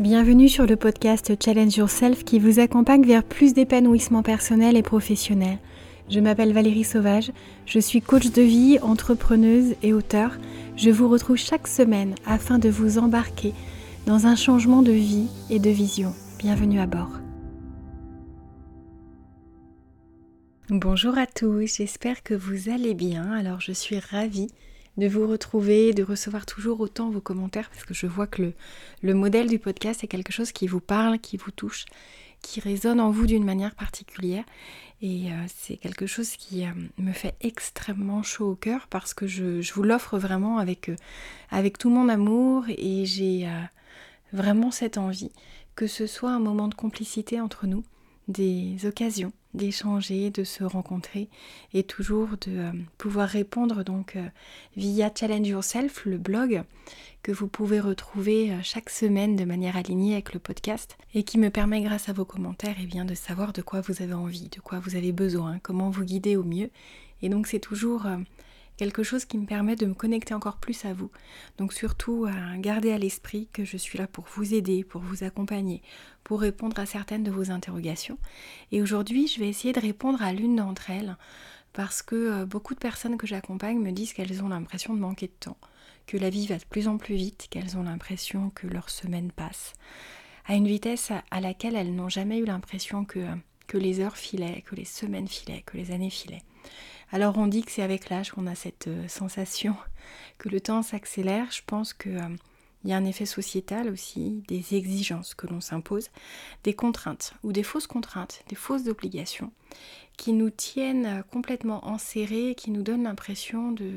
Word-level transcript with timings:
Bienvenue 0.00 0.48
sur 0.48 0.66
le 0.66 0.74
podcast 0.74 1.32
Challenge 1.40 1.76
Yourself 1.76 2.24
qui 2.24 2.40
vous 2.40 2.58
accompagne 2.58 3.06
vers 3.06 3.22
plus 3.22 3.54
d'épanouissement 3.54 4.24
personnel 4.24 4.76
et 4.76 4.82
professionnel. 4.82 5.58
Je 6.10 6.18
m'appelle 6.18 6.52
Valérie 6.52 6.82
Sauvage, 6.82 7.30
je 7.64 7.78
suis 7.78 8.02
coach 8.02 8.32
de 8.32 8.42
vie, 8.42 8.80
entrepreneuse 8.82 9.76
et 9.84 9.92
auteur. 9.92 10.36
Je 10.76 10.90
vous 10.90 11.08
retrouve 11.08 11.36
chaque 11.36 11.68
semaine 11.68 12.16
afin 12.26 12.58
de 12.58 12.68
vous 12.68 12.98
embarquer 12.98 13.54
dans 14.04 14.26
un 14.26 14.34
changement 14.34 14.82
de 14.82 14.90
vie 14.90 15.28
et 15.48 15.60
de 15.60 15.70
vision. 15.70 16.12
Bienvenue 16.40 16.80
à 16.80 16.86
bord. 16.86 17.20
Bonjour 20.70 21.16
à 21.16 21.26
tous, 21.26 21.76
j'espère 21.76 22.24
que 22.24 22.34
vous 22.34 22.68
allez 22.68 22.94
bien. 22.94 23.30
Alors 23.30 23.60
je 23.60 23.70
suis 23.70 24.00
ravie 24.00 24.48
de 24.96 25.08
vous 25.08 25.26
retrouver, 25.26 25.92
de 25.92 26.02
recevoir 26.02 26.46
toujours 26.46 26.80
autant 26.80 27.10
vos 27.10 27.20
commentaires, 27.20 27.68
parce 27.70 27.84
que 27.84 27.94
je 27.94 28.06
vois 28.06 28.26
que 28.26 28.52
le, 29.02 29.14
modèle 29.14 29.48
du 29.48 29.58
podcast 29.58 30.04
est 30.04 30.08
quelque 30.08 30.32
chose 30.32 30.52
qui 30.52 30.66
vous 30.66 30.80
parle, 30.80 31.18
qui 31.18 31.36
vous 31.36 31.50
touche, 31.50 31.86
qui 32.42 32.60
résonne 32.60 33.00
en 33.00 33.10
vous 33.10 33.26
d'une 33.26 33.44
manière 33.44 33.74
particulière. 33.74 34.44
Et 35.02 35.32
euh, 35.32 35.34
c'est 35.54 35.76
quelque 35.76 36.06
chose 36.06 36.30
qui 36.36 36.64
euh, 36.64 36.70
me 36.98 37.12
fait 37.12 37.34
extrêmement 37.40 38.22
chaud 38.22 38.52
au 38.52 38.54
cœur 38.54 38.86
parce 38.88 39.12
que 39.12 39.26
je, 39.26 39.60
vous 39.72 39.82
l'offre 39.82 40.18
vraiment 40.18 40.60
euh, 40.60 40.96
avec 41.50 41.78
tout 41.78 41.90
mon 41.90 42.08
amour 42.08 42.64
et 42.68 43.04
j'ai 43.04 43.48
vraiment 44.32 44.70
cette 44.70 44.96
envie 44.96 45.32
que 45.74 45.86
ce 45.86 46.06
soit 46.06 46.30
un 46.30 46.38
moment 46.38 46.68
de 46.68 46.74
complicité 46.74 47.40
entre 47.40 47.66
nous, 47.66 47.84
des 48.28 48.86
occasions 48.86 49.32
d'échanger, 49.54 50.30
de 50.30 50.44
se 50.44 50.64
rencontrer 50.64 51.28
et 51.72 51.82
toujours 51.82 52.30
de 52.46 52.50
euh, 52.50 52.72
pouvoir 52.98 53.28
répondre 53.28 53.84
donc 53.84 54.16
euh, 54.16 54.26
via 54.76 55.10
Challenge 55.14 55.46
Yourself, 55.46 56.04
le 56.04 56.18
blog 56.18 56.62
que 57.22 57.32
vous 57.32 57.48
pouvez 57.48 57.80
retrouver 57.80 58.52
euh, 58.52 58.58
chaque 58.62 58.90
semaine 58.90 59.36
de 59.36 59.44
manière 59.44 59.76
alignée 59.76 60.14
avec 60.14 60.34
le 60.34 60.40
podcast 60.40 60.98
et 61.14 61.22
qui 61.22 61.38
me 61.38 61.50
permet 61.50 61.80
grâce 61.80 62.08
à 62.08 62.12
vos 62.12 62.24
commentaires 62.24 62.76
eh 62.80 62.86
bien, 62.86 63.04
de 63.04 63.14
savoir 63.14 63.52
de 63.52 63.62
quoi 63.62 63.80
vous 63.80 64.02
avez 64.02 64.14
envie, 64.14 64.48
de 64.48 64.60
quoi 64.60 64.80
vous 64.80 64.96
avez 64.96 65.12
besoin, 65.12 65.58
comment 65.62 65.90
vous 65.90 66.04
guider 66.04 66.36
au 66.36 66.44
mieux. 66.44 66.70
Et 67.22 67.28
donc 67.28 67.46
c'est 67.46 67.60
toujours 67.60 68.06
quelque 68.76 69.02
chose 69.02 69.24
qui 69.24 69.38
me 69.38 69.46
permet 69.46 69.76
de 69.76 69.86
me 69.86 69.94
connecter 69.94 70.34
encore 70.34 70.56
plus 70.56 70.84
à 70.84 70.92
vous. 70.92 71.10
Donc 71.58 71.72
surtout 71.72 72.26
à 72.26 72.56
garder 72.58 72.92
à 72.92 72.98
l'esprit 72.98 73.48
que 73.52 73.64
je 73.64 73.76
suis 73.76 73.98
là 73.98 74.06
pour 74.06 74.24
vous 74.34 74.54
aider, 74.54 74.84
pour 74.84 75.00
vous 75.00 75.24
accompagner, 75.24 75.82
pour 76.22 76.40
répondre 76.40 76.78
à 76.78 76.86
certaines 76.86 77.22
de 77.22 77.30
vos 77.30 77.50
interrogations. 77.50 78.18
Et 78.72 78.82
aujourd'hui, 78.82 79.28
je 79.28 79.40
vais 79.40 79.48
essayer 79.48 79.72
de 79.72 79.80
répondre 79.80 80.22
à 80.22 80.32
l'une 80.32 80.56
d'entre 80.56 80.90
elles 80.90 81.16
parce 81.72 82.02
que 82.02 82.14
euh, 82.14 82.46
beaucoup 82.46 82.74
de 82.74 82.78
personnes 82.78 83.18
que 83.18 83.26
j'accompagne 83.26 83.78
me 83.78 83.92
disent 83.92 84.12
qu'elles 84.12 84.42
ont 84.42 84.48
l'impression 84.48 84.94
de 84.94 85.00
manquer 85.00 85.26
de 85.26 85.32
temps, 85.32 85.58
que 86.06 86.16
la 86.16 86.30
vie 86.30 86.46
va 86.46 86.56
de 86.56 86.64
plus 86.64 86.88
en 86.88 86.98
plus 86.98 87.16
vite, 87.16 87.48
qu'elles 87.50 87.76
ont 87.76 87.82
l'impression 87.82 88.50
que 88.50 88.66
leur 88.66 88.90
semaine 88.90 89.32
passe 89.32 89.74
à 90.46 90.54
une 90.54 90.68
vitesse 90.68 91.10
à 91.30 91.40
laquelle 91.40 91.74
elles 91.74 91.94
n'ont 91.94 92.08
jamais 92.08 92.38
eu 92.38 92.44
l'impression 92.44 93.04
que, 93.04 93.26
que 93.66 93.78
les 93.78 94.00
heures 94.00 94.16
filaient, 94.16 94.62
que 94.62 94.74
les 94.74 94.84
semaines 94.84 95.28
filaient, 95.28 95.62
que 95.64 95.76
les 95.76 95.90
années 95.90 96.10
filaient. 96.10 96.42
Alors 97.12 97.38
on 97.38 97.46
dit 97.46 97.62
que 97.62 97.70
c'est 97.70 97.82
avec 97.82 98.10
l'âge 98.10 98.32
qu'on 98.32 98.46
a 98.46 98.54
cette 98.54 98.88
euh, 98.88 99.08
sensation 99.08 99.76
que 100.38 100.48
le 100.48 100.60
temps 100.60 100.82
s'accélère. 100.82 101.50
Je 101.50 101.62
pense 101.66 101.92
qu'il 101.92 102.16
euh, 102.16 102.36
y 102.84 102.92
a 102.92 102.96
un 102.96 103.04
effet 103.04 103.26
sociétal 103.26 103.88
aussi, 103.88 104.42
des 104.48 104.74
exigences 104.74 105.34
que 105.34 105.46
l'on 105.46 105.60
s'impose, 105.60 106.10
des 106.64 106.74
contraintes 106.74 107.34
ou 107.42 107.52
des 107.52 107.62
fausses 107.62 107.86
contraintes, 107.86 108.42
des 108.48 108.56
fausses 108.56 108.88
obligations 108.88 109.52
qui 110.16 110.32
nous 110.32 110.50
tiennent 110.50 111.06
euh, 111.06 111.22
complètement 111.22 111.86
enserrés, 111.86 112.54
qui 112.56 112.70
nous 112.70 112.82
donnent 112.82 113.04
l'impression 113.04 113.72
de 113.72 113.92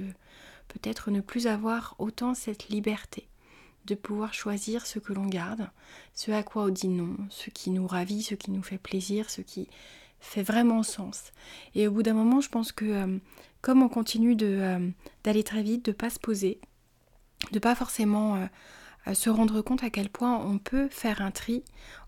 peut-être 0.68 1.12
ne 1.12 1.22
plus 1.22 1.48
avoir 1.48 1.96
autant 2.00 2.34
cette 2.34 2.70
liberté 2.70 3.28
de 3.88 3.96
pouvoir 3.96 4.34
choisir 4.34 4.86
ce 4.86 5.00
que 5.00 5.14
l'on 5.14 5.26
garde, 5.26 5.70
ce 6.14 6.32
à 6.32 6.44
quoi 6.44 6.64
on 6.64 6.70
dit 6.70 6.90
non, 6.90 7.16
ce 7.30 7.50
qui 7.50 7.72
nous 7.72 7.88
ravit, 7.88 8.22
ce 8.22 8.36
qui 8.36 8.52
nous 8.52 8.62
fait 8.62 8.78
plaisir, 8.78 9.30
ce 9.30 9.42
qui 9.42 9.70
fait 10.28 10.44
vraiment 10.44 10.84
sens. 10.84 11.32
Et 11.74 11.88
au 11.88 11.92
bout 11.92 12.04
d'un 12.04 12.14
moment, 12.14 12.42
je 12.42 12.50
pense 12.50 12.72
que 12.72 12.86
euh, 12.86 13.18
comme 13.62 13.82
on 13.82 13.90
continue 13.90 14.36
euh, 14.42 14.90
d'aller 15.24 15.44
très 15.44 15.64
vite, 15.64 15.86
de 15.86 15.92
ne 15.92 15.96
pas 15.96 16.10
se 16.10 16.20
poser, 16.20 16.60
de 17.52 17.60
pas 17.60 17.76
forcément 17.76 18.36
euh, 19.08 19.14
se 19.14 19.30
rendre 19.30 19.62
compte 19.62 19.84
à 19.84 19.90
quel 19.90 20.10
point 20.10 20.38
on 20.38 20.58
peut 20.58 20.90
faire 20.90 21.22
un 21.22 21.32
tri, 21.32 21.64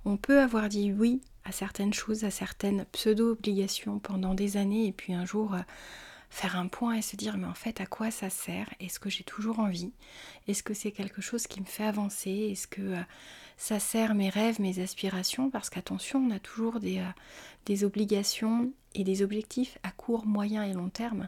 on 0.05 0.17
peut 0.17 0.39
avoir 0.39 0.69
dit 0.69 0.91
oui 0.91 1.21
à 1.45 1.51
certaines 1.51 1.93
choses, 1.93 2.25
à 2.25 2.31
certaines 2.31 2.85
pseudo-obligations 2.91 3.99
pendant 3.99 4.33
des 4.33 4.57
années, 4.57 4.87
et 4.87 4.91
puis 4.91 5.13
un 5.13 5.25
jour 5.25 5.55
faire 6.29 6.57
un 6.57 6.67
point 6.67 6.95
et 6.95 7.01
se 7.01 7.15
dire 7.15 7.37
mais 7.37 7.47
en 7.47 7.53
fait 7.53 7.81
à 7.81 7.85
quoi 7.85 8.11
ça 8.11 8.29
sert? 8.29 8.69
Est-ce 8.79 8.99
que 8.99 9.09
j'ai 9.09 9.23
toujours 9.23 9.59
envie? 9.59 9.91
Est-ce 10.47 10.63
que 10.63 10.73
c'est 10.73 10.91
quelque 10.91 11.21
chose 11.21 11.47
qui 11.47 11.61
me 11.61 11.65
fait 11.65 11.85
avancer? 11.85 12.49
Est-ce 12.51 12.67
que 12.67 12.95
ça 13.57 13.79
sert 13.79 14.15
mes 14.15 14.29
rêves, 14.29 14.61
mes 14.61 14.79
aspirations? 14.79 15.49
Parce 15.49 15.69
qu'attention, 15.69 16.19
on 16.19 16.31
a 16.31 16.39
toujours 16.39 16.79
des, 16.79 17.03
des 17.65 17.83
obligations 17.83 18.71
et 18.95 19.03
des 19.03 19.21
objectifs 19.21 19.77
à 19.83 19.91
court, 19.91 20.25
moyen 20.25 20.63
et 20.63 20.73
long 20.73 20.89
terme. 20.89 21.27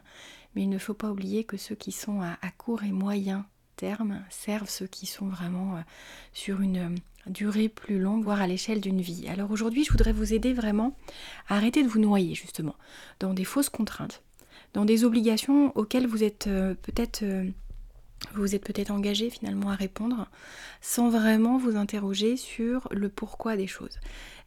Mais 0.54 0.62
il 0.62 0.68
ne 0.68 0.78
faut 0.78 0.94
pas 0.94 1.10
oublier 1.10 1.44
que 1.44 1.56
ceux 1.56 1.74
qui 1.74 1.92
sont 1.92 2.20
à, 2.20 2.36
court 2.58 2.82
et 2.84 2.92
moyen 2.92 3.46
terme 3.76 4.22
servent 4.28 4.68
ceux 4.68 4.86
qui 4.86 5.06
sont 5.06 5.26
vraiment 5.26 5.76
euh, 5.76 5.80
sur 6.32 6.60
une 6.60 6.76
euh, 6.76 6.94
durée 7.26 7.68
plus 7.68 7.98
longue, 7.98 8.22
voire 8.22 8.40
à 8.40 8.46
l'échelle 8.46 8.80
d'une 8.80 9.00
vie. 9.00 9.28
Alors 9.28 9.50
aujourd'hui, 9.50 9.84
je 9.84 9.90
voudrais 9.90 10.12
vous 10.12 10.34
aider 10.34 10.52
vraiment 10.52 10.96
à 11.48 11.56
arrêter 11.56 11.82
de 11.82 11.88
vous 11.88 11.98
noyer 11.98 12.34
justement 12.34 12.76
dans 13.18 13.32
des 13.32 13.44
fausses 13.44 13.70
contraintes, 13.70 14.22
dans 14.72 14.84
des 14.84 15.04
obligations 15.04 15.76
auxquelles 15.76 16.06
vous 16.06 16.24
êtes 16.24 16.46
euh, 16.46 16.74
peut-être 16.74 17.24
vous 18.34 18.54
êtes 18.54 18.64
peut-être 18.64 18.90
engagé 18.90 19.30
finalement 19.30 19.70
à 19.70 19.74
répondre 19.74 20.28
sans 20.80 21.10
vraiment 21.10 21.58
vous 21.58 21.76
interroger 21.76 22.36
sur 22.36 22.88
le 22.90 23.08
pourquoi 23.08 23.56
des 23.56 23.66
choses. 23.66 23.98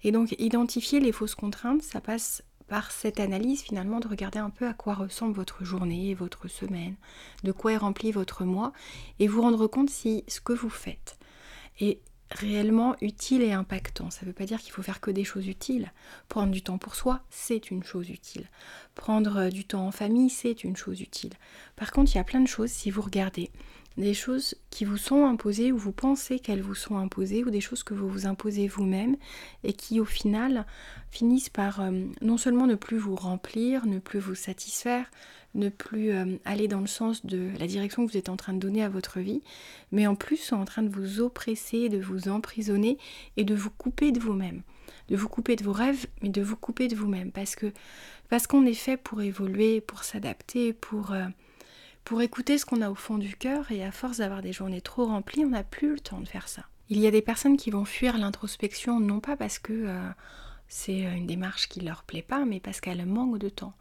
Et 0.03 0.12
donc 0.12 0.36
identifier 0.40 1.00
les 1.00 1.12
fausses 1.12 1.36
contraintes, 1.36 1.84
ça 1.84 2.02
passe 2.02 2.44
par 2.68 2.91
cette 2.91 3.19
analyse 3.19 3.62
finalement 3.62 4.00
de 4.00 4.08
regarder 4.08 4.40
un 4.40 4.50
peu 4.50 4.68
à 4.68 4.74
quoi 4.74 4.96
ressemble 4.96 5.34
votre 5.34 5.63
journée, 5.63 6.16
votre 6.16 6.47
semaine, 6.47 6.96
de 7.44 7.52
quoi 7.52 7.74
est 7.74 7.78
rempli 7.78 8.12
votre 8.12 8.44
mois, 8.44 8.74
et 9.19 9.28
vous 9.28 9.42
rendre 9.42 9.68
compte 9.68 9.90
si 9.90 10.24
ce 10.28 10.42
que 10.42 10.53
vous 10.53 10.69
faites 10.69 11.19
est 11.80 12.00
réellement 12.31 12.96
utile 13.02 13.41
et 13.41 13.53
impactant. 13.53 14.09
Ça 14.09 14.22
ne 14.22 14.28
veut 14.28 14.34
pas 14.34 14.46
dire 14.46 14.59
qu'il 14.59 14.72
faut 14.72 14.81
faire 14.81 15.00
que 15.00 15.12
des 15.12 15.24
choses 15.24 15.47
utiles. 15.47 15.91
Prendre 16.28 16.52
du 16.52 16.62
temps 16.62 16.78
pour 16.78 16.96
soi, 16.96 17.22
c'est 17.30 17.72
une 17.72 17.84
chose 17.84 18.09
utile. 18.09 18.50
Prendre 18.96 19.50
du 19.50 19.66
temps 19.66 19.88
en 19.88 19.91
famille, 19.91 20.30
c'est 20.30 20.63
une 20.63 20.75
chose 20.75 21.02
utile. 21.02 21.34
Par 21.75 21.91
contre, 21.91 22.12
il 22.13 22.18
y 22.18 22.22
a 22.22 22.24
plein 22.24 22.41
de 22.41 22.47
choses, 22.47 22.72
si 22.72 22.90
vous 22.90 23.02
regardez, 23.02 23.52
des 23.97 24.13
choses 24.13 24.56
qui 24.69 24.83
vous 24.83 24.97
sont 24.97 25.25
imposées 25.25 25.72
ou 25.72 25.78
vous 25.78 25.91
pensez 25.91 26.39
qu'elles 26.39 26.61
vous 26.61 26.75
sont 26.75 26.97
imposées 26.97 27.44
ou 27.44 27.50
des 27.50 27.61
choses 27.61 27.83
que 27.83 27.94
vous 27.94 28.09
vous 28.09 28.25
imposez 28.25 28.67
vous-même 28.67 29.16
et 29.63 29.73
qui 29.73 30.00
au 30.00 30.06
final 30.06 30.66
finissent 31.11 31.50
par 31.50 31.79
euh, 31.79 31.91
non 32.22 32.38
seulement 32.38 32.67
ne 32.67 32.75
plus 32.75 32.97
vous 32.97 33.16
remplir, 33.16 33.85
ne 33.85 34.00
plus 34.00 34.19
vous 34.19 34.35
satisfaire, 34.35 35.09
ne 35.53 35.69
plus 35.69 36.11
euh, 36.11 36.38
aller 36.44 36.67
dans 36.67 36.81
le 36.81 36.88
sens 36.88 37.25
de 37.25 37.50
la 37.57 37.67
direction 37.67 38.06
que 38.06 38.11
vous 38.11 38.17
êtes 38.17 38.29
en 38.29 38.35
train 38.35 38.53
de 38.53 38.59
donner 38.59 38.83
à 38.83 38.89
votre 38.89 39.19
vie, 39.19 39.41
mais 39.91 40.07
en 40.07 40.16
plus 40.16 40.38
sont 40.38 40.57
en 40.57 40.66
train 40.66 40.83
de 40.83 40.89
vous 40.89 41.22
oppresser, 41.22 41.88
de 41.88 42.00
vous 42.00 42.27
emprisonner 42.27 42.97
et 43.38 43.45
de 43.45 43.56
vous 43.56 43.69
couper 43.69 44.12
de 44.12 44.19
vous-même. 44.19 44.62
De 45.07 45.16
vous 45.16 45.29
couper 45.29 45.56
de 45.56 45.63
vos 45.63 45.72
rêves, 45.72 46.07
mais 46.22 46.29
de 46.29 46.41
vous 46.41 46.56
couper 46.56 46.88
de 46.88 46.95
vous-même. 46.95 47.31
Parce 47.31 47.56
que 47.56 47.72
parce 48.27 48.47
qu'on 48.47 48.66
est 48.66 48.73
fait 48.73 48.97
pour 48.97 49.22
évoluer, 49.22 49.79
pour 49.79 50.03
s'adapter, 50.03 50.73
pour... 50.73 51.12
Euh, 51.12 51.25
pour 52.05 52.21
écouter 52.21 52.57
ce 52.59 52.66
qu'on 52.66 52.81
a 52.81 52.89
au 52.89 52.95
fond 52.95 53.17
du 53.17 53.35
cœur 53.35 53.71
et 53.71 53.83
à 53.83 53.91
force 53.91 54.17
d'avoir 54.17 54.41
des 54.41 54.53
journées 54.53 54.79
trop 54.79 55.07
remplies, 55.07 55.43
on 55.43 55.49
n'a 55.49 55.63
plus 55.63 55.93
le 55.93 55.99
temps 55.99 56.21
de 56.21 56.27
faire 56.27 56.47
ça. 56.47 56.63
Il 56.89 56.99
y 56.99 57.07
a 57.07 57.11
des 57.11 57.23
personnes 57.23 57.57
qui 57.57 57.71
vont 57.71 57.83
fuir 57.83 58.17
l'introspection 58.17 58.99
non 58.99 59.19
pas 59.19 59.35
parce 59.35 59.57
que 59.57 59.73
euh, 59.73 60.09
c'est 60.67 60.99
une 60.99 61.25
démarche 61.25 61.67
qui 61.67 61.81
leur 61.81 62.03
plaît 62.03 62.21
pas, 62.21 62.45
mais 62.45 62.59
parce 62.59 62.79
qu'elles 62.79 63.05
manquent 63.07 63.39
de 63.39 63.49
temps. 63.49 63.73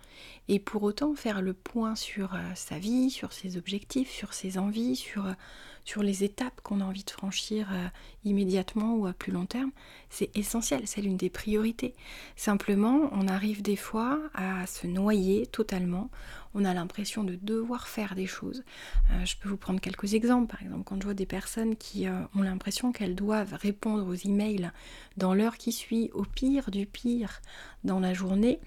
Et 0.48 0.58
pour 0.58 0.82
autant 0.84 1.14
faire 1.14 1.42
le 1.42 1.52
point 1.52 1.94
sur 1.96 2.34
euh, 2.34 2.38
sa 2.54 2.78
vie, 2.78 3.10
sur 3.10 3.34
ses 3.34 3.58
objectifs, 3.58 4.10
sur 4.10 4.32
ses 4.32 4.56
envies, 4.56 4.96
sur, 4.96 5.26
euh, 5.26 5.32
sur 5.84 6.02
les 6.02 6.24
étapes 6.24 6.60
qu'on 6.62 6.80
a 6.80 6.84
envie 6.84 7.04
de 7.04 7.10
franchir 7.10 7.68
immédiatement 8.24 8.94
ou 8.96 9.06
à 9.06 9.12
plus 9.12 9.32
long 9.32 9.46
terme, 9.46 9.70
c'est 10.10 10.34
essentiel, 10.36 10.82
c'est 10.86 11.02
l'une 11.02 11.16
des 11.16 11.30
priorités. 11.30 11.94
Simplement, 12.36 13.10
on 13.12 13.28
arrive 13.28 13.62
des 13.62 13.76
fois 13.76 14.18
à 14.34 14.66
se 14.66 14.86
noyer 14.86 15.46
totalement 15.46 16.10
on 16.54 16.64
a 16.64 16.72
l'impression 16.72 17.24
de 17.24 17.34
devoir 17.34 17.88
faire 17.88 18.14
des 18.14 18.26
choses. 18.26 18.62
Euh, 19.10 19.24
je 19.24 19.36
peux 19.36 19.48
vous 19.48 19.56
prendre 19.56 19.80
quelques 19.80 20.14
exemples. 20.14 20.46
Par 20.46 20.62
exemple, 20.62 20.84
quand 20.84 20.96
je 21.00 21.04
vois 21.04 21.14
des 21.14 21.26
personnes 21.26 21.76
qui 21.76 22.06
euh, 22.06 22.20
ont 22.36 22.42
l'impression 22.42 22.92
qu'elles 22.92 23.16
doivent 23.16 23.54
répondre 23.54 24.06
aux 24.06 24.14
emails 24.14 24.70
dans 25.16 25.34
l'heure 25.34 25.58
qui 25.58 25.72
suit, 25.72 26.10
au 26.14 26.22
pire 26.22 26.70
du 26.70 26.86
pire 26.86 27.42
dans 27.82 28.00
la 28.00 28.14
journée, 28.14 28.60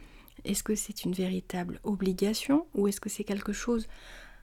est-ce 0.43 0.63
que 0.63 0.75
c'est 0.75 1.05
une 1.05 1.13
véritable 1.13 1.79
obligation 1.83 2.67
ou 2.75 2.87
est-ce 2.87 3.01
que 3.01 3.09
c'est 3.09 3.23
quelque 3.23 3.53
chose 3.53 3.87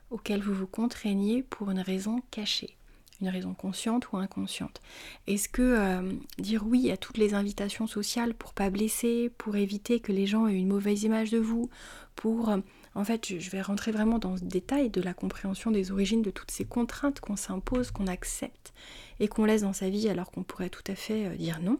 auquel 0.09 0.41
vous 0.41 0.53
vous 0.53 0.67
contraignez 0.67 1.43
pour 1.43 1.71
une 1.71 1.79
raison 1.79 2.21
cachée 2.31 2.75
une 3.21 3.29
raison 3.29 3.53
consciente 3.53 4.11
ou 4.11 4.17
inconsciente. 4.17 4.81
Est-ce 5.27 5.47
que 5.47 5.61
euh, 5.61 6.13
dire 6.37 6.65
oui 6.67 6.91
à 6.91 6.97
toutes 6.97 7.17
les 7.17 7.33
invitations 7.33 7.87
sociales 7.87 8.33
pour 8.33 8.53
pas 8.53 8.69
blesser, 8.69 9.31
pour 9.37 9.55
éviter 9.55 9.99
que 9.99 10.11
les 10.11 10.27
gens 10.27 10.47
aient 10.47 10.55
une 10.55 10.67
mauvaise 10.67 11.03
image 11.03 11.31
de 11.31 11.37
vous, 11.37 11.69
pour 12.15 12.53
En 12.93 13.03
fait, 13.03 13.39
je 13.39 13.49
vais 13.49 13.61
rentrer 13.61 13.91
vraiment 13.91 14.19
dans 14.19 14.33
le 14.33 14.39
détail 14.39 14.89
de 14.89 15.01
la 15.01 15.13
compréhension 15.13 15.71
des 15.71 15.91
origines 15.91 16.21
de 16.21 16.31
toutes 16.31 16.51
ces 16.51 16.65
contraintes 16.65 17.19
qu'on 17.19 17.35
s'impose, 17.35 17.91
qu'on 17.91 18.07
accepte 18.07 18.73
et 19.19 19.27
qu'on 19.27 19.45
laisse 19.45 19.61
dans 19.61 19.73
sa 19.73 19.89
vie 19.89 20.09
alors 20.09 20.31
qu'on 20.31 20.43
pourrait 20.43 20.69
tout 20.69 20.83
à 20.87 20.95
fait 20.95 21.25
euh, 21.25 21.35
dire 21.35 21.59
non, 21.61 21.79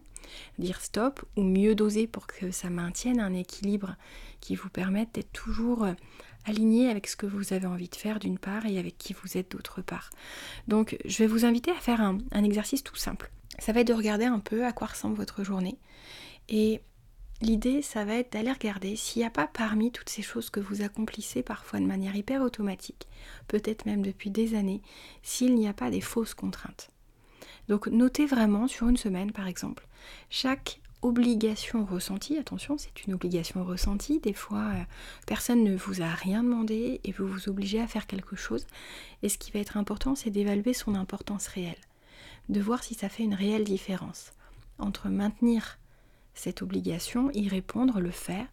dire 0.60 0.81
stop 0.81 1.24
ou 1.36 1.44
mieux 1.44 1.75
doser 1.75 2.07
pour 2.07 2.27
que 2.27 2.51
ça 2.51 2.69
maintienne 2.69 3.19
un 3.19 3.33
équilibre 3.33 3.95
qui 4.42 4.56
vous 4.56 4.69
permette 4.69 5.16
d'être 5.16 5.31
toujours 5.31 5.83
euh, 5.83 5.94
aligné 6.45 6.89
avec 6.89 7.07
ce 7.07 7.15
que 7.15 7.25
vous 7.25 7.53
avez 7.53 7.68
envie 7.68 7.89
de 7.89 7.95
faire 7.95 8.19
d'une 8.19 8.38
part 8.38 8.65
et 8.65 8.77
avec 8.77 8.97
qui 8.97 9.13
vous 9.13 9.38
êtes 9.38 9.51
d'autre 9.51 9.81
part. 9.81 10.09
Donc 10.68 10.97
je 11.06 11.18
vais 11.18 11.27
vous 11.27 11.45
inviter 11.45 11.71
à 11.71 11.75
faire 11.75 12.01
un, 12.01 12.18
un 12.31 12.44
exercice 12.44 12.83
tout 12.83 12.95
simple. 12.95 13.31
Ça 13.59 13.71
va 13.71 13.81
être 13.81 13.88
de 13.88 13.94
regarder 13.94 14.25
un 14.25 14.39
peu 14.39 14.65
à 14.65 14.74
quoi 14.74 14.88
ressemble 14.88 15.15
votre 15.15 15.44
journée 15.44 15.77
et 16.50 16.81
L'idée, 17.42 17.81
ça 17.81 18.06
va 18.06 18.15
être 18.15 18.31
d'aller 18.31 18.51
regarder 18.51 18.95
s'il 18.95 19.21
n'y 19.21 19.27
a 19.27 19.30
pas 19.30 19.47
parmi 19.47 19.92
toutes 19.92 20.09
ces 20.09 20.21
choses 20.21 20.50
que 20.50 20.62
vous 20.62 20.81
accomplissez 20.83 21.44
parfois 21.44 21.80
de 21.80 21.86
manière 21.86 22.15
hyper 22.15 22.42
automatique, 22.42 23.07
peut-être 23.48 23.86
même 23.86 24.03
depuis 24.03 24.30
des 24.30 24.56
années, 24.56 24.81
s'il 25.21 25.56
n'y 25.56 25.68
a 25.68 25.74
pas 25.74 25.89
des 25.89 26.00
fausses 26.00 26.33
contraintes. 26.33 26.89
Donc 27.68 27.88
notez 27.88 28.25
vraiment 28.25 28.68
sur 28.68 28.88
une 28.88 28.95
semaine 28.95 29.33
par 29.33 29.48
exemple, 29.48 29.86
chaque 30.30 30.80
obligation 31.01 31.86
ressentie, 31.86 32.38
attention 32.38 32.77
c'est 32.77 33.06
une 33.06 33.13
obligation 33.13 33.63
ressentie, 33.63 34.19
des 34.19 34.33
fois 34.33 34.71
euh, 34.74 34.83
personne 35.27 35.63
ne 35.63 35.75
vous 35.75 36.01
a 36.01 36.09
rien 36.09 36.44
demandé 36.44 37.00
et 37.03 37.12
vous 37.12 37.27
vous 37.27 37.50
obligez 37.50 37.80
à 37.81 37.88
faire 37.88 38.07
quelque 38.07 38.36
chose, 38.36 38.65
et 39.21 39.30
ce 39.30 39.38
qui 39.38 39.51
va 39.51 39.59
être 39.59 39.77
important 39.77 40.15
c'est 40.15 40.31
d'évaluer 40.31 40.74
son 40.74 40.95
importance 40.95 41.47
réelle, 41.47 41.75
de 42.50 42.59
voir 42.59 42.83
si 42.83 42.94
ça 42.94 43.09
fait 43.09 43.24
une 43.24 43.36
réelle 43.36 43.63
différence 43.63 44.31
entre 44.80 45.09
maintenir 45.09 45.77
cette 46.33 46.62
obligation, 46.62 47.31
y 47.31 47.48
répondre, 47.48 48.01
le 48.01 48.12
faire, 48.12 48.48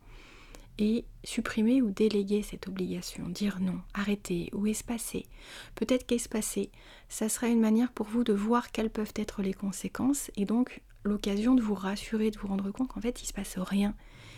et 0.79 1.05
supprimer 1.25 1.83
ou 1.83 1.91
déléguer 1.91 2.43
cette 2.43 2.69
obligation, 2.69 3.29
dire 3.29 3.61
non, 3.61 3.81
arrêter 3.95 4.51
ou 4.53 4.67
espacer. 4.67 5.27
Peut-être 5.75 6.07
qu'espacer, 6.07 6.71
ça 7.09 7.29
sera 7.29 7.49
une 7.49 7.61
manière 7.61 7.93
pour 7.93 8.07
vous 8.07 8.25
de 8.25 8.33
voir 8.33 8.73
quelles 8.73 8.91
peuvent 8.91 9.13
être 9.17 9.43
les 9.43 9.55
conséquences 9.55 10.31
et 10.37 10.45
donc 10.45 10.81
l'occasion 11.05 11.55
de 11.55 11.63
vous 11.63 11.75
rassurer, 11.75 12.31
de 12.31 12.39
vous 12.39 12.49
rendre 12.49 12.71
compte 12.71 12.89
qu'en 12.89 13.01
fait 13.01 13.21
il 13.21 13.25
ne 13.25 13.29
se 13.29 13.33
passe 13.33 13.59
rien. 13.59 13.95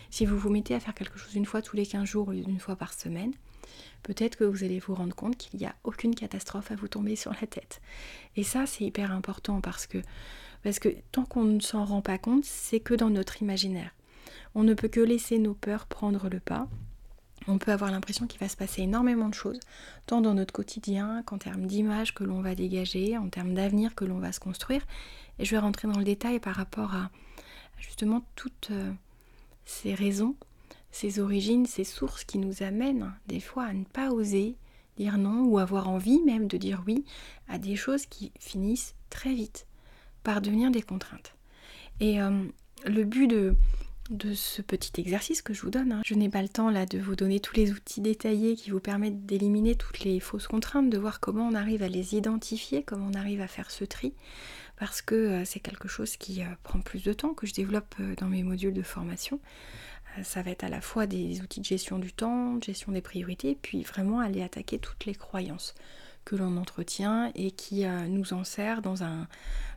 Si 0.09 0.25
vous 0.25 0.37
vous 0.37 0.49
mettez 0.49 0.75
à 0.75 0.79
faire 0.79 0.93
quelque 0.93 1.17
chose 1.17 1.35
une 1.35 1.45
fois 1.45 1.61
tous 1.61 1.75
les 1.75 1.85
15 1.85 2.05
jours 2.05 2.29
ou 2.29 2.33
une 2.33 2.59
fois 2.59 2.75
par 2.75 2.93
semaine, 2.93 3.33
peut-être 4.03 4.37
que 4.37 4.43
vous 4.43 4.63
allez 4.63 4.79
vous 4.79 4.95
rendre 4.95 5.15
compte 5.15 5.37
qu'il 5.37 5.59
n'y 5.59 5.65
a 5.65 5.75
aucune 5.83 6.15
catastrophe 6.15 6.71
à 6.71 6.75
vous 6.75 6.87
tomber 6.87 7.15
sur 7.15 7.33
la 7.33 7.47
tête. 7.47 7.81
Et 8.35 8.43
ça, 8.43 8.65
c'est 8.65 8.83
hyper 8.83 9.11
important 9.11 9.61
parce 9.61 9.87
que, 9.87 9.97
parce 10.63 10.79
que 10.79 10.89
tant 11.11 11.25
qu'on 11.25 11.43
ne 11.43 11.59
s'en 11.59 11.85
rend 11.85 12.01
pas 12.01 12.17
compte, 12.17 12.45
c'est 12.45 12.79
que 12.79 12.93
dans 12.93 13.09
notre 13.09 13.41
imaginaire. 13.41 13.91
On 14.53 14.63
ne 14.63 14.73
peut 14.73 14.87
que 14.87 15.01
laisser 15.01 15.37
nos 15.37 15.53
peurs 15.53 15.85
prendre 15.85 16.29
le 16.29 16.39
pas. 16.39 16.67
On 17.47 17.57
peut 17.57 17.71
avoir 17.71 17.91
l'impression 17.91 18.25
qu'il 18.25 18.39
va 18.39 18.49
se 18.49 18.57
passer 18.57 18.81
énormément 18.81 19.29
de 19.29 19.33
choses, 19.33 19.59
tant 20.07 20.21
dans 20.21 20.33
notre 20.33 20.53
quotidien 20.53 21.21
qu'en 21.25 21.37
termes 21.37 21.67
d'image 21.67 22.13
que 22.13 22.23
l'on 22.23 22.41
va 22.41 22.55
dégager, 22.55 23.17
en 23.17 23.29
termes 23.29 23.53
d'avenir 23.53 23.93
que 23.93 24.05
l'on 24.05 24.19
va 24.19 24.31
se 24.31 24.39
construire. 24.39 24.81
Et 25.37 25.45
je 25.45 25.51
vais 25.51 25.59
rentrer 25.59 25.87
dans 25.87 25.99
le 25.99 26.05
détail 26.05 26.39
par 26.39 26.55
rapport 26.55 26.95
à 26.95 27.11
justement 27.77 28.23
toutes 28.35 28.69
euh, 28.71 28.91
ces 29.65 29.93
raisons, 29.93 30.35
ces 30.91 31.19
origines, 31.19 31.65
ces 31.65 31.83
sources 31.83 32.23
qui 32.23 32.37
nous 32.37 32.63
amènent 32.63 33.13
des 33.27 33.39
fois 33.39 33.65
à 33.65 33.73
ne 33.73 33.83
pas 33.83 34.11
oser 34.11 34.55
dire 34.97 35.17
non 35.17 35.43
ou 35.43 35.59
avoir 35.59 35.89
envie 35.89 36.21
même 36.21 36.47
de 36.47 36.57
dire 36.57 36.81
oui 36.87 37.03
à 37.49 37.57
des 37.57 37.75
choses 37.75 38.05
qui 38.05 38.31
finissent 38.39 38.95
très 39.09 39.33
vite 39.33 39.67
par 40.23 40.41
devenir 40.41 40.71
des 40.71 40.81
contraintes. 40.81 41.35
Et 41.99 42.21
euh, 42.21 42.43
le 42.85 43.03
but 43.03 43.27
de, 43.27 43.55
de 44.09 44.33
ce 44.33 44.61
petit 44.61 44.99
exercice 45.01 45.41
que 45.41 45.53
je 45.53 45.61
vous 45.61 45.71
donne. 45.71 45.91
Hein. 45.91 46.01
Je 46.05 46.13
n'ai 46.13 46.29
pas 46.29 46.41
le 46.41 46.49
temps 46.49 46.69
là 46.69 46.85
de 46.85 46.99
vous 46.99 47.15
donner 47.15 47.39
tous 47.39 47.55
les 47.55 47.71
outils 47.71 48.01
détaillés 48.01 48.55
qui 48.55 48.69
vous 48.69 48.79
permettent 48.79 49.25
d'éliminer 49.25 49.75
toutes 49.75 50.01
les 50.01 50.19
fausses 50.19 50.47
contraintes, 50.47 50.89
de 50.89 50.97
voir 50.97 51.19
comment 51.19 51.47
on 51.47 51.55
arrive 51.55 51.81
à 51.81 51.87
les 51.87 52.15
identifier, 52.15 52.83
comment 52.83 53.09
on 53.11 53.17
arrive 53.17 53.41
à 53.41 53.47
faire 53.47 53.71
ce 53.71 53.83
tri, 53.83 54.13
parce 54.77 55.01
que 55.01 55.15
euh, 55.15 55.45
c'est 55.45 55.59
quelque 55.59 55.87
chose 55.87 56.17
qui 56.17 56.41
euh, 56.41 56.45
prend 56.63 56.81
plus 56.81 57.03
de 57.03 57.13
temps, 57.13 57.33
que 57.33 57.47
je 57.47 57.53
développe 57.53 57.95
euh, 57.99 58.15
dans 58.15 58.27
mes 58.27 58.43
modules 58.43 58.73
de 58.73 58.83
formation. 58.83 59.39
ça 60.23 60.41
va 60.43 60.51
être 60.51 60.63
à 60.63 60.69
la 60.69 60.81
fois 60.81 61.07
des 61.07 61.41
outils 61.41 61.59
de 61.59 61.65
gestion 61.65 61.97
du 61.97 62.13
temps, 62.13 62.53
de 62.55 62.63
gestion 62.63 62.91
des 62.91 63.01
priorités, 63.01 63.57
puis 63.59 63.83
vraiment 63.83 64.19
aller 64.19 64.43
attaquer 64.43 64.77
toutes 64.77 65.05
les 65.05 65.15
croyances 65.15 65.73
que 66.25 66.35
l'on 66.35 66.57
entretient 66.57 67.31
et 67.35 67.51
qui 67.51 67.85
nous 67.85 68.33
en 68.33 68.43
sert 68.43 68.81
dans 68.81 69.03
un, 69.03 69.27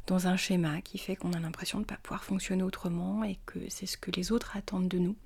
dans 0.08 0.26
un 0.26 0.36
schéma 0.36 0.80
qui 0.80 0.98
fait 0.98 1.16
qu'on 1.16 1.34
a 1.34 1.38
l'impression 1.38 1.78
de 1.78 1.84
ne 1.84 1.88
pas 1.88 1.98
pouvoir 2.02 2.24
fonctionner 2.24 2.62
autrement 2.62 3.22
et 3.24 3.38
que 3.46 3.58
c'est 3.68 3.86
ce 3.86 3.98
que 3.98 4.10
les 4.10 4.32
autres 4.32 4.56
attendent 4.56 4.88
de 4.88 4.98
nous. 4.98 5.16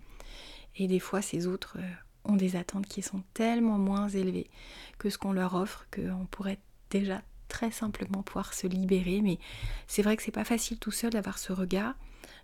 Et 0.77 0.89
des 0.89 0.99
fois, 0.99 1.23
ces 1.23 1.47
autres 1.47 1.79
ont 2.25 2.37
des 2.37 2.57
attentes 2.57 2.87
qui 2.87 3.01
sont 3.01 3.23
tellement 3.33 3.79
moins 3.79 4.09
élevées 4.09 4.51
que 4.99 5.09
ce 5.09 5.19
qu'on 5.19 5.33
leur 5.33 5.55
offre 5.55 5.87
qu'on 5.91 6.27
pourrait 6.27 6.59
déjà 6.91 7.23
très 7.49 7.71
simplement 7.71 8.23
pouvoir 8.23 8.55
se 8.55 8.67
libérer. 8.67 9.21
Mais 9.23 9.39
c'est 9.87 10.03
vrai 10.03 10.17
que 10.17 10.23
c'est 10.23 10.33
pas 10.33 10.45
facile 10.45 10.79
tout 10.79 10.91
seul 10.91 11.11
d'avoir 11.11 11.39
ce 11.39 11.53
regard, 11.53 11.95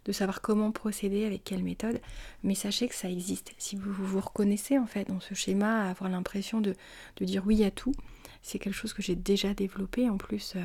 de 0.05 0.13
savoir 0.13 0.41
comment 0.41 0.71
procéder, 0.71 1.25
avec 1.25 1.43
quelle 1.43 1.65
méthode. 1.65 2.01
Mais 2.45 2.55
sachez 2.55 2.89
que 2.89 2.95
ça 2.95 3.11
existe. 3.11 3.53
Si 3.59 3.75
vous 3.75 3.93
vous 3.93 4.21
reconnaissez 4.21 4.79
en 4.79 4.87
fait 4.87 5.09
dans 5.09 5.21
ce 5.21 5.35
schéma, 5.35 5.89
avoir 5.89 6.09
l'impression 6.09 6.61
de, 6.61 6.77
dire 7.21 7.43
oui 7.47 7.65
à 7.65 7.73
tout, 7.73 7.95
c'est 8.43 8.61
quelque 8.61 8.75
chose 8.75 8.93
que 8.93 9.03
j'ai 9.03 9.17
déjà 9.17 9.55
développé 9.55 10.09
en 10.09 10.19
plus 10.19 10.55
euh, 10.55 10.61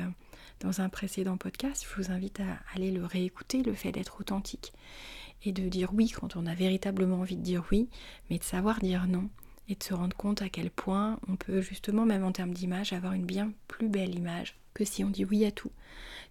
dans 0.60 0.80
un 0.80 0.88
précédent 0.88 1.36
podcast. 1.36 1.86
Je 1.88 2.02
vous 2.02 2.10
invite 2.10 2.40
à 2.40 2.58
aller 2.74 2.90
le 2.90 3.04
réécouter, 3.04 3.62
le 3.62 3.74
fait 3.74 3.92
d'être 3.92 4.20
authentique 4.20 4.72
et 5.44 5.52
de 5.52 5.68
dire 5.68 5.90
oui 5.92 6.10
quand 6.10 6.36
on 6.36 6.46
a 6.46 6.54
véritablement 6.54 7.20
envie 7.20 7.36
de 7.36 7.42
dire 7.42 7.64
oui, 7.70 7.88
mais 8.30 8.38
de 8.38 8.44
savoir 8.44 8.80
dire 8.80 9.06
non 9.06 9.28
et 9.68 9.74
de 9.74 9.82
se 9.82 9.94
rendre 9.94 10.16
compte 10.16 10.42
à 10.42 10.48
quel 10.48 10.70
point 10.70 11.18
on 11.28 11.36
peut 11.36 11.60
justement, 11.60 12.04
même 12.04 12.24
en 12.24 12.32
termes 12.32 12.52
d'image, 12.52 12.92
avoir 12.92 13.12
une 13.14 13.26
bien 13.26 13.52
plus 13.68 13.88
belle 13.88 14.14
image 14.14 14.56
que 14.74 14.84
si 14.84 15.04
on 15.04 15.10
dit 15.10 15.24
oui 15.24 15.44
à 15.44 15.52
tout, 15.52 15.70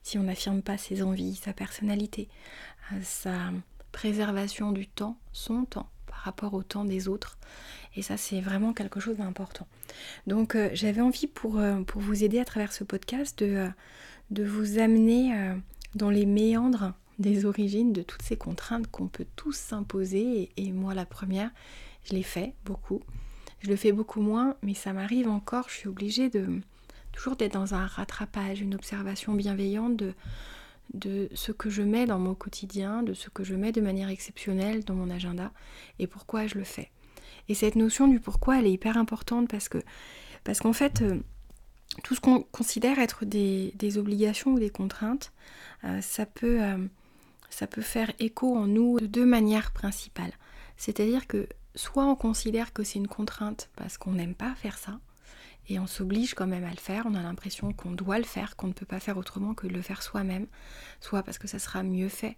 si 0.04 0.18
on 0.18 0.24
n'affirme 0.24 0.62
pas 0.62 0.78
ses 0.78 1.02
envies, 1.02 1.36
sa 1.36 1.54
personnalité, 1.54 2.28
euh, 2.92 3.00
sa 3.02 3.52
préservation 3.92 4.72
du 4.72 4.88
temps, 4.88 5.18
son 5.32 5.66
temps 5.66 5.90
par 6.14 6.22
rapport 6.22 6.54
au 6.54 6.62
temps 6.62 6.86
des 6.86 7.08
autres. 7.08 7.38
Et 7.96 8.04
ça, 8.04 8.18
c'est 8.18 8.40
vraiment 8.40 8.74
quelque 8.74 9.00
chose 9.00 9.18
d'important. 9.18 9.68
Donc, 10.28 10.56
euh, 10.56 10.70
j'avais 10.74 11.02
envie 11.02 11.28
pour, 11.28 11.58
euh, 11.58 11.82
pour 11.82 12.02
vous 12.02 12.24
aider 12.24 12.40
à 12.40 12.46
travers 12.46 12.72
ce 12.72 12.84
podcast 12.84 13.44
de, 13.44 13.68
de 14.30 14.44
vous 14.44 14.78
amener 14.78 15.34
dans 15.96 16.10
les 16.10 16.26
méandres 16.26 16.94
des 17.20 17.46
origines 17.46 17.94
de 17.94 18.02
toutes 18.04 18.22
ces 18.22 18.38
contraintes 18.38 18.88
qu'on 18.88 19.08
peut 19.08 19.26
tous 19.36 19.56
s'imposer. 19.56 20.52
Et, 20.58 20.68
et 20.68 20.72
moi, 20.72 20.94
la 20.94 21.06
première, 21.06 21.52
je 22.06 22.14
l'ai 22.14 22.24
fait 22.24 22.54
beaucoup. 22.66 23.02
Je 23.62 23.70
le 23.70 23.76
fais 23.76 23.92
beaucoup 23.92 24.22
moins, 24.22 24.56
mais 24.62 24.74
ça 24.76 24.94
m'arrive 24.94 25.28
encore. 25.28 25.70
Je 25.70 25.76
suis 25.76 25.90
obligée 25.90 26.30
de 26.30 26.62
toujours 27.12 27.36
d'être 27.36 27.54
dans 27.54 27.74
un 27.76 27.86
rattrapage, 27.86 28.62
une 28.62 28.76
observation 28.76 29.34
bienveillante 29.34 29.96
de, 29.96 30.14
de 30.94 31.30
ce 31.34 31.52
que 31.52 31.70
je 31.70 31.82
mets 31.82 32.06
dans 32.06 32.20
mon 32.20 32.36
quotidien, 32.36 33.04
de 33.04 33.14
ce 33.14 33.30
que 33.30 33.44
je 33.44 33.56
mets 33.56 33.72
de 33.72 33.82
manière 33.82 34.10
exceptionnelle 34.10 34.84
dans 34.84 34.96
mon 34.96 35.10
agenda 35.10 35.52
et 36.00 36.08
pourquoi 36.08 36.48
je 36.48 36.58
le 36.58 36.64
fais. 36.64 36.92
Et 37.50 37.56
cette 37.56 37.76
notion 37.76 38.08
du 38.08 38.20
pourquoi, 38.20 38.60
elle 38.60 38.68
est 38.68 38.72
hyper 38.72 38.98
importante 38.98 39.50
parce 39.50 39.70
que 39.70 39.80
parce 40.44 40.60
qu'en 40.60 40.74
fait, 40.74 41.02
euh, 41.02 41.20
tout 42.04 42.16
ce 42.16 42.22
qu'on 42.22 42.42
considère 42.42 43.00
être 43.00 43.26
des, 43.26 43.98
obligations 43.98 44.52
ou 44.54 44.60
des 44.60 44.70
contraintes, 44.70 45.32
euh, 45.84 46.02
ça, 46.02 46.26
peut, 46.26 46.62
euh, 46.62 46.86
ça 47.50 47.68
peut 47.68 47.82
faire 47.82 48.12
écho 48.20 48.56
en 48.58 48.68
nous 48.68 49.00
de 49.00 49.06
deux 49.06 49.26
manières 49.26 49.72
principales. 49.72 50.34
C'est-à-dire 50.78 51.28
que 51.28 51.48
soit 51.76 52.06
on 52.06 52.16
considère 52.16 52.74
que 52.74 52.84
c'est 52.84 53.00
une 53.00 53.08
contrainte 53.08 53.70
parce 53.76 53.98
qu'on 53.98 54.14
n'aime 54.14 54.36
pas 54.36 54.54
faire 54.56 54.78
ça, 54.78 55.00
et 55.70 55.80
on 55.80 55.88
s'oblige 55.88 56.34
quand 56.34 56.48
même 56.48 56.64
à 56.64 56.72
le 56.72 56.78
faire, 56.78 57.06
on 57.06 57.16
a 57.16 57.22
l'impression 57.22 57.74
qu'on 57.74 57.92
doit 57.92 58.18
le 58.18 58.26
faire, 58.26 58.56
qu'on 58.56 58.68
ne 58.68 58.74
peut 58.74 58.86
pas 58.86 59.00
faire 59.00 59.18
autrement 59.18 59.54
que 59.54 59.68
le 59.68 59.82
faire 59.82 60.02
soi-même, 60.02 60.48
soit 61.00 61.24
parce 61.24 61.38
que 61.38 61.48
ça 61.48 61.60
sera 61.60 61.84
mieux 61.84 62.10
fait 62.10 62.38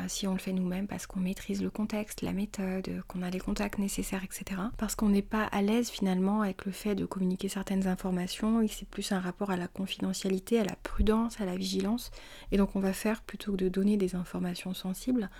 euh, 0.00 0.04
si 0.06 0.26
on 0.26 0.34
le 0.34 0.38
fait 0.38 0.52
nous-mêmes, 0.52 0.86
parce 0.86 1.06
qu'on 1.06 1.20
maîtrise 1.20 1.62
le 1.62 1.70
contexte, 1.70 2.20
la 2.20 2.32
méthode, 2.32 3.02
qu'on 3.08 3.22
a 3.22 3.30
les 3.30 3.40
contacts 3.40 3.78
nécessaires, 3.78 4.22
etc. 4.22 4.60
Parce 4.76 4.94
qu'on 4.94 5.08
n'est 5.08 5.22
pas 5.22 5.44
à 5.44 5.62
l'aise 5.62 5.88
finalement 5.88 6.42
avec 6.42 6.66
le 6.66 6.72
fait 6.72 6.94
de 6.94 7.06
communiquer 7.06 7.48
certaines 7.48 7.86
informations, 7.86 8.60
et 8.60 8.68
c'est 8.68 8.86
plus 8.86 9.12
un 9.12 9.20
rapport 9.20 9.50
à 9.50 9.56
la 9.56 9.66
confidentialité, 9.66 10.60
à 10.60 10.64
la 10.64 10.76
prudence, 10.76 11.40
à 11.40 11.46
la 11.46 11.56
vigilance, 11.56 12.10
et 12.52 12.58
donc 12.58 12.76
on 12.76 12.80
va 12.80 12.92
faire 12.92 13.22
plutôt 13.22 13.52
que 13.52 13.56
de 13.56 13.68
donner 13.68 13.96
des 13.96 14.14
informations 14.14 14.74
sensibles. 14.74 15.30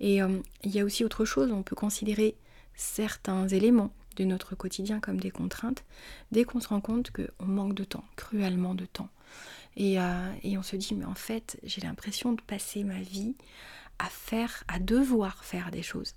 Et 0.00 0.22
euh, 0.22 0.40
il 0.64 0.70
y 0.70 0.80
a 0.80 0.84
aussi 0.84 1.04
autre 1.04 1.26
chose, 1.26 1.52
on 1.52 1.62
peut 1.62 1.76
considérer 1.76 2.36
certains 2.74 3.46
éléments 3.48 3.92
de 4.14 4.24
notre 4.24 4.54
quotidien 4.54 5.00
comme 5.00 5.18
des 5.18 5.30
contraintes, 5.30 5.84
dès 6.30 6.44
qu'on 6.44 6.60
se 6.60 6.68
rend 6.68 6.80
compte 6.80 7.10
qu'on 7.10 7.46
manque 7.46 7.74
de 7.74 7.84
temps, 7.84 8.04
cruellement 8.16 8.74
de 8.74 8.86
temps. 8.86 9.08
Euh, 9.80 10.32
et, 10.42 10.58
on 10.58 10.62
se 10.62 10.76
dit, 10.76 10.94
mais 10.94 11.04
en 11.04 11.14
fait, 11.14 11.58
j'ai 11.62 11.80
l'impression 11.80 12.32
de 12.32 12.40
passer 12.42 12.84
ma 12.84 13.00
vie 13.00 13.34
à 13.98 14.06
faire, 14.06 14.64
à 14.68 14.78
devoir 14.78 15.44
faire 15.44 15.70
des 15.70 15.82
choses, 15.82 16.14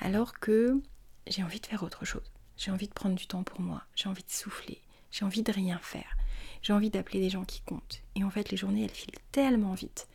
alors 0.00 0.38
que 0.38 0.80
j'ai 1.26 1.42
envie 1.42 1.60
de 1.60 1.66
faire 1.66 1.82
autre 1.82 2.04
chose. 2.04 2.32
J'ai 2.56 2.70
envie 2.70 2.88
de 2.88 2.92
prendre 2.92 3.14
du 3.14 3.26
temps 3.26 3.44
pour 3.44 3.60
moi, 3.60 3.84
j'ai 3.94 4.08
envie 4.08 4.24
de 4.24 4.30
souffler, 4.30 4.82
j'ai 5.10 5.24
envie 5.24 5.42
de 5.42 5.52
rien 5.52 5.78
faire, 5.78 6.16
j'ai 6.60 6.72
envie 6.72 6.90
d'appeler 6.90 7.20
des 7.20 7.30
gens 7.30 7.44
qui 7.44 7.60
comptent. 7.62 8.02
Et 8.16 8.24
en 8.24 8.30
fait, 8.30 8.50
les 8.50 8.56
journées, 8.56 8.84
elles 8.84 8.90
filent 8.90 9.12
tellement 9.32 9.74
vite 9.74 10.08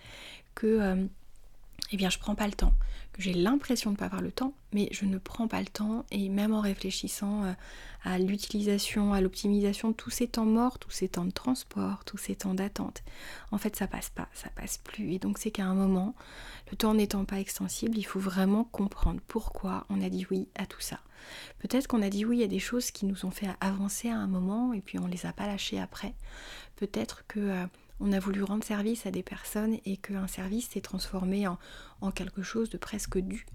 que... 0.55 0.67
Euh, 0.67 1.07
eh 1.91 1.97
bien 1.97 2.09
je 2.09 2.17
prends 2.17 2.35
pas 2.35 2.47
le 2.47 2.53
temps, 2.53 2.73
que 3.13 3.21
j'ai 3.21 3.33
l'impression 3.33 3.91
de 3.91 3.95
ne 3.95 3.99
pas 3.99 4.05
avoir 4.05 4.21
le 4.21 4.31
temps, 4.31 4.53
mais 4.73 4.89
je 4.91 5.05
ne 5.05 5.17
prends 5.17 5.47
pas 5.47 5.59
le 5.59 5.67
temps 5.67 6.05
et 6.11 6.29
même 6.29 6.53
en 6.53 6.61
réfléchissant 6.61 7.43
euh, 7.43 7.53
à 8.03 8.17
l'utilisation, 8.17 9.13
à 9.13 9.21
l'optimisation 9.21 9.89
de 9.89 9.93
tous 9.93 10.09
ces 10.09 10.27
temps 10.27 10.45
morts, 10.45 10.79
tous 10.79 10.91
ces 10.91 11.07
temps 11.07 11.25
de 11.25 11.31
transport, 11.31 12.03
tous 12.05 12.17
ces 12.17 12.35
temps 12.35 12.53
d'attente, 12.53 13.03
en 13.51 13.57
fait 13.57 13.75
ça 13.75 13.87
passe 13.87 14.09
pas, 14.09 14.27
ça 14.33 14.49
passe 14.55 14.79
plus 14.79 15.13
et 15.13 15.19
donc 15.19 15.37
c'est 15.37 15.51
qu'à 15.51 15.65
un 15.65 15.75
moment, 15.75 16.15
le 16.71 16.77
temps 16.77 16.93
n'étant 16.93 17.25
pas 17.25 17.39
extensible, 17.39 17.97
il 17.97 18.03
faut 18.03 18.19
vraiment 18.19 18.63
comprendre 18.63 19.21
pourquoi 19.27 19.85
on 19.89 20.01
a 20.01 20.09
dit 20.09 20.25
oui 20.31 20.47
à 20.55 20.65
tout 20.65 20.81
ça. 20.81 20.99
Peut-être 21.59 21.87
qu'on 21.87 22.01
a 22.01 22.09
dit 22.09 22.25
oui 22.25 22.43
à 22.43 22.47
des 22.47 22.59
choses 22.59 22.91
qui 22.91 23.05
nous 23.05 23.25
ont 23.25 23.31
fait 23.31 23.49
avancer 23.61 24.09
à 24.09 24.17
un 24.17 24.27
moment 24.27 24.73
et 24.73 24.81
puis 24.81 24.99
on 24.99 25.07
les 25.07 25.25
a 25.25 25.33
pas 25.33 25.47
lâchées 25.47 25.79
après. 25.79 26.13
Peut-être 26.75 27.25
que 27.27 27.39
euh, 27.39 27.65
on 27.99 28.11
a 28.11 28.19
voulu 28.19 28.43
rendre 28.43 28.63
service 28.63 29.05
à 29.05 29.11
des 29.11 29.23
personnes 29.23 29.77
et 29.85 29.97
qu'un 29.97 30.27
service 30.27 30.69
s'est 30.69 30.81
transformé 30.81 31.47
en, 31.47 32.11
quelque 32.11 32.41
chose 32.41 32.69
de 32.69 32.77
presque 32.77 33.17
dû, 33.17 33.45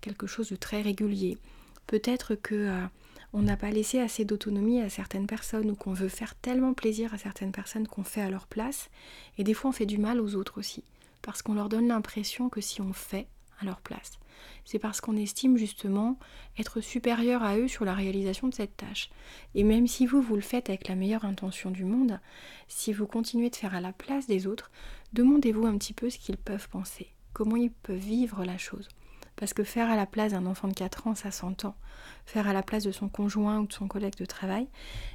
quelque 0.00 0.26
chose 0.26 0.48
de 0.50 0.56
très 0.56 0.82
régulier. 0.82 1.38
Peut-être 1.86 2.34
que 2.34 2.54
euh, 2.54 2.86
on 3.32 3.42
n'a 3.42 3.56
pas 3.56 3.70
laissé 3.70 4.00
assez 4.00 4.24
d'autonomie 4.24 4.80
à 4.80 4.88
certaines 4.88 5.26
personnes 5.26 5.70
ou 5.70 5.74
qu'on 5.74 5.92
veut 5.92 6.08
faire 6.08 6.34
tellement 6.34 6.74
plaisir 6.74 7.12
à 7.14 7.18
certaines 7.18 7.52
personnes 7.52 7.86
qu'on 7.86 8.04
fait 8.04 8.22
à 8.22 8.30
leur 8.30 8.46
place. 8.46 8.90
Et 9.38 9.44
des 9.44 9.54
fois 9.54 9.70
on 9.70 9.72
fait 9.72 9.86
du 9.86 9.98
mal 9.98 10.20
aux 10.20 10.34
autres 10.34 10.58
aussi, 10.58 10.84
parce 11.22 11.42
qu'on 11.42 11.54
leur 11.54 11.68
donne 11.68 11.88
l'impression 11.88 12.48
que 12.48 12.60
si 12.60 12.80
on 12.80 12.92
fait 12.92 13.26
à 13.60 13.64
leur 13.64 13.80
place, 13.80 14.18
c'est 14.64 14.78
parce 14.78 15.00
qu'on 15.00 15.16
estime 15.16 15.56
justement 15.56 16.18
être 16.58 16.80
supérieur 16.80 17.42
à 17.42 17.56
eux 17.58 17.68
sur 17.68 17.84
la 17.84 17.94
réalisation 17.94 18.48
de 18.48 18.54
cette 18.54 18.76
tâche. 18.76 19.10
Et 19.54 19.64
même 19.64 19.86
si 19.86 20.06
vous, 20.06 20.20
vous 20.20 20.36
le 20.36 20.42
faites 20.42 20.68
avec 20.68 20.88
la 20.88 20.94
meilleure 20.94 21.24
intention 21.24 21.70
du 21.70 21.84
monde, 21.84 22.20
si 22.68 22.92
vous 22.92 23.06
continuez 23.06 23.50
de 23.50 23.56
faire 23.56 23.74
à 23.74 23.80
la 23.80 23.92
place 23.92 24.26
des 24.26 24.46
autres, 24.46 24.70
demandez-vous 25.12 25.66
un 25.66 25.78
petit 25.78 25.92
peu 25.92 26.10
ce 26.10 26.18
qu'ils 26.18 26.36
peuvent 26.36 26.68
penser, 26.68 27.08
comment 27.32 27.56
ils 27.56 27.70
peuvent 27.70 27.96
vivre 27.96 28.44
la 28.44 28.58
chose. 28.58 28.88
Parce 29.36 29.52
que 29.52 29.64
faire 29.64 29.90
à 29.90 29.96
la 29.96 30.06
place 30.06 30.32
d'un 30.32 30.46
enfant 30.46 30.66
de 30.66 30.72
4 30.72 31.06
ans, 31.06 31.14
ça 31.14 31.30
s'entend. 31.30 31.76
Faire 32.24 32.48
à 32.48 32.54
la 32.54 32.62
place 32.62 32.84
de 32.84 32.90
son 32.90 33.08
conjoint 33.08 33.60
ou 33.60 33.66
de 33.66 33.72
son 33.72 33.86
collègue 33.86 34.16
de 34.16 34.24
travail, 34.24 34.66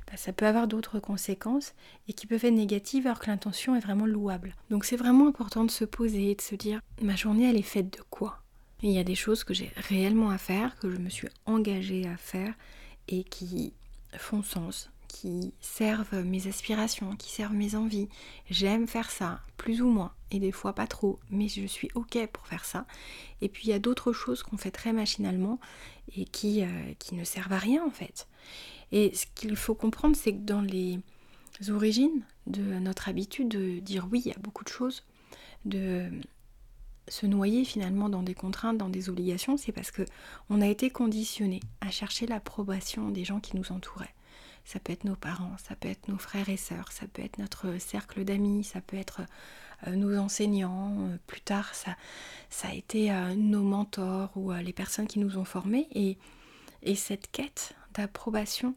bah, 0.08 0.16
ça 0.16 0.32
peut 0.32 0.46
avoir 0.46 0.68
d'autres 0.68 1.00
conséquences 1.00 1.74
et 2.08 2.13
qui 2.13 2.28
peuvent 2.28 2.46
être 2.46 2.54
négatives 2.54 3.08
alors 3.08 3.20
que 3.20 3.32
l'intention 3.32 3.75
est 3.75 3.80
vraiment 3.80 4.06
louable. 4.06 4.56
Donc 4.70 4.86
c'est 4.86 4.96
vraiment 4.96 5.28
important 5.28 5.66
de 5.66 5.72
se 5.72 5.86
poser 5.86 6.32
et 6.32 6.36
de 6.36 6.42
se 6.42 6.56
dire, 6.56 6.82
ma 7.01 7.16
journée, 7.16 7.50
elle 7.50 7.58
est 7.58 7.63
faite 7.63 7.92
de 7.92 8.04
quoi? 8.12 8.40
Il 8.84 8.92
y 8.92 9.00
a 9.00 9.04
des 9.04 9.16
choses 9.16 9.44
que 9.44 9.54
j'ai 9.54 9.72
réellement 9.76 10.30
à 10.30 10.38
faire, 10.38 10.78
que 10.78 10.90
je 10.90 10.98
me 10.98 11.10
suis 11.10 11.28
engagée 11.46 12.08
à 12.08 12.18
faire 12.18 12.54
et 13.08 13.24
qui 13.24 13.74
font 14.18 14.44
sens, 14.44 14.90
qui 15.08 15.54
servent 15.60 16.24
mes 16.24 16.48
aspirations, 16.48 17.16
qui 17.16 17.32
servent 17.32 17.54
mes 17.54 17.76
envies. 17.76 18.10
J'aime 18.50 18.88
faire 18.88 19.12
ça, 19.12 19.42
plus 19.58 19.82
ou 19.82 19.90
moins, 19.90 20.14
et 20.32 20.40
des 20.40 20.52
fois 20.52 20.74
pas 20.74 20.88
trop, 20.88 21.20
mais 21.30 21.48
je 21.48 21.66
suis 21.66 21.90
ok 21.96 22.28
pour 22.28 22.48
faire 22.48 22.66
ça. 22.66 22.86
Et 23.42 23.50
puis 23.50 23.68
il 23.68 23.70
y 23.70 23.74
a 23.74 23.80
d'autres 23.80 24.14
choses 24.14 24.42
qu'on 24.42 24.58
fait 24.58 24.72
très 24.72 24.94
machinalement 24.94 25.60
et 26.16 26.26
qui, 26.26 26.64
euh, 26.64 26.94
qui 26.98 27.16
ne 27.16 27.24
servent 27.24 27.54
à 27.54 27.60
rien 27.60 27.86
en 27.86 27.92
fait. 27.92 28.28
Et 28.92 29.14
ce 29.14 29.26
qu'il 29.36 29.56
faut 29.56 29.76
comprendre, 29.76 30.16
c'est 30.16 30.34
que 30.34 30.42
dans 30.46 30.62
les 30.62 31.00
origines 31.70 32.24
de 32.48 32.62
notre 32.62 33.08
habitude 33.08 33.50
de 33.50 33.80
dire 33.80 34.08
oui 34.12 34.34
à 34.36 34.40
beaucoup 34.40 34.64
de 34.64 34.70
choses, 34.70 35.04
de 35.66 36.10
se 37.12 37.25
noyer 37.25 37.65
finalement 37.65 38.08
dans 38.08 38.24
des 38.24 38.34
contraintes, 38.34 38.77
dans 38.77 38.89
des 38.89 39.10
obligations, 39.10 39.58
c'est 39.58 39.74
parce 39.74 39.91
que 39.91 40.03
on 40.50 40.62
a 40.62 40.68
été 40.68 40.89
conditionné 40.89 41.60
à 41.82 41.91
chercher 41.91 42.25
l'approbation 42.25 43.10
des 43.10 43.25
gens 43.25 43.41
qui 43.41 43.58
nous 43.58 43.72
entouraient. 43.74 44.15
Ça 44.63 44.80
peut 44.80 44.94
être 44.94 45.03
nos 45.03 45.15
parents, 45.15 45.56
ça 45.58 45.75
peut 45.75 45.89
être 45.89 46.08
nos 46.08 46.18
frères 46.18 46.48
et 46.48 46.56
sœurs, 46.56 46.91
ça 46.94 47.08
peut 47.08 47.22
être 47.22 47.38
notre 47.38 47.80
cercle 47.80 48.24
d'amis, 48.24 48.63
ça 48.63 48.80
peut 48.80 48.96
être 48.96 49.22
euh, 49.88 49.96
nos 49.96 50.18
enseignants. 50.18 50.96
Euh, 51.01 51.18
plus 51.27 51.41
tard, 51.41 51.74
ça, 51.74 51.96
a 52.63 52.74
été 52.74 53.12
euh, 53.12 53.36
nos 53.36 53.63
mentors 53.63 54.32
ou 54.38 54.53
les 54.53 54.74
personnes 54.74 55.08
qui 55.08 55.20
nous 55.20 55.38
ont 55.38 55.46
formés. 55.46 55.88
Et 55.94 56.96
cette 56.96 57.30
quête 57.32 57.74
d'approbation, 57.94 58.75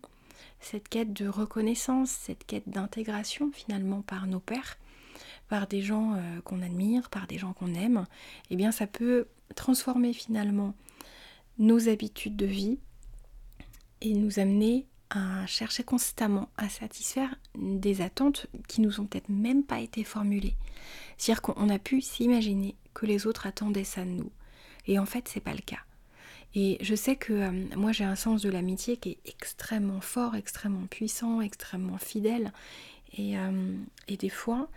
cette 0.59 0.89
quête 0.89 1.13
de 1.13 1.29
reconnaissance, 1.29 2.11
cette 2.11 2.45
quête 2.45 2.69
d'intégration 2.69 3.53
finalement 3.53 4.03
par 4.03 4.27
nos 4.27 4.41
pères, 4.41 4.77
par 5.55 5.69
des 5.69 5.83
gens 5.83 6.15
euh, 6.15 6.41
qu'on 6.41 6.63
admire, 6.63 7.09
par 7.11 7.29
des 7.29 7.39
gens 7.39 7.53
qu'on 7.53 7.75
aime, 7.75 8.07
eh 8.51 8.57
bien 8.57 8.73
ça 8.73 8.89
peut 8.89 9.29
transformer 9.55 10.13
finalement 10.13 10.75
nos 11.59 11.89
habitudes 11.89 12.35
de 12.35 12.45
vie 12.45 12.81
et 14.01 14.15
nous 14.15 14.41
amener 14.41 14.89
à 15.11 15.47
chercher 15.47 15.85
constamment 15.85 16.49
à 16.57 16.69
satisfaire 16.69 17.37
des 17.55 18.01
attentes 18.01 18.49
qui 18.67 18.81
nous 18.81 18.99
ont 18.99 19.07
peut-être 19.07 19.29
même 19.29 19.63
pas 19.63 19.79
été 19.79 20.03
formulées. 20.03 20.57
C'est-à-dire 21.19 21.43
qu'on 21.43 21.69
a 21.69 21.79
pu 21.79 22.01
s'imaginer 22.01 22.75
que 22.93 23.07
les 23.07 23.29
autres 23.29 23.47
attendaient 23.47 23.85
ça 23.85 24.05
de 24.05 24.11
nous. 24.11 24.33
Et 24.89 24.99
en 24.99 25.07
fait, 25.07 25.29
c'est 25.29 25.39
pas 25.39 25.55
le 25.55 25.63
cas. 25.63 25.85
Et 26.57 26.79
je 26.81 26.97
sais 26.97 27.15
que 27.15 27.33
euh, 27.33 27.77
moi 27.77 27.93
j'ai 27.93 28.03
un 28.03 28.17
sens 28.17 28.43
de 28.43 28.51
l'amitié 28.51 28.97
qui 28.97 29.11
est 29.11 29.19
extrêmement 29.27 30.01
fort, 30.01 30.35
extrêmement 30.35 30.89
puissant, 30.89 31.41
extrêmement 31.41 31.99
fidèle. 31.99 32.53
Et, 33.17 33.39
euh, 33.39 33.77
et 34.09 34.17
des 34.17 34.29
fois, 34.29 34.69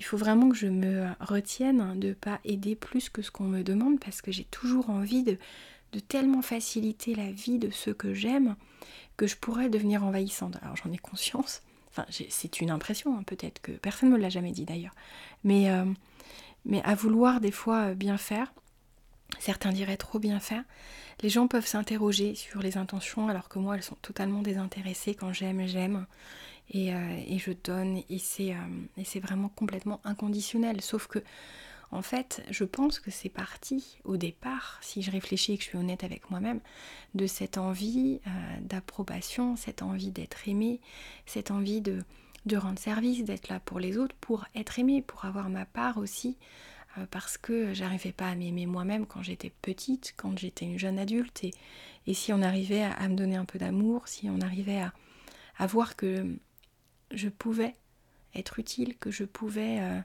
il 0.00 0.02
faut 0.02 0.16
vraiment 0.16 0.48
que 0.48 0.56
je 0.56 0.66
me 0.66 1.08
retienne 1.20 2.00
de 2.00 2.08
ne 2.08 2.12
pas 2.14 2.40
aider 2.46 2.74
plus 2.74 3.10
que 3.10 3.20
ce 3.20 3.30
qu'on 3.30 3.44
me 3.44 3.62
demande 3.62 4.00
parce 4.00 4.22
que 4.22 4.32
j'ai 4.32 4.44
toujours 4.44 4.88
envie 4.88 5.22
de, 5.22 5.36
tellement 6.08 6.40
faciliter 6.40 7.14
la 7.14 7.30
vie 7.30 7.58
de 7.58 7.68
ceux 7.68 7.92
que 7.92 8.14
j'aime 8.14 8.56
que 9.18 9.26
je 9.26 9.36
pourrais 9.36 9.68
devenir 9.68 10.02
envahissante. 10.02 10.56
Alors 10.62 10.74
j'en 10.76 10.90
ai 10.90 10.96
conscience, 10.96 11.60
enfin 11.90 12.06
c'est 12.08 12.62
une 12.62 12.70
impression 12.70 13.14
hein, 13.18 13.24
peut-être 13.24 13.60
que 13.60 13.72
personne 13.72 14.08
ne 14.08 14.16
me 14.16 14.20
l'a 14.20 14.30
jamais 14.30 14.52
dit 14.52 14.64
d'ailleurs, 14.64 14.94
mais, 15.44 15.70
euh, 15.70 15.84
mais 16.64 16.82
à 16.84 16.94
vouloir 16.94 17.42
des 17.42 17.50
fois 17.50 17.92
bien 17.92 18.16
faire, 18.16 18.54
certains 19.38 19.72
diraient 19.72 19.96
trop 19.96 20.18
bien 20.18 20.40
faire, 20.40 20.64
les 21.22 21.28
gens 21.28 21.46
peuvent 21.46 21.66
s'interroger 21.66 22.34
sur 22.34 22.60
les 22.60 22.76
intentions 22.76 23.28
alors 23.28 23.48
que 23.48 23.58
moi 23.58 23.76
elles 23.76 23.82
sont 23.82 23.98
totalement 24.02 24.42
désintéressées 24.42 25.14
quand 25.14 25.32
j'aime, 25.32 25.66
j'aime. 25.66 26.06
Euh, 26.74 27.22
et, 27.26 27.38
je 27.38 27.50
donne 27.64 27.98
euh, 27.98 28.54
et 28.96 29.04
c'est 29.04 29.20
vraiment 29.20 29.48
complètement 29.48 30.00
inconditionnel. 30.04 30.80
Sauf 30.80 31.08
que 31.08 31.18
en 31.92 32.02
fait, 32.02 32.44
je 32.50 32.62
pense 32.62 33.00
que 33.00 33.10
c'est 33.10 33.28
parti 33.28 33.98
au 34.04 34.16
départ, 34.16 34.78
si 34.80 35.02
je 35.02 35.10
réfléchis 35.10 35.54
et 35.54 35.58
que 35.58 35.64
je 35.64 35.70
suis 35.70 35.78
honnête 35.78 36.04
avec 36.04 36.30
moi-même, 36.30 36.60
de 37.16 37.26
cette 37.26 37.58
envie 37.58 38.20
euh, 38.26 38.30
d'approbation, 38.60 39.56
cette 39.56 39.82
envie 39.82 40.12
d'être 40.12 40.48
aimé, 40.48 40.80
cette 41.26 41.50
envie 41.50 41.80
de, 41.80 42.04
de 42.46 42.56
rendre 42.56 42.78
service, 42.78 43.24
d'être 43.24 43.48
là 43.48 43.58
pour 43.58 43.80
les 43.80 43.98
autres, 43.98 44.14
pour 44.20 44.44
être 44.54 44.78
aimé, 44.78 45.02
pour 45.02 45.24
avoir 45.24 45.48
ma 45.48 45.64
part 45.64 45.98
aussi, 45.98 46.36
parce 47.10 47.38
que 47.38 47.72
j'arrivais 47.72 48.12
pas 48.12 48.28
à 48.28 48.34
m'aimer 48.34 48.66
moi-même 48.66 49.06
quand 49.06 49.22
j'étais 49.22 49.52
petite, 49.62 50.14
quand 50.16 50.38
j'étais 50.38 50.64
une 50.64 50.78
jeune 50.78 50.98
adulte, 50.98 51.44
et, 51.44 52.14
si 52.14 52.32
on 52.32 52.42
arrivait 52.42 52.82
à, 52.82 53.08
me 53.08 53.14
donner 53.14 53.36
un 53.36 53.44
peu 53.44 53.58
d'amour, 53.58 54.08
si 54.08 54.28
on 54.28 54.40
arrivait 54.40 54.82
à, 55.58 55.66
voir 55.66 55.94
que 55.94 56.26
je 57.12 57.28
pouvais 57.28 57.76
être 58.34 58.58
utile, 58.58 58.96
que 58.96 59.10
je 59.10 59.24
pouvais 59.24 59.78
euh, 59.80 60.00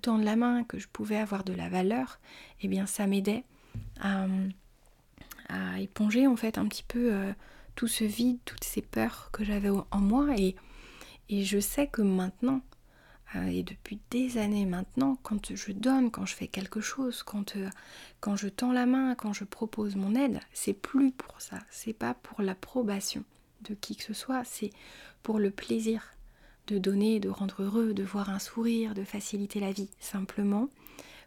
tendre 0.00 0.24
la 0.24 0.36
main, 0.36 0.64
que 0.64 0.78
je 0.78 0.88
pouvais 0.88 1.16
avoir 1.16 1.44
de 1.44 1.52
la 1.52 1.68
valeur, 1.68 2.18
eh 2.62 2.68
bien 2.68 2.86
ça 2.86 3.06
m'aidait 3.06 3.44
à, 4.00 4.26
éponger 5.78 6.26
en 6.26 6.36
fait 6.36 6.58
un 6.58 6.66
petit 6.66 6.82
peu 6.82 7.12
euh, 7.12 7.32
tout 7.74 7.86
ce 7.86 8.04
vide, 8.04 8.38
toutes 8.44 8.64
ces 8.64 8.82
peurs 8.82 9.30
que 9.32 9.44
j'avais 9.44 9.68
en 9.68 9.98
moi. 9.98 10.28
Et, 10.38 10.56
et, 11.28 11.44
je 11.44 11.58
sais 11.58 11.86
que 11.86 12.02
maintenant, 12.02 12.56
euh, 12.56 12.73
et 13.48 13.62
depuis 13.62 13.98
des 14.10 14.38
années 14.38 14.66
maintenant, 14.66 15.16
quand 15.22 15.54
je 15.54 15.72
donne, 15.72 16.10
quand 16.10 16.26
je 16.26 16.34
fais 16.34 16.48
quelque 16.48 16.80
chose, 16.80 17.22
quand, 17.22 17.56
quand 18.20 18.36
je 18.36 18.48
tends 18.48 18.72
la 18.72 18.86
main, 18.86 19.14
quand 19.14 19.32
je 19.32 19.44
propose 19.44 19.96
mon 19.96 20.14
aide, 20.14 20.40
c'est 20.52 20.72
plus 20.72 21.10
pour 21.10 21.40
ça, 21.40 21.58
c'est 21.70 21.92
pas 21.92 22.14
pour 22.14 22.42
l'approbation 22.42 23.24
de 23.62 23.74
qui 23.74 23.96
que 23.96 24.04
ce 24.04 24.14
soit, 24.14 24.44
c'est 24.44 24.70
pour 25.22 25.38
le 25.38 25.50
plaisir 25.50 26.14
de 26.66 26.78
donner, 26.78 27.20
de 27.20 27.28
rendre 27.28 27.62
heureux, 27.62 27.94
de 27.94 28.02
voir 28.02 28.30
un 28.30 28.38
sourire, 28.38 28.94
de 28.94 29.04
faciliter 29.04 29.60
la 29.60 29.72
vie. 29.72 29.90
Simplement, 30.00 30.68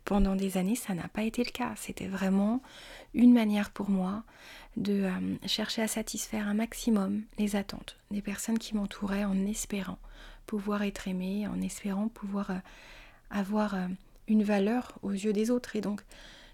pendant 0.06 0.36
des 0.36 0.58
années, 0.58 0.76
ça 0.76 0.94
n'a 0.94 1.08
pas 1.08 1.24
été 1.24 1.44
le 1.44 1.52
cas. 1.52 1.74
C'était 1.76 2.08
vraiment 2.08 2.62
une 3.14 3.34
manière 3.34 3.72
pour 3.72 3.90
moi 3.90 4.24
de 4.78 5.04
euh, 5.04 5.48
chercher 5.48 5.82
à 5.82 5.88
satisfaire 5.88 6.48
un 6.48 6.54
maximum 6.54 7.24
les 7.38 7.56
attentes 7.56 7.98
des 8.12 8.22
personnes 8.22 8.60
qui 8.60 8.76
m'entouraient 8.76 9.26
en 9.26 9.46
espérant 9.46 10.00
pouvoir 10.48 10.82
être 10.82 11.08
aimée, 11.08 11.48
en 11.48 11.62
espérant 11.62 12.08
pouvoir 12.08 12.50
euh, 12.50 12.60
avoir 13.30 13.76
euh, 13.76 13.88
une 14.28 14.44
valeur 14.44 14.98
aux 15.04 15.12
yeux 15.12 15.34
des 15.34 15.52
autres. 15.52 15.76
Et 15.76 15.82
donc, 15.82 16.02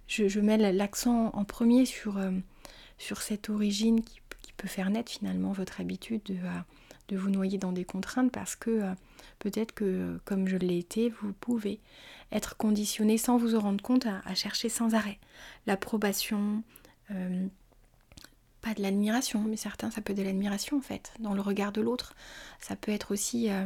je, 0.07 0.39
mets 0.41 0.57
l'accent 0.73 1.29
en 1.33 1.45
premier 1.45 1.85
sur, 1.85 2.19
sur 2.97 3.21
cette 3.21 3.49
origine 3.49 4.03
qui, 4.03 4.19
qui, 4.41 4.51
peut 4.51 4.67
faire 4.67 4.89
naître 4.89 5.11
finalement 5.11 5.53
votre 5.53 5.79
habitude 5.79 6.21
de 6.25 6.35
de 7.09 7.17
vous 7.17 7.29
noyer 7.29 7.57
dans 7.57 7.71
des 7.71 7.85
contraintes 7.85 8.31
parce 8.31 8.55
que 8.55 8.69
euh, 8.69 8.93
peut-être 9.39 9.73
que, 9.73 10.19
comme 10.25 10.47
je 10.47 10.57
l'ai 10.57 10.77
été, 10.77 11.09
vous 11.09 11.33
pouvez 11.33 11.79
être 12.31 12.57
conditionné 12.57 13.17
sans 13.17 13.37
vous 13.37 13.55
en 13.55 13.59
rendre 13.59 13.83
compte 13.83 14.05
à, 14.05 14.35
chercher 14.35 14.69
sans 14.69 14.95
arrêt 14.95 15.19
l'approbation, 15.67 16.63
euh, 17.11 17.47
pas 18.63 18.73
de 18.73 18.81
l'admiration, 18.81 19.41
mais 19.41 19.57
certains 19.57 19.91
ça 19.91 20.01
peut 20.01 20.13
être 20.13 20.19
de 20.19 20.23
l'admiration 20.23 20.77
en 20.77 20.81
fait, 20.81 21.13
dans 21.19 21.33
le 21.33 21.41
regard 21.41 21.71
de 21.71 21.81
l'autre. 21.81 22.15
Ça 22.59 22.75
peut 22.75 22.91
être 22.91 23.11
aussi 23.11 23.51
euh, 23.51 23.65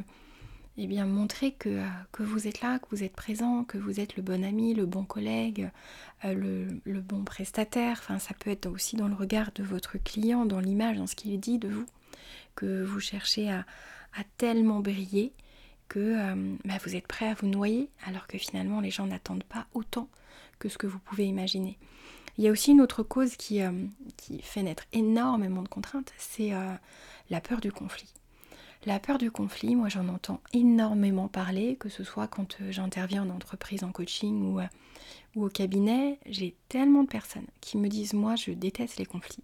eh 0.77 0.88
bien 0.88 1.06
montrer 1.06 1.51
que, 1.51 1.84
que, 2.12 2.24
vous 2.24 2.48
êtes 2.48 2.62
là, 2.62 2.80
que 2.80 2.88
vous 2.92 3.04
êtes 3.04 3.16
présent, 3.16 3.63
que 3.63 3.77
vous 3.77 4.00
êtes 4.00 4.16
le 4.16 4.24
bon 4.24 4.44
ami, 4.44 4.74
le 4.74 4.86
bon 4.86 5.04
collègue, 5.04 5.70
le, 6.24 6.68
le, 6.84 7.01
bon 7.01 7.24
prestataire. 7.24 7.98
Enfin, 8.00 8.20
ça 8.20 8.34
peut 8.34 8.51
être 8.51 8.68
aussi 8.68 8.96
dans 8.96 9.08
le 9.08 9.16
regard 9.16 9.51
de 9.56 9.63
votre 9.63 9.98
client, 9.98 10.46
dans 10.46 10.60
l'image, 10.60 10.98
dans 10.98 11.08
ce 11.08 11.16
qu'il 11.16 11.39
dit 11.39 11.58
de 11.58 11.68
vous, 11.68 11.86
que 12.56 12.84
vous 12.84 13.00
cherchez 13.00 13.50
à, 13.50 13.66
tellement 14.38 14.80
briller 14.80 15.32
que 15.89 16.00
euh, 16.00 16.56
bah, 16.66 16.74
vous 16.84 16.96
êtes 16.96 17.06
prêt 17.06 17.27
à 17.27 17.36
vous 17.36 17.48
noyer, 17.48 17.89
alors 18.06 18.25
que 18.25 18.38
finalement 18.38 18.82
les 18.82 18.89
gens 18.89 19.06
n'attendent 19.06 19.44
pas 19.44 19.68
autant 19.74 20.10
que 20.60 20.70
ce 20.70 20.77
que 20.77 20.88
vous 20.88 21.00
pouvez 21.00 21.25
imaginer. 21.25 21.77
Il 22.38 22.44
y 22.44 22.48
a 22.48 22.51
aussi 22.51 22.72
une 22.72 22.82
autre 22.82 23.03
cause 23.03 23.36
qui, 23.36 23.62
euh, 23.62 23.72
fait 24.41 24.63
naître 24.63 24.86
énormément 24.94 25.63
de 25.63 25.67
contraintes, 25.67 26.13
c'est 26.17 26.53
euh, 26.53 26.74
la 27.29 27.41
peur 27.41 27.62
du 27.62 27.72
conflit. 27.72 28.13
La 28.86 29.00
peur 29.00 29.17
du 29.17 29.32
conflit, 29.32 29.75
moi 29.75 29.89
j'en 29.89 30.08
entends 30.08 30.39
énormément 30.53 31.27
parler, 31.27 31.75
que 31.77 31.89
ce 31.89 32.03
soit 32.03 32.27
quand 32.27 32.58
j'interviens 32.70 33.24
en 33.24 33.32
entreprise, 33.32 33.84
en 33.84 33.91
coaching 33.91 34.53
ou 35.36 35.44
au 35.44 35.50
cabinet, 35.50 36.20
j'ai 36.27 36.56
tellement 36.70 37.03
de 37.03 37.10
personnes 37.10 37.48
qui 37.60 37.77
me 37.77 37.89
disent 37.89 38.13
moi 38.13 38.36
je 38.36 38.51
déteste 38.51 38.98
les 38.98 39.06
conflits. 39.06 39.44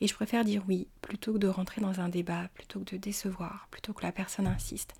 Et 0.00 0.06
je 0.06 0.14
préfère 0.14 0.44
dire 0.44 0.62
oui 0.68 0.86
plutôt 1.02 1.34
que 1.34 1.38
de 1.38 1.48
rentrer 1.48 1.80
dans 1.80 2.00
un 2.00 2.08
débat, 2.08 2.48
plutôt 2.54 2.80
que 2.80 2.92
de 2.92 2.96
décevoir, 2.96 3.68
plutôt 3.70 3.92
que 3.92 4.02
la 4.02 4.12
personne 4.12 4.46
insiste. 4.46 4.94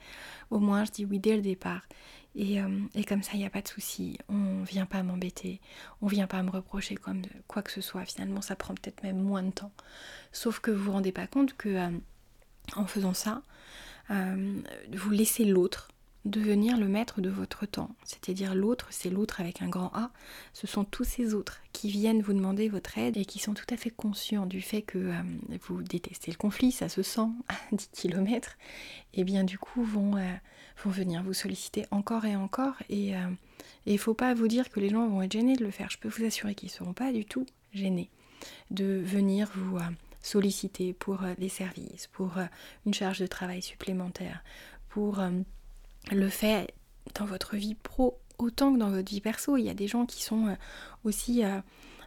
Au 0.51 0.59
moins, 0.59 0.85
je 0.85 0.93
dis 0.93 1.05
oui 1.05 1.19
dès 1.19 1.37
le 1.37 1.43
départ. 1.43 1.83
Et, 2.37 2.61
euh, 2.61 2.69
comme 3.09 3.23
ça, 3.23 3.33
il 3.35 3.39
n'y 3.39 3.47
a 3.47 3.51
pas 3.51 3.63
de 3.63 3.69
souci. 3.69 4.19
On 4.29 4.61
ne 4.61 4.65
vient 4.65 4.87
pas 4.87 5.03
m'embêter. 5.03 5.61
On 6.01 6.07
ne 6.07 6.11
vient 6.11 6.27
pas 6.27 6.43
me 6.43 6.51
reprocher 6.51 6.97
comme 6.97 7.23
quoi 7.47 7.63
que 7.63 7.71
ce 7.71 7.81
soit. 7.81 8.05
Finalement, 8.05 8.41
ça 8.41 8.57
prend 8.57 8.75
peut-être 8.75 9.03
même 9.03 9.21
moins 9.21 9.43
de 9.43 9.51
temps. 9.51 9.73
Sauf 10.33 10.59
que 10.59 10.71
vous 10.71 10.85
vous 10.85 10.93
rendez 10.93 11.13
pas 11.13 11.27
compte 11.27 11.57
que 11.57 11.69
euh, 11.69 11.91
en 12.75 12.87
faisant 12.87 13.15
ça, 13.15 13.43
euh, 14.11 14.61
vous 14.93 15.11
laissez 15.11 15.45
l'autre 15.45 15.89
devenir 16.25 16.79
le 16.79 16.89
maître 16.89 17.21
de 17.21 17.29
votre 17.29 17.67
temps. 17.67 17.91
C'est-à-dire 18.05 18.55
l'autre, 18.55 18.89
c'est 18.91 19.11
l'autre 19.11 19.41
avec 19.41 19.61
un 19.61 19.69
grand 19.69 19.91
A. 19.95 20.11
Ce 20.53 20.67
sont 20.67 20.85
tous 20.85 21.05
ces 21.05 21.35
autres 21.35 21.61
qui 21.73 21.91
viennent 21.91 22.23
vous 22.23 22.33
demander 22.33 22.69
votre 22.69 22.97
aide 22.97 23.17
et 23.17 23.25
qui 23.25 23.39
sont 23.39 23.53
tout 23.53 23.67
à 23.71 23.77
fait 23.77 23.91
conscients 23.91 24.47
du 24.47 24.63
fait 24.63 24.83
que 24.83 24.99
euh, 24.99 25.23
vous 25.69 25.83
détestez 25.83 26.31
le 26.31 26.37
conflit, 26.37 26.73
ça 26.73 26.89
se 26.89 27.03
sent 27.03 27.29
à 27.49 27.55
10 27.73 27.91
km, 27.93 28.57
et 29.13 29.25
bien 29.25 29.45
du 29.45 29.59
coup 29.59 29.85
vont, 29.85 30.17
euh, 30.17 30.33
vont 30.83 30.91
venir 30.91 31.23
vous 31.23 31.35
solliciter 31.35 31.87
encore 31.91 32.25
et 32.25 32.37
encore. 32.37 32.75
Et 32.89 33.15
euh, 33.15 33.29
il 33.87 33.95
ne 33.95 33.99
faut 33.99 34.15
pas 34.15 34.33
vous 34.33 34.49
dire 34.49 34.71
que 34.71 34.81
les 34.81 34.89
gens 34.89 35.07
vont 35.07 35.23
être 35.23 35.33
gênés 35.33 35.57
de 35.57 35.65
le 35.65 35.71
faire. 35.71 35.91
Je 35.91 35.99
peux 35.99 36.09
vous 36.09 36.25
assurer 36.25 36.55
qu'ils 36.55 36.69
ne 36.69 36.75
seront 36.75 36.95
pas 36.95 37.13
du 37.13 37.27
tout 37.27 37.47
gênés 37.73 38.11
de 38.71 39.03
venir 39.05 39.51
vous 39.55 39.79
solliciter 40.21 40.93
pour 40.93 41.21
des 41.39 41.49
services, 41.49 42.07
pour 42.09 42.35
une 42.87 42.95
charge 42.95 43.19
de 43.19 43.27
travail 43.27 43.63
supplémentaire, 43.63 44.43
pour 44.89 45.21
le 46.13 46.29
fait 46.29 46.75
dans 47.15 47.25
votre 47.25 47.57
vie 47.57 47.75
pro 47.75 48.19
autant 48.39 48.73
que 48.73 48.79
dans 48.79 48.91
votre 48.91 49.11
vie 49.11 49.21
perso. 49.21 49.57
Il 49.57 49.65
y 49.65 49.71
a 49.71 49.75
des 49.75 49.89
gens 49.89 50.07
qui 50.07 50.23
sont 50.23 50.49
euh, 50.49 50.55
aussi 51.05 51.45
euh, 51.45 51.61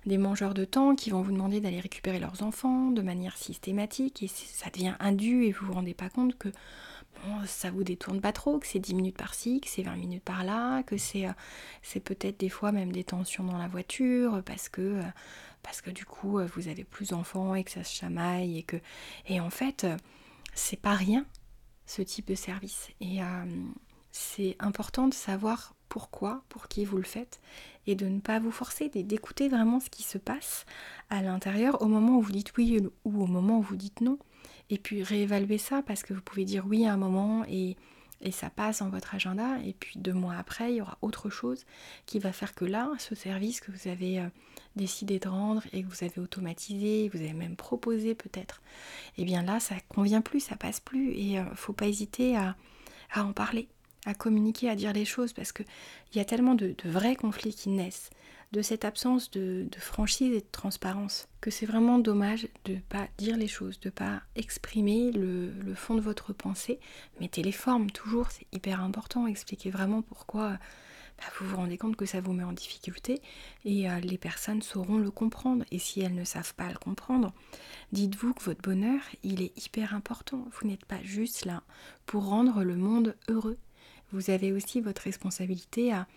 des 0.05 0.17
mangeurs 0.17 0.53
de 0.53 0.65
temps 0.65 0.95
qui 0.95 1.09
vont 1.09 1.21
vous 1.21 1.31
demander 1.31 1.59
d'aller 1.59 1.79
récupérer 1.79 2.19
leurs 2.19 2.43
enfants 2.43 2.91
de 2.91 3.01
manière 3.01 3.37
systématique 3.37 4.23
et 4.23 4.27
ça 4.27 4.69
devient 4.69 4.95
indu 4.99 5.45
et 5.45 5.51
vous 5.51 5.67
vous 5.67 5.73
rendez 5.73 5.93
pas 5.93 6.09
compte 6.09 6.37
que 6.37 6.49
bon, 6.49 7.45
ça 7.45 7.71
vous 7.71 7.83
détourne 7.83 8.21
pas 8.21 8.33
trop, 8.33 8.59
que 8.59 8.67
c'est 8.67 8.79
10 8.79 8.93
minutes 8.93 9.17
par-ci, 9.17 9.61
que 9.61 9.69
c'est 9.69 9.83
20 9.83 9.95
minutes 9.95 10.23
par-là, 10.23 10.83
que 10.83 10.97
c'est, 10.97 11.27
euh, 11.27 11.33
c'est 11.81 11.99
peut-être 11.99 12.39
des 12.39 12.49
fois 12.49 12.71
même 12.71 12.91
des 12.91 13.03
tensions 13.03 13.43
dans 13.43 13.57
la 13.57 13.67
voiture 13.67 14.41
parce 14.45 14.69
que, 14.69 15.01
parce 15.63 15.81
que 15.81 15.89
du 15.89 16.05
coup 16.05 16.39
vous 16.55 16.67
avez 16.67 16.83
plus 16.83 17.09
d'enfants 17.09 17.55
et 17.55 17.63
que 17.63 17.71
ça 17.71 17.83
se 17.83 17.95
chamaille 17.95 18.57
et 18.57 18.63
que 18.63 18.77
et 19.27 19.39
en 19.39 19.49
fait 19.49 19.85
c'est 20.53 20.79
pas 20.79 20.93
rien 20.93 21.25
ce 21.85 22.01
type 22.01 22.27
de 22.27 22.35
service 22.35 22.89
et 23.01 23.21
c'est 24.17 24.55
important 24.59 25.07
de 25.07 25.13
savoir 25.13 25.75
pourquoi, 25.89 26.43
pour 26.49 26.67
qui 26.67 26.85
vous 26.85 26.97
le 26.97 27.03
faites, 27.03 27.39
et 27.85 27.95
de 27.95 28.07
ne 28.07 28.19
pas 28.19 28.39
vous 28.39 28.51
forcer, 28.51 28.89
d'écouter 28.89 29.47
vraiment 29.47 29.79
ce 29.79 29.89
qui 29.89 30.03
se 30.03 30.17
passe 30.17 30.65
à 31.09 31.21
l'intérieur 31.21 31.81
au 31.81 31.85
moment 31.85 32.17
où 32.17 32.21
vous 32.21 32.31
dites 32.31 32.57
oui 32.57 32.81
ou 33.05 33.23
au 33.23 33.27
moment 33.27 33.59
où 33.59 33.61
vous 33.61 33.77
dites 33.77 34.01
non. 34.01 34.17
Et 34.69 34.77
puis 34.79 35.03
réévaluer 35.03 35.57
ça 35.57 35.81
parce 35.81 36.03
que 36.03 36.13
vous 36.13 36.21
pouvez 36.21 36.43
dire 36.43 36.65
oui 36.67 36.85
à 36.85 36.93
un 36.93 36.97
moment 36.97 37.45
et, 37.47 37.77
ça 38.31 38.49
passe 38.49 38.79
dans 38.79 38.89
votre 38.89 39.13
agenda, 39.13 39.59
et 39.63 39.73
puis 39.73 39.99
deux 39.99 40.13
mois 40.13 40.33
après, 40.35 40.73
il 40.73 40.77
y 40.77 40.81
aura 40.81 40.97
autre 41.03 41.29
chose 41.29 41.65
qui 42.07 42.17
va 42.17 42.33
faire 42.33 42.55
que 42.55 42.65
là, 42.65 42.91
ce 42.97 43.13
service 43.13 43.61
que 43.61 43.71
vous 43.71 43.87
avez 43.87 44.19
euh, 44.19 44.27
décidé 44.75 45.19
de 45.19 45.29
rendre 45.29 45.61
et 45.71 45.83
que 45.83 45.87
vous 45.87 46.03
avez 46.03 46.19
automatisé, 46.19 47.09
vous 47.13 47.19
avez 47.19 47.33
même 47.33 47.55
proposé 47.55 48.15
peut-être, 48.15 48.63
et 49.17 49.21
eh 49.21 49.25
bien 49.25 49.43
là, 49.43 49.59
ça 49.59 49.75
convient 49.87 50.21
plus, 50.21 50.39
ça 50.39 50.55
passe 50.55 50.79
plus, 50.79 51.11
et 51.11 51.37
euh, 51.37 51.43
faut 51.53 51.73
pas 51.73 51.85
hésiter 51.85 52.35
à 52.35 52.55
en 53.15 53.33
parler 53.33 53.69
à 54.05 54.13
communiquer, 54.13 54.69
à 54.69 54.75
dire 54.75 54.93
les 54.93 55.05
choses, 55.05 55.33
parce 55.33 55.51
qu'il 55.51 55.65
y 56.15 56.19
a 56.19 56.25
tellement 56.25 56.55
de, 56.55 56.75
vrais 56.85 57.15
conflits 57.15 57.53
qui 57.53 57.69
naissent 57.69 58.09
de 58.53 58.61
cette 58.61 58.85
absence 58.85 59.29
de, 59.31 59.67
franchise 59.77 60.33
et 60.33 60.39
de 60.39 60.51
transparence, 60.51 61.27
que 61.41 61.51
c'est 61.51 61.65
vraiment 61.65 61.99
dommage 61.99 62.47
de 62.63 62.75
ne 62.75 62.79
pas 62.79 63.07
dire 63.17 63.35
les 63.35 63.47
choses, 63.47 63.79
de 63.81 63.89
ne 63.89 63.91
pas 63.91 64.21
exprimer 64.35 65.11
le, 65.11 65.51
fond 65.75 65.95
de 65.95 66.01
votre 66.01 66.31
pensée. 66.31 66.79
Mettez 67.19 67.43
les 67.43 67.51
formes 67.51 67.91
toujours, 67.91 68.31
c'est 68.31 68.47
hyper 68.53 68.81
important, 68.81 69.27
expliquez 69.27 69.69
vraiment 69.69 70.01
pourquoi 70.01 70.57
bah, 71.17 71.25
vous 71.39 71.47
vous 71.47 71.57
rendez 71.57 71.77
compte 71.77 71.95
que 71.95 72.05
ça 72.05 72.21
vous 72.21 72.31
met 72.31 72.43
en 72.43 72.53
difficulté 72.53 73.21
et 73.65 73.89
euh, 73.89 73.99
les 73.99 74.17
personnes 74.17 74.61
sauront 74.61 74.97
le 74.97 75.11
comprendre. 75.11 75.65
Et 75.71 75.79
si 75.79 75.99
elles 76.01 76.13
ne 76.13 76.23
savent 76.23 76.53
pas 76.53 76.69
le 76.69 76.77
comprendre, 76.77 77.33
dites-vous 77.91 78.33
que 78.33 78.43
votre 78.43 78.61
bonheur, 78.61 79.01
il 79.23 79.41
est 79.41 79.57
hyper 79.65 79.95
important. 79.95 80.45
Vous 80.53 80.67
n'êtes 80.67 80.85
pas 80.85 81.01
juste 81.01 81.45
là 81.45 81.63
pour 82.05 82.25
rendre 82.25 82.63
le 82.63 82.75
monde 82.75 83.15
heureux 83.27 83.57
vous 84.11 84.29
avez 84.29 84.51
aussi 84.51 84.81
votre 84.81 85.01
responsabilité 85.01 85.93
à, 85.93 86.07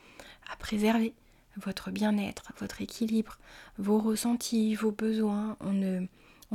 préserver 0.59 1.15
votre 1.57 1.91
bien-être, 1.91 2.53
votre 2.59 2.83
équilibre, 2.83 3.39
vos 3.79 3.99
ressentis, 3.99 4.75
vos 4.75 4.93
besoins. 4.93 5.57
On 5.61 5.73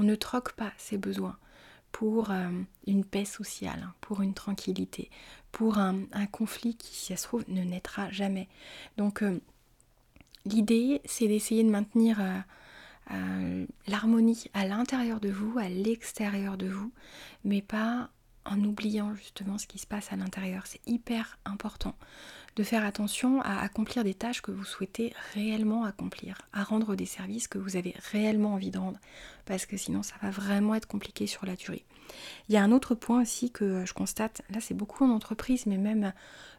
ne, 0.04 0.16
troque 0.16 0.54
pas 0.54 0.72
ces 0.78 0.98
besoins 0.98 1.38
pour 1.92 2.32
euh, 2.32 2.50
une 2.88 3.06
paix 3.06 3.26
sociale, 3.26 3.82
hein, 3.86 3.94
pour 4.02 4.22
une 4.22 4.34
tranquillité, 4.34 5.10
pour 5.52 5.78
un, 5.78 6.06
conflit 6.32 6.76
qui, 6.76 6.94
si 6.94 7.06
ça 7.08 7.18
se 7.18 7.24
trouve, 7.24 7.46
ne 7.48 7.64
naîtra 7.64 8.12
jamais. 8.12 8.50
Donc, 8.98 9.24
euh, 9.24 9.40
l'idée, 10.46 11.02
c'est 11.06 11.28
d'essayer 11.28 11.64
de 11.64 11.70
maintenir 11.70 12.20
euh, 13.12 13.66
l'harmonie 13.88 14.46
à 14.54 14.66
l'intérieur 14.66 15.20
de 15.20 15.30
vous, 15.30 15.58
à 15.58 15.70
l'extérieur 15.70 16.58
de 16.58 16.68
vous, 16.68 16.92
mais 17.44 17.62
pas 17.62 18.10
en 18.46 18.64
oubliant 18.64 19.14
justement 19.16 19.58
ce 19.58 19.68
qui 19.68 19.80
se 19.80 19.88
passe 19.88 20.12
à 20.12 20.16
l'intérieur. 20.16 20.64
C'est 20.66 20.86
hyper 20.88 21.38
important 21.46 21.96
de 22.56 22.64
faire 22.64 22.86
attention 22.86 23.42
à 23.42 23.60
accomplir 23.62 24.04
des 24.04 24.14
tâches 24.14 24.42
que 24.42 24.52
vous 24.52 24.64
souhaitez 24.64 25.14
réellement 25.34 25.84
accomplir, 25.84 26.42
à 26.54 26.64
rendre 26.64 26.96
des 26.96 27.06
services 27.06 27.48
que 27.48 27.58
vous 27.58 27.76
avez 27.76 27.94
réellement 28.12 28.54
envie 28.54 28.72
de 28.72 28.78
rendre, 28.78 29.00
parce 29.46 29.66
que 29.66 29.78
sinon 29.78 30.04
ça 30.04 30.16
va 30.22 30.30
vraiment 30.30 30.76
être 30.76 30.88
compliqué 30.88 31.28
sur 31.28 31.46
la 31.46 31.56
durée. 31.56 31.86
Il 32.48 32.56
y 32.56 32.58
a 32.58 32.64
un 32.64 32.72
autre 32.72 32.96
point 32.96 33.22
aussi 33.22 33.52
que 33.52 33.86
je 33.86 33.94
constate, 33.94 34.42
là 34.50 34.60
c'est 34.62 34.74
beaucoup 34.74 35.04
en 35.04 35.10
entreprise, 35.10 35.66
mais 35.66 35.78
même 35.78 36.14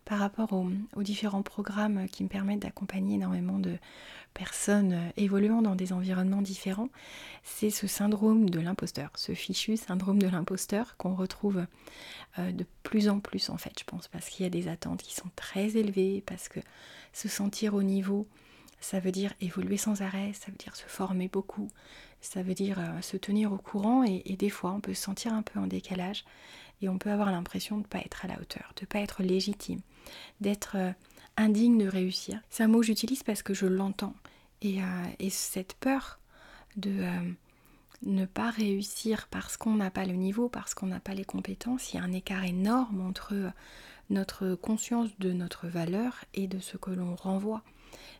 par 0.06 0.20
rapport 0.20 0.52
aux, 0.52 1.02
différents 1.02 1.42
programmes 1.42 2.06
qui 2.08 2.22
me 2.22 2.28
permettent 2.28 2.60
d'accompagner 2.60 3.16
énormément 3.16 3.58
de 3.58 3.76
personnes 4.34 5.00
évoluant 5.16 5.62
dans 5.62 5.74
des 5.74 5.92
environnements 5.92 6.42
différents, 6.42 6.90
c'est 7.42 7.70
ce 7.70 7.86
syndrome 7.88 8.48
de 8.48 8.60
l'imposteur, 8.60 9.10
ce 9.16 9.32
fichu 9.32 9.76
syndrome 9.76 10.20
de 10.20 10.28
l'imposteur 10.28 10.96
qu'on 10.96 11.14
retrouve 11.14 11.66
euh, 12.38 12.52
de 12.52 12.64
plus 12.84 13.08
en 13.08 13.18
plus 13.18 13.50
en 13.50 13.56
fait, 13.56 13.72
je 13.78 13.84
pense, 13.84 14.06
parce 14.06 14.28
qu'il 14.28 14.44
y 14.44 14.46
a 14.46 14.50
des 14.50 14.68
attentes 14.68 15.02
qui 15.02 15.14
sont 15.14 15.30
très 15.34 15.76
élevées, 15.76 15.85
parce 16.26 16.48
que 16.48 16.60
se 17.12 17.28
sentir 17.28 17.74
au 17.74 17.82
niveau, 17.82 18.26
ça 18.80 19.00
veut 19.00 19.12
dire 19.12 19.32
évoluer 19.40 19.76
sans 19.76 20.02
arrêt, 20.02 20.32
ça 20.34 20.50
veut 20.50 20.58
dire 20.58 20.76
se 20.76 20.84
former 20.84 21.28
beaucoup, 21.28 21.68
ça 22.20 22.42
veut 22.42 22.54
dire 22.54 22.78
euh, 22.78 23.00
se 23.00 23.16
tenir 23.16 23.52
au 23.52 23.58
courant 23.58 24.04
et, 24.04 24.20
des 24.36 24.50
fois 24.50 24.72
on 24.72 24.80
peut 24.80 24.94
se 24.94 25.02
sentir 25.02 25.32
un 25.32 25.42
peu 25.42 25.58
en 25.58 25.66
décalage 25.66 26.24
et 26.82 26.88
on 26.88 26.98
peut 26.98 27.10
avoir 27.10 27.30
l'impression 27.30 27.76
de 27.76 27.82
ne 27.82 27.86
pas 27.86 27.98
être 27.98 28.24
à 28.24 28.28
la 28.28 28.38
hauteur, 28.38 28.72
de 28.76 28.82
ne 28.82 28.86
pas 28.86 29.00
être 29.00 29.22
légitime, 29.22 29.80
d'être 30.40 30.76
euh, 30.76 30.92
indigne 31.36 31.78
de 31.78 31.88
réussir. 31.88 32.40
C'est 32.50 32.62
un 32.62 32.68
mot 32.68 32.80
que 32.80 32.86
j'utilise 32.86 33.22
parce 33.22 33.42
que 33.42 33.54
je 33.54 33.66
l'entends. 33.66 34.14
Et, 34.62 34.78
et, 35.18 35.28
cette 35.28 35.74
peur 35.74 36.18
de 36.76 37.04
ne 38.02 38.24
pas 38.24 38.50
réussir 38.50 39.28
parce 39.30 39.58
qu'on 39.58 39.74
n'a 39.74 39.90
pas 39.90 40.06
le 40.06 40.14
niveau, 40.14 40.48
parce 40.48 40.74
qu'on 40.74 40.86
n'a 40.86 40.98
pas 40.98 41.12
les 41.12 41.26
compétences, 41.26 41.92
il 41.92 41.96
y 41.96 42.00
a 42.00 42.02
un 42.02 42.12
écart 42.12 42.44
énorme 42.44 43.02
entre 43.02 43.34
notre 44.10 44.54
conscience 44.54 45.16
de 45.18 45.32
notre 45.32 45.66
valeur 45.66 46.24
et 46.34 46.46
de 46.46 46.58
ce 46.58 46.76
que 46.76 46.90
l'on 46.90 47.14
renvoie. 47.14 47.62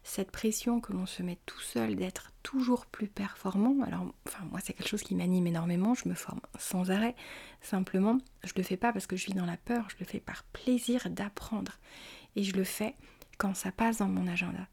Cette 0.03 0.31
pression 0.31 0.81
que 0.81 0.92
l'on 0.92 1.07
se 1.07 1.22
met 1.22 1.38
tout 1.46 1.61
seul 1.61 1.96
d'être 1.96 2.31
toujours 2.42 2.87
plus 2.87 3.09
performant, 3.09 3.83
alors 3.85 4.07
enfin 4.27 4.44
moi 4.51 4.61
c'est 4.62 4.72
quelque 4.72 4.88
chose 4.88 5.03
qui 5.03 5.14
m'anime 5.14 5.49
énormément, 5.49 5.94
je 5.94 6.09
me 6.09 6.14
forme 6.14 6.40
sans 6.59 6.90
arrêt, 6.90 7.16
simplement 7.61 8.18
je 8.44 8.53
le 8.57 8.62
fais 8.62 8.77
pas 8.77 8.92
parce 8.92 9.07
que 9.07 9.16
je 9.16 9.27
vis 9.27 9.35
dans 9.35 9.46
la 9.46 9.57
peur, 9.57 9.88
je 9.90 9.96
le 9.99 10.07
fais 10.07 10.20
par 10.20 10.44
plaisir 10.44 11.09
d'apprendre 11.11 11.72
et 12.37 12.44
je 12.44 12.55
le 12.55 12.64
fais 12.64 12.94
quand 13.38 13.55
ça 13.55 13.72
passe 13.72 13.99
dans 13.99 14.09
mon 14.09 14.29
agenda. 14.29 14.68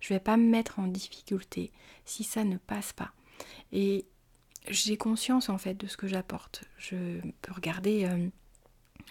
Je 0.00 0.08
vais 0.08 0.20
pas 0.20 0.36
me 0.36 0.48
mettre 0.48 0.78
en 0.78 0.86
difficulté 0.86 1.70
si 2.04 2.24
ça 2.24 2.44
ne 2.44 2.56
passe 2.56 2.92
pas. 2.92 3.12
Et 3.72 4.06
j'ai 4.68 4.96
conscience 4.96 5.48
en 5.48 5.58
fait 5.58 5.74
de 5.74 5.86
ce 5.86 5.96
que 5.96 6.06
j'apporte. 6.06 6.64
Je 6.78 7.20
peux 7.40 7.52
regarder 7.52 8.04
euh, 8.04 8.28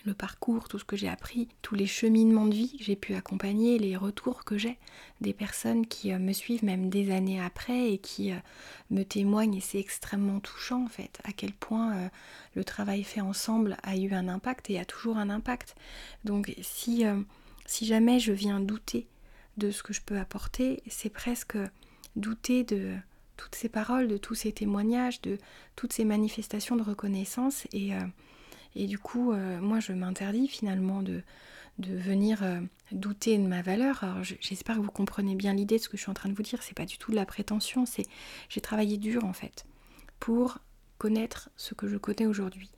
le 0.05 0.13
parcours, 0.13 0.67
tout 0.67 0.79
ce 0.79 0.83
que 0.83 0.95
j'ai 0.95 1.07
appris, 1.07 1.47
tous 1.61 1.75
les 1.75 1.85
cheminements 1.87 2.45
de 2.45 2.55
vie 2.55 2.77
que 2.77 2.83
j'ai 2.83 2.95
pu 2.95 3.13
accompagner, 3.13 3.77
les 3.77 3.95
retours 3.95 4.43
que 4.43 4.57
j'ai 4.57 4.77
des 5.21 5.33
personnes 5.33 5.85
qui 5.85 6.11
euh, 6.11 6.19
me 6.19 6.33
suivent 6.33 6.63
même 6.63 6.89
des 6.89 7.11
années 7.11 7.39
après 7.39 7.91
et 7.93 7.97
qui 7.97 8.31
euh, 8.31 8.37
me 8.89 9.03
témoignent 9.03 9.55
et 9.55 9.61
c'est 9.61 9.79
extrêmement 9.79 10.39
touchant 10.39 10.85
en 10.85 10.87
fait 10.87 11.19
à 11.23 11.31
quel 11.31 11.53
point 11.53 11.95
euh, 11.95 12.09
le 12.55 12.63
travail 12.63 13.03
fait 13.03 13.21
ensemble 13.21 13.77
a 13.83 13.95
eu 13.95 14.13
un 14.13 14.27
impact 14.27 14.69
et 14.69 14.79
a 14.79 14.85
toujours 14.85 15.17
un 15.17 15.29
impact. 15.29 15.75
Donc 16.25 16.53
si, 16.61 17.03
si 17.65 17.85
jamais 17.85 18.19
je 18.19 18.31
viens 18.31 18.59
douter 18.59 19.07
de 19.57 19.71
ce 19.71 19.83
que 19.83 19.93
je 19.93 20.01
peux 20.01 20.17
apporter, 20.17 20.81
c'est 20.87 21.09
presque 21.09 21.57
douter 22.15 22.63
de 22.63 22.95
toutes 23.37 23.55
ces 23.55 23.69
paroles, 23.69 24.07
de 24.07 24.17
tous 24.17 24.35
ces 24.35 24.51
témoignages, 24.51 25.21
de 25.21 25.37
toutes 25.75 25.93
ces 25.93 26.05
manifestations 26.05 26.75
de 26.75 26.83
reconnaissance 26.83 27.67
et 27.73 27.91
et 28.75 28.87
du 28.87 28.97
coup, 28.97 29.31
euh, 29.31 29.59
moi, 29.59 29.79
je 29.79 29.93
m'interdis 29.93 30.47
finalement 30.47 31.01
de, 31.01 31.23
venir 31.79 32.43
euh, 32.43 32.61
douter 32.91 33.37
de 33.37 33.47
ma 33.47 33.61
valeur. 33.61 34.03
Alors, 34.03 34.23
j'espère 34.23 34.75
que 34.75 34.81
vous 34.81 34.91
comprenez 34.91 35.35
bien 35.35 35.53
l'idée 35.53 35.77
de 35.77 35.81
ce 35.81 35.89
que 35.89 35.97
je 35.97 36.03
suis 36.03 36.11
en 36.11 36.15
train 36.15 36.29
de 36.29 36.35
vous 36.35 36.43
dire. 36.43 36.61
C'est 36.61 36.77
pas 36.77 36.85
du 36.85 36.97
tout 36.97 37.11
de 37.11 37.15
la 37.15 37.25
prétention. 37.25 37.85
C'est 37.85 38.05
j'ai 38.49 38.61
travaillé 38.61 38.97
dur 38.97 39.25
en 39.25 39.33
fait 39.33 39.65
pour 40.19 40.59
connaître 40.97 41.49
ce 41.57 41.73
que 41.73 41.87
je 41.87 41.97
connais 41.97 42.27
aujourd'hui, 42.27 42.69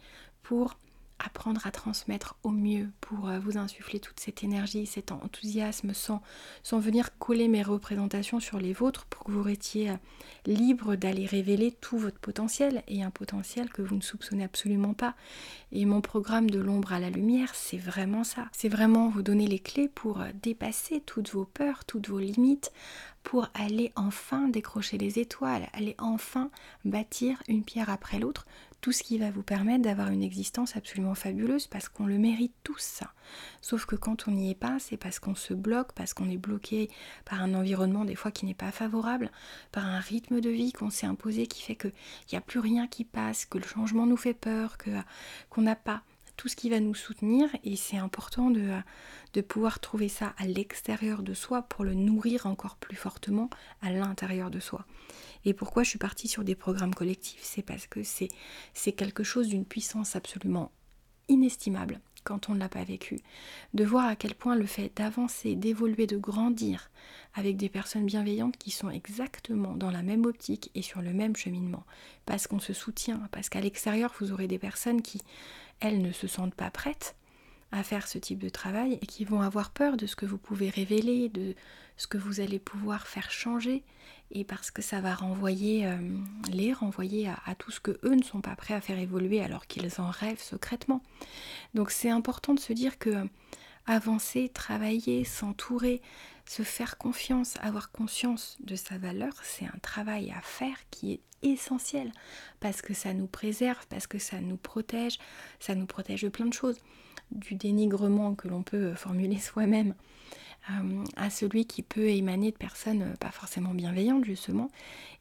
pour 0.41 0.79
apprendre 1.23 1.65
à 1.65 1.71
transmettre 1.71 2.36
au 2.43 2.49
mieux 2.49 2.89
pour 3.01 3.27
euh, 3.27 3.39
vous 3.39 3.57
insuffler 3.57 3.99
toute 3.99 4.19
cette 4.19 4.43
énergie, 4.43 4.86
cet 4.86 5.12
enthousiasme 5.12 5.93
sans, 5.93 6.21
venir 6.79 7.17
coller 7.17 7.47
mes 7.47 7.63
représentations 7.63 8.39
sur 8.39 8.59
les 8.59 8.73
vôtres 8.73 9.05
pour 9.05 9.23
que 9.23 9.31
vous 9.31 9.43
restiez 9.43 9.91
euh, 9.91 9.95
libre 10.45 10.95
d'aller 10.95 11.25
révéler 11.25 11.71
tout 11.71 11.97
votre 11.97 12.19
potentiel 12.19 12.83
et 12.88 13.03
un 13.03 13.12
potentiel 13.12 13.69
que 13.69 13.81
vous 13.81 13.95
ne 13.95 14.01
soupçonnez 14.01 14.43
absolument 14.43 14.93
pas. 14.93 15.15
Et 15.71 15.86
mon 15.86 16.01
programme 16.01 16.49
de 16.49 16.59
l'ombre 16.59 16.93
à 16.93 16.99
la 16.99 17.09
lumière, 17.09 17.55
c'est 17.55 17.77
vraiment 17.77 18.23
ça. 18.23 18.47
C'est 18.51 18.69
vraiment 18.69 19.09
vous 19.09 19.23
donner 19.23 19.47
les 19.47 19.59
clés 19.59 19.89
pour 19.93 20.21
euh, 20.21 20.29
dépasser 20.41 21.01
toutes 21.01 21.31
vos 21.31 21.45
peurs, 21.45 21.86
toutes 21.86 22.09
vos 22.09 22.19
limites, 22.19 22.71
pour 23.23 23.49
aller 23.53 23.91
enfin 23.95 24.49
décrocher 24.49 24.97
les 24.97 25.19
étoiles, 25.19 25.69
aller 25.73 25.95
enfin 25.97 26.49
bâtir 26.83 27.41
une 27.47 27.63
pierre 27.63 27.89
après 27.89 28.19
l'autre 28.19 28.45
tout 28.83 28.91
ce 28.91 29.01
qui 29.01 29.17
va 29.17 29.31
vous 29.31 29.43
permettre 29.43 29.81
d'avoir 29.81 30.09
une 30.09 30.21
existence 30.21 30.75
absolument 30.75 31.15
fabuleuse 31.15 31.67
parce 31.67 31.87
qu'on 31.87 32.05
le 32.05 32.17
mérite 32.17 32.53
tous. 32.63 32.99
Sauf 33.61 33.85
que 33.85 33.95
quand 33.95 34.27
on 34.27 34.31
n'y 34.31 34.51
est 34.51 34.55
pas, 34.55 34.77
c'est 34.77 34.97
parce 34.97 35.19
qu'on 35.19 35.35
se 35.35 35.53
bloque, 35.53 35.93
parce 35.93 36.13
qu'on 36.13 36.29
est 36.29 36.37
bloqué 36.37 36.89
par 37.23 37.41
un 37.41 37.53
environnement 37.53 38.03
des 38.03 38.15
fois 38.15 38.29
qui 38.29 38.45
n'est 38.45 38.53
pas 38.53 38.73
favorable, 38.73 39.31
par 39.71 39.85
un 39.85 40.01
rythme 40.01 40.41
de 40.41 40.49
vie 40.49 40.73
qu'on 40.73 40.89
s'est 40.89 41.07
imposé 41.07 41.47
qui 41.47 41.61
fait 41.61 41.77
qu'il 41.77 41.93
n'y 42.33 42.37
a 42.37 42.41
plus 42.41 42.59
rien 42.59 42.87
qui 42.87 43.05
passe, 43.05 43.45
que 43.45 43.57
le 43.57 43.63
changement 43.63 44.05
nous 44.05 44.17
fait 44.17 44.33
peur, 44.33 44.77
que 44.77 44.91
qu'on 45.49 45.61
n'a 45.61 45.77
pas 45.77 46.01
tout 46.35 46.49
ce 46.49 46.57
qui 46.57 46.69
va 46.69 46.81
nous 46.81 46.95
soutenir 46.95 47.47
et 47.63 47.77
c'est 47.77 47.97
important 47.97 48.49
de, 48.49 48.69
de 49.33 49.41
pouvoir 49.41 49.79
trouver 49.79 50.09
ça 50.09 50.33
à 50.37 50.45
l'extérieur 50.45 51.23
de 51.23 51.33
soi 51.33 51.61
pour 51.61 51.85
le 51.85 51.93
nourrir 51.93 52.47
encore 52.47 52.75
plus 52.75 52.97
fortement 52.97 53.49
à 53.81 53.91
l'intérieur 53.91 54.49
de 54.51 54.59
soi. 54.59 54.85
Et 55.45 55.53
pourquoi 55.53 55.84
je 55.84 55.89
suis 55.89 55.99
partie 55.99 56.27
sur 56.27 56.43
des 56.43 56.56
programmes 56.56 56.95
collectifs? 56.95 57.41
C'est 57.43 57.62
parce 57.62 57.88
que 57.88 58.01
c'est 58.03 58.91
quelque 58.93 59.23
chose 59.23 59.47
d'une 59.47 59.65
puissance 59.65 60.15
absolument 60.15 60.71
inestimable 61.29 61.99
quand 62.23 62.49
on 62.49 62.53
ne 62.53 62.60
l'a 62.60 62.69
pas 62.69 62.84
vécu. 62.84 63.19
De 63.73 63.84
voir 63.84 64.06
à 64.06 64.15
quel 64.15 64.34
point 64.34 64.56
le 64.56 64.65
fait 64.65 64.91
d'avancer, 64.95 65.56
d'évoluer, 65.56 66.08
de 66.08 66.17
grandir 66.17 66.89
avec 67.34 67.58
des 67.58 67.69
personnes 67.69 68.06
bienveillantes 68.06 68.58
qui 68.58 68.71
sont 68.71 68.89
exactement 68.89 69.75
dans 69.75 69.91
la 69.91 70.03
même 70.03 70.25
optique 70.25 70.71
et 70.75 70.82
sur 70.82 71.01
le 71.01 71.13
même 71.13 71.36
cheminement. 71.36 71.84
Parce 72.25 72.47
qu'on 72.47 72.60
se 72.60 72.73
soutient, 72.73 73.27
parce 73.32 73.49
qu'à 73.49 73.62
l'extérieur, 73.62 74.13
vous 74.19 74.32
aurez 74.32 74.47
des 74.47 74.60
personnes 74.60 75.01
qui, 75.01 75.21
elles, 75.79 76.01
ne 76.01 76.12
se 76.12 76.27
sentent 76.27 76.56
pas 76.56 76.71
prêtes 76.71 77.15
à 77.71 77.84
faire 77.84 78.08
ce 78.08 78.19
type 78.19 78.39
de 78.39 78.49
travail 78.49 78.99
et 79.01 79.06
qui 79.08 79.25
vont 79.25 79.41
avoir 79.41 79.71
peur 79.71 79.97
de 79.97 80.06
ce 80.06 80.15
que 80.15 80.27
vous 80.27 80.38
pouvez 80.38 80.69
révéler, 80.69 81.29
de 81.29 81.56
ce 81.97 82.06
que 82.06 82.19
vous 82.19 82.39
allez 82.39 82.60
pouvoir 82.60 83.08
faire 83.08 83.32
changer 83.32 83.84
et 84.33 84.43
parce 84.43 84.71
que 84.71 84.81
ça 84.81 84.99
va 84.99 85.13
renvoyer 85.13 85.85
euh, 85.85 85.95
les 86.51 86.73
renvoyer 86.73 87.29
à, 87.29 87.55
tout 87.55 87.71
ce 87.71 87.79
que 87.79 87.99
eux 88.03 88.15
ne 88.15 88.23
sont 88.23 88.41
pas 88.41 88.55
prêts 88.55 88.73
à 88.73 88.81
faire 88.81 88.99
évoluer 88.99 89.41
alors 89.41 89.67
qu'ils 89.67 90.01
en 90.01 90.09
rêvent 90.09 90.41
secrètement. 90.41 91.01
Donc 91.75 91.91
c'est 91.91 92.09
important 92.09 92.53
de 92.53 92.59
se 92.59 92.73
dire 92.73 92.97
que 92.97 93.27
avancer, 93.85 94.49
travailler, 94.49 95.23
s'entourer, 95.23 96.01
se 96.49 96.63
faire 96.63 96.97
confiance, 96.97 97.55
avoir 97.61 97.91
conscience 97.91 98.57
de 98.61 98.75
sa 98.75 98.97
valeur, 98.97 99.33
c'est 99.43 99.65
un 99.65 99.79
travail 99.81 100.31
à 100.31 100.41
faire 100.41 100.77
qui 100.89 101.13
est 101.13 101.21
essentiel 101.43 102.11
parce 102.59 102.81
que 102.81 102.93
ça 102.93 103.13
nous 103.13 103.27
préserve, 103.27 103.85
parce 103.87 104.07
que 104.07 104.17
ça 104.17 104.41
nous 104.41 104.57
protège, 104.57 105.19
ça 105.59 105.75
nous 105.75 105.85
protège 105.85 106.23
de 106.23 106.29
plein 106.29 106.45
de 106.45 106.53
choses 106.53 106.79
du 107.31 107.55
dénigrement 107.55 108.33
que 108.35 108.47
l'on 108.47 108.63
peut 108.63 108.95
formuler 108.95 109.37
soi-même 109.39 109.93
euh, 110.71 111.04
à 111.17 111.30
celui 111.30 111.65
qui 111.65 111.82
peut 111.84 112.08
émaner 112.08 112.52
de 112.52 112.58
personnes 112.58 113.02
euh, 113.02 113.15
pas 113.19 113.32
forcément 113.32 113.73
bienveillantes 113.73 114.23
justement. 114.23 114.69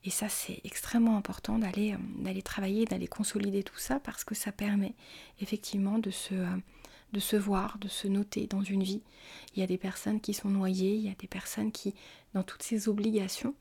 Et 0.05 0.11
ça 0.11 0.29
c'est 0.29 0.61
extrêmement 0.63 1.17
important 1.17 1.59
d'aller 1.59 1.95
euh, 1.95 2.23
d'aller 2.23 2.43
travailler, 2.43 2.85
d'aller 2.85 3.09
consolider 3.09 3.65
tout 3.65 3.79
ça 3.79 3.99
parce 3.99 4.23
que 4.23 4.37
ça 4.37 4.53
permet 4.53 4.95
effectivement 5.41 5.99
de 5.99 6.11
se, 6.11 6.35
de 7.13 7.19
se 7.19 7.35
voir, 7.35 7.79
de 7.79 7.89
se 7.89 8.07
noter 8.07 8.47
dans 8.47 8.63
une 8.63 8.85
vie. 8.85 9.03
Il 9.57 9.61
y 9.61 9.65
a 9.65 9.67
des 9.67 9.79
personnes 9.79 10.21
qui 10.21 10.33
sont 10.33 10.49
noyées, 10.49 10.95
il 10.95 11.03
y 11.03 11.11
a 11.11 11.15
des 11.19 11.27
personnes 11.27 11.73
qui, 11.73 11.95
dans 12.35 12.45
toutes 12.45 12.63
ces 12.63 12.89
obligations 12.89 13.55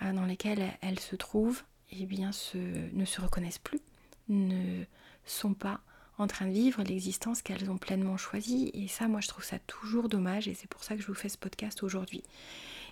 dans 0.00 0.26
lesquelles 0.26 0.78
elles 0.80 1.00
se 1.00 1.16
trouvent, 1.16 1.64
eh 1.90 2.06
bien, 2.06 2.30
se, 2.30 2.56
ne 2.56 3.04
se 3.04 3.20
reconnaissent 3.20 3.58
plus, 3.58 3.80
ne 4.28 4.84
sont 5.24 5.54
pas 5.54 5.80
en 6.18 6.26
train 6.26 6.46
de 6.46 6.52
vivre 6.52 6.82
l'existence 6.82 7.42
qu'elles 7.42 7.70
ont 7.70 7.78
pleinement 7.78 8.16
choisie. 8.16 8.70
Et 8.74 8.88
ça, 8.88 9.08
moi, 9.08 9.20
je 9.20 9.28
trouve 9.28 9.44
ça 9.44 9.58
toujours 9.60 10.08
dommage 10.08 10.48
et 10.48 10.54
c'est 10.54 10.68
pour 10.68 10.84
ça 10.84 10.96
que 10.96 11.02
je 11.02 11.06
vous 11.06 11.14
fais 11.14 11.28
ce 11.28 11.38
podcast 11.38 11.82
aujourd'hui. 11.82 12.22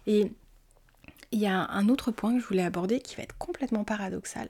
Et 0.07 0.31
il 1.33 1.41
y 1.41 1.47
a 1.47 1.69
un 1.71 1.89
autre 1.89 2.13
point 2.13 2.35
que 2.35 2.41
je 2.41 2.47
voulais 2.47 2.65
aborder 2.65 3.01
qui 3.01 3.17
va 3.17 3.25
être 3.25 3.37
complètement 3.37 3.85
paradoxal. 3.85 4.49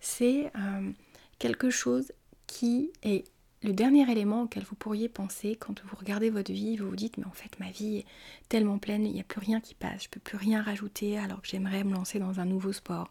C'est 0.00 0.50
euh, 0.56 0.90
quelque 1.38 1.70
chose 1.70 2.12
qui 2.46 2.90
est 3.02 3.24
le 3.66 3.72
dernier 3.72 4.08
élément 4.08 4.42
auquel 4.42 4.62
vous 4.62 4.76
pourriez 4.76 5.08
penser 5.08 5.56
quand 5.56 5.82
vous 5.82 5.96
regardez 5.96 6.30
votre 6.30 6.52
vie, 6.52 6.76
vous 6.76 6.88
vous 6.88 6.96
dites 6.96 7.16
mais 7.16 7.26
en 7.26 7.32
fait 7.32 7.58
ma 7.58 7.70
vie 7.70 7.98
est 7.98 8.06
tellement 8.48 8.78
pleine, 8.78 9.04
il 9.04 9.12
n'y 9.12 9.20
a 9.20 9.24
plus 9.24 9.40
rien 9.40 9.60
qui 9.60 9.74
passe, 9.74 10.04
je 10.04 10.08
peux 10.08 10.20
plus 10.20 10.36
rien 10.36 10.62
rajouter 10.62 11.18
alors 11.18 11.42
que 11.42 11.48
j'aimerais 11.48 11.82
me 11.82 11.92
lancer 11.92 12.20
dans 12.20 12.38
un 12.38 12.44
nouveau 12.44 12.72
sport, 12.72 13.10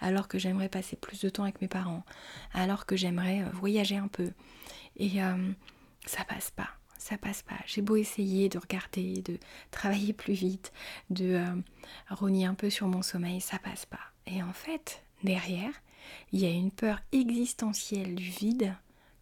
alors 0.00 0.28
que 0.28 0.38
j'aimerais 0.38 0.68
passer 0.68 0.96
plus 0.96 1.22
de 1.22 1.30
temps 1.30 1.44
avec 1.44 1.62
mes 1.62 1.68
parents, 1.68 2.04
alors 2.52 2.84
que 2.84 2.96
j'aimerais 2.96 3.42
euh, 3.42 3.50
voyager 3.54 3.96
un 3.96 4.08
peu. 4.08 4.30
Et 4.98 5.22
euh, 5.22 5.52
ça 6.04 6.22
passe 6.24 6.50
pas, 6.50 6.68
ça 6.98 7.16
passe 7.16 7.40
pas. 7.40 7.56
J'ai 7.64 7.80
beau 7.80 7.96
essayer 7.96 8.50
de 8.50 8.58
regarder, 8.58 9.22
de 9.22 9.38
travailler 9.70 10.12
plus 10.12 10.34
vite, 10.34 10.72
de 11.08 11.36
euh, 11.36 11.54
rogner 12.10 12.44
un 12.44 12.54
peu 12.54 12.68
sur 12.68 12.88
mon 12.88 13.00
sommeil, 13.00 13.40
ça 13.40 13.58
passe 13.58 13.86
pas. 13.86 14.12
Et 14.26 14.42
en 14.42 14.52
fait, 14.52 15.02
derrière, 15.22 15.72
il 16.32 16.40
y 16.40 16.44
a 16.44 16.50
une 16.50 16.70
peur 16.70 17.00
existentielle 17.12 18.14
du 18.14 18.28
vide 18.28 18.74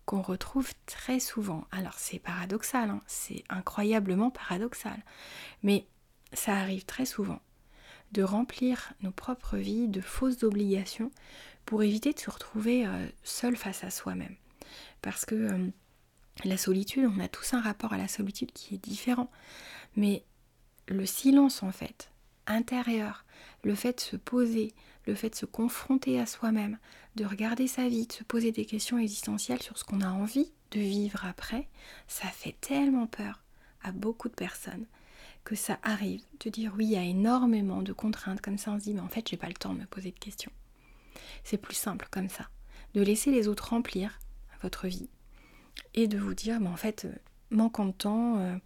qu'on 0.07 0.23
retrouve 0.23 0.73
très 0.87 1.21
souvent. 1.21 1.65
Alors 1.71 1.95
c'est 1.95 2.19
paradoxal, 2.19 2.91
hein, 2.91 3.01
c'est 3.07 3.45
incroyablement 3.49 4.31
paradoxal, 4.31 5.03
mais 5.63 5.87
ça 6.33 6.55
arrive 6.55 6.85
très 6.85 7.07
souvent 7.07 7.41
de 8.13 8.23
remplir 8.23 8.93
nos 9.01 9.11
propres 9.11 9.57
vies 9.57 9.89
de 9.89 10.01
fausses 10.01 10.43
obligations 10.43 11.11
pour 11.65 11.83
éviter 11.83 12.13
de 12.13 12.19
se 12.19 12.31
retrouver 12.31 12.87
euh, 12.87 13.07
seul 13.23 13.57
face 13.57 13.85
à 13.85 13.91
soi-même. 13.91 14.37
Parce 15.01 15.25
que 15.25 15.35
euh, 15.35 15.69
la 16.45 16.57
solitude, 16.57 17.09
on 17.15 17.21
a 17.21 17.29
tous 17.29 17.55
un 17.55 17.61
rapport 17.61 17.93
à 17.93 17.99
la 17.99 18.09
solitude 18.09 18.53
qui 18.53 18.75
est 18.75 18.79
différent, 18.79 19.31
mais 19.97 20.25
le 20.89 21.07
silence 21.07 21.63
en 21.63 21.73
fait, 21.73 22.11
intérieur, 22.47 23.25
le 23.65 23.75
fait 23.75 23.97
de 23.97 24.01
se 24.01 24.17
poser, 24.17 24.75
le 25.07 25.15
fait 25.15 25.31
de 25.31 25.35
se 25.35 25.47
confronter 25.47 26.21
à 26.21 26.27
soi-même, 26.27 26.79
de 27.17 27.25
regarder 27.25 27.67
sa 27.67 27.89
vie, 27.89 28.07
de 28.07 28.13
se 28.13 28.25
poser 28.25 28.53
des 28.53 28.65
questions 28.65 28.99
existentielles 28.99 29.63
sur 29.63 29.79
ce 29.79 29.85
qu'on 29.85 30.01
a 30.01 30.11
envie 30.11 30.53
de 30.71 30.81
vivre 30.81 31.25
après, 31.25 31.69
ça 32.09 32.29
fait 32.29 32.57
tellement 32.61 33.07
peur 33.07 33.43
à 33.83 33.93
beaucoup 33.93 34.29
de 34.29 34.35
personnes 34.35 34.87
que 35.45 35.55
ça 35.55 35.79
arrive 35.83 36.23
de 36.41 36.51
dire 36.51 36.73
oui, 36.77 36.97
a 36.97 37.03
énormément 37.03 37.83
de 37.83 37.93
contraintes 37.93 38.41
comme 38.41 38.59
ça, 38.59 38.71
on 38.71 38.79
se 38.79 38.85
dit 38.85 38.95
mais 38.95 39.01
en 39.01 39.09
fait 39.09 39.29
j'ai 39.29 39.37
pas 39.37 39.49
le 39.49 39.55
temps 39.55 39.75
de 39.75 39.81
me 39.81 39.87
poser 39.87 40.13
de 40.13 40.19
questions. 40.19 40.53
C'est 41.45 41.59
plus 41.59 41.75
simple 41.75 42.07
comme 42.11 42.29
ça, 42.29 42.49
de 42.95 43.03
laisser 43.03 43.31
les 43.31 43.49
autres 43.49 43.71
remplir 43.71 44.19
votre 44.63 44.87
vie 44.87 45.09
et 45.95 46.07
de 46.07 46.19
vous 46.19 46.35
dire 46.35 46.61
mais 46.61 46.69
en 46.69 46.77
fait 46.77 47.07
euh, 47.07 47.13
manquant 47.51 47.87
de 47.87 47.93
temps, 47.93 48.39
euh, 48.39 48.57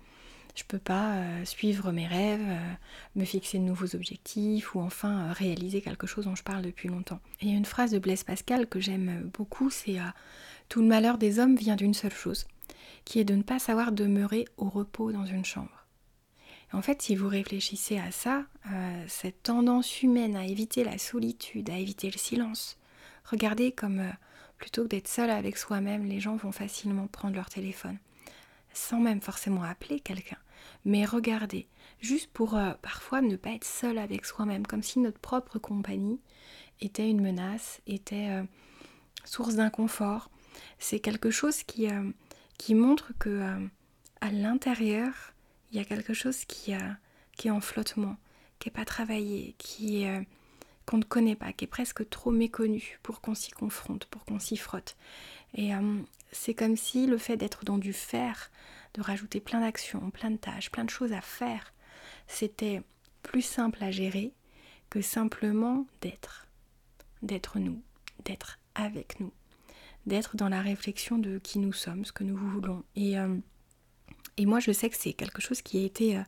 je 0.56 0.64
peux 0.64 0.78
pas 0.78 1.16
euh, 1.16 1.44
suivre 1.44 1.92
mes 1.92 2.06
rêves, 2.06 2.40
euh, 2.42 2.72
me 3.14 3.24
fixer 3.24 3.58
de 3.58 3.62
nouveaux 3.62 3.94
objectifs 3.94 4.74
ou 4.74 4.80
enfin 4.80 5.28
euh, 5.28 5.32
réaliser 5.32 5.82
quelque 5.82 6.06
chose 6.06 6.24
dont 6.24 6.34
je 6.34 6.42
parle 6.42 6.62
depuis 6.62 6.88
longtemps. 6.88 7.20
a 7.42 7.44
une 7.44 7.66
phrase 7.66 7.90
de 7.90 7.98
Blaise 7.98 8.24
Pascal 8.24 8.66
que 8.66 8.80
j'aime 8.80 9.30
beaucoup, 9.34 9.68
c'est 9.70 9.98
Tout 10.68 10.80
le 10.80 10.88
malheur 10.88 11.18
des 11.18 11.38
hommes 11.38 11.56
vient 11.56 11.76
d'une 11.76 11.94
seule 11.94 12.14
chose, 12.14 12.46
qui 13.04 13.20
est 13.20 13.24
de 13.24 13.34
ne 13.34 13.42
pas 13.42 13.58
savoir 13.58 13.92
demeurer 13.92 14.46
au 14.56 14.70
repos 14.70 15.12
dans 15.12 15.26
une 15.26 15.44
chambre. 15.44 15.86
en 16.72 16.82
fait, 16.82 17.02
si 17.02 17.14
vous 17.14 17.28
réfléchissez 17.28 17.98
à 17.98 18.10
ça, 18.10 18.44
cette 19.06 19.42
tendance 19.42 20.02
humaine 20.02 20.36
à 20.36 20.46
éviter 20.46 20.84
la 20.84 20.98
solitude, 20.98 21.70
à 21.70 21.76
éviter 21.76 22.10
le 22.10 22.18
silence, 22.18 22.78
regardez 23.24 23.72
comme 23.72 24.02
plutôt 24.56 24.84
que 24.84 24.88
d'être 24.88 25.08
seul 25.08 25.30
avec 25.30 25.58
soi-même, 25.58 26.06
les 26.06 26.20
gens 26.20 26.36
vont 26.36 26.52
facilement 26.52 27.06
prendre 27.06 27.36
leur 27.36 27.50
téléphone 27.50 27.98
sans 28.76 29.00
même 29.00 29.20
forcément 29.20 29.62
appeler 29.62 30.00
quelqu'un, 30.00 30.38
mais 30.84 31.04
regarder, 31.04 31.66
juste 32.00 32.30
pour 32.32 32.56
euh, 32.56 32.72
parfois 32.82 33.22
ne 33.22 33.36
pas 33.36 33.50
être 33.50 33.64
seul 33.64 33.98
avec 33.98 34.24
soi-même, 34.24 34.66
comme 34.66 34.82
si 34.82 34.98
notre 34.98 35.18
propre 35.18 35.58
compagnie 35.58 36.20
était 36.80 37.08
une 37.08 37.20
menace, 37.20 37.80
était 37.86 38.28
euh, 38.30 38.44
source 39.24 39.54
d'inconfort. 39.54 40.30
C'est 40.78 41.00
quelque 41.00 41.30
chose 41.30 41.62
qui, 41.62 41.90
euh, 41.90 42.10
qui 42.58 42.74
montre 42.74 43.12
que 43.18 43.68
à 44.20 44.30
l'intérieur, 44.30 45.12
il 45.70 45.78
y 45.78 45.80
a 45.80 45.84
quelque 45.84 46.14
chose 46.14 46.44
qui, 46.44 46.72
qui 47.36 47.48
est 47.48 47.50
en 47.50 47.60
flottement, 47.60 48.16
qui 48.58 48.68
n'est 48.68 48.72
pas 48.72 48.84
travaillé, 48.84 49.54
qui 49.58 50.06
qu'on 50.86 50.98
ne 50.98 51.04
connaît 51.04 51.36
pas, 51.36 51.52
qui 51.52 51.64
est 51.64 51.68
presque 51.68 52.08
trop 52.08 52.30
méconnu 52.30 52.98
pour 53.02 53.20
qu'on 53.20 53.34
s'y 53.34 53.50
confronte, 53.50 54.06
pour 54.06 54.24
qu'on 54.24 54.38
s'y 54.38 54.56
frotte. 54.56 54.96
Et 55.54 55.72
c'est 56.37 56.55
comme 56.55 56.77
si 56.77 57.07
le 57.07 57.18
fait 57.18 57.37
d'être 57.37 57.64
dans 57.64 57.79
du 57.79 57.92
faire, 57.92 58.51
de 58.94 59.03
rajouter 59.03 59.40
plein 59.40 59.61
d'actions, 59.61 60.11
plein 60.11 60.31
de 60.31 60.37
tâches, 60.37 60.70
plein 60.70 60.85
de 60.85 60.90
choses 60.90 61.12
à 61.12 61.20
faire, 61.20 61.72
c'était 62.27 62.83
plus 63.22 63.42
simple 63.42 63.83
à 63.83 63.90
gérer 63.90 64.33
que 64.90 65.01
simplement 65.01 65.87
d'être. 66.01 66.46
D'être 67.22 67.59
nous, 67.59 67.83
d'être 68.25 68.59
avec 68.75 69.18
nous, 69.20 69.33
d'être 70.07 70.37
dans 70.37 70.49
la 70.49 70.61
réflexion 70.61 71.18
de 71.18 71.38
qui 71.38 71.59
nous 71.59 71.72
sommes, 71.72 72.05
ce 72.05 72.12
que 72.12 72.25
nous 72.25 72.37
voulons. 72.37 72.85
Et, 72.94 73.18
euh, 73.18 73.37
moi, 74.40 74.61
je 74.61 74.70
sais 74.70 74.90
que 74.90 74.96
c'est 74.96 75.14
quelque 75.14 75.40
chose 75.40 75.62
qui 75.62 75.79
a 75.79 75.85
été 75.85 76.18
euh, 76.18 76.22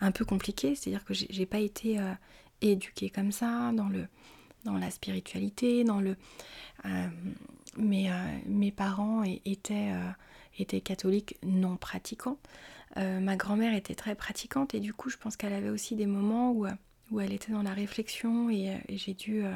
un 0.00 0.12
peu 0.12 0.24
compliqué, 0.24 0.74
c'est-à-dire 0.74 1.04
que 1.04 1.14
j'ai 1.14 1.46
pas 1.46 1.60
été 1.60 1.98
euh, 1.98 2.12
éduquée 2.60 3.10
comme 3.10 3.32
ça 3.32 3.72
dans 3.72 3.88
le 3.88 4.06
dans 4.64 4.76
la 4.78 4.90
spiritualité, 4.90 5.84
dans 5.84 6.00
le 6.00 6.16
mes, 7.76 8.10
mes 8.46 8.72
parents 8.72 9.22
étaient, 9.44 9.92
étaient 10.58 10.80
catholiques 10.80 11.36
non 11.42 11.76
pratiquants. 11.76 12.38
Euh, 12.96 13.20
ma 13.20 13.36
grand-mère 13.36 13.74
était 13.74 13.94
très 13.94 14.14
pratiquante 14.14 14.74
et 14.74 14.80
du 14.80 14.92
coup, 14.92 15.10
je 15.10 15.16
pense 15.16 15.36
qu'elle 15.36 15.52
avait 15.52 15.68
aussi 15.68 15.94
des 15.94 16.06
moments 16.06 16.52
où, 16.52 16.66
où 17.10 17.20
elle 17.20 17.32
était 17.32 17.52
dans 17.52 17.62
la 17.62 17.74
réflexion 17.74 18.50
et, 18.50 18.70
euh, 18.70 18.78
j'ai 18.88 19.14
dû 19.14 19.44
euh, 19.44 19.54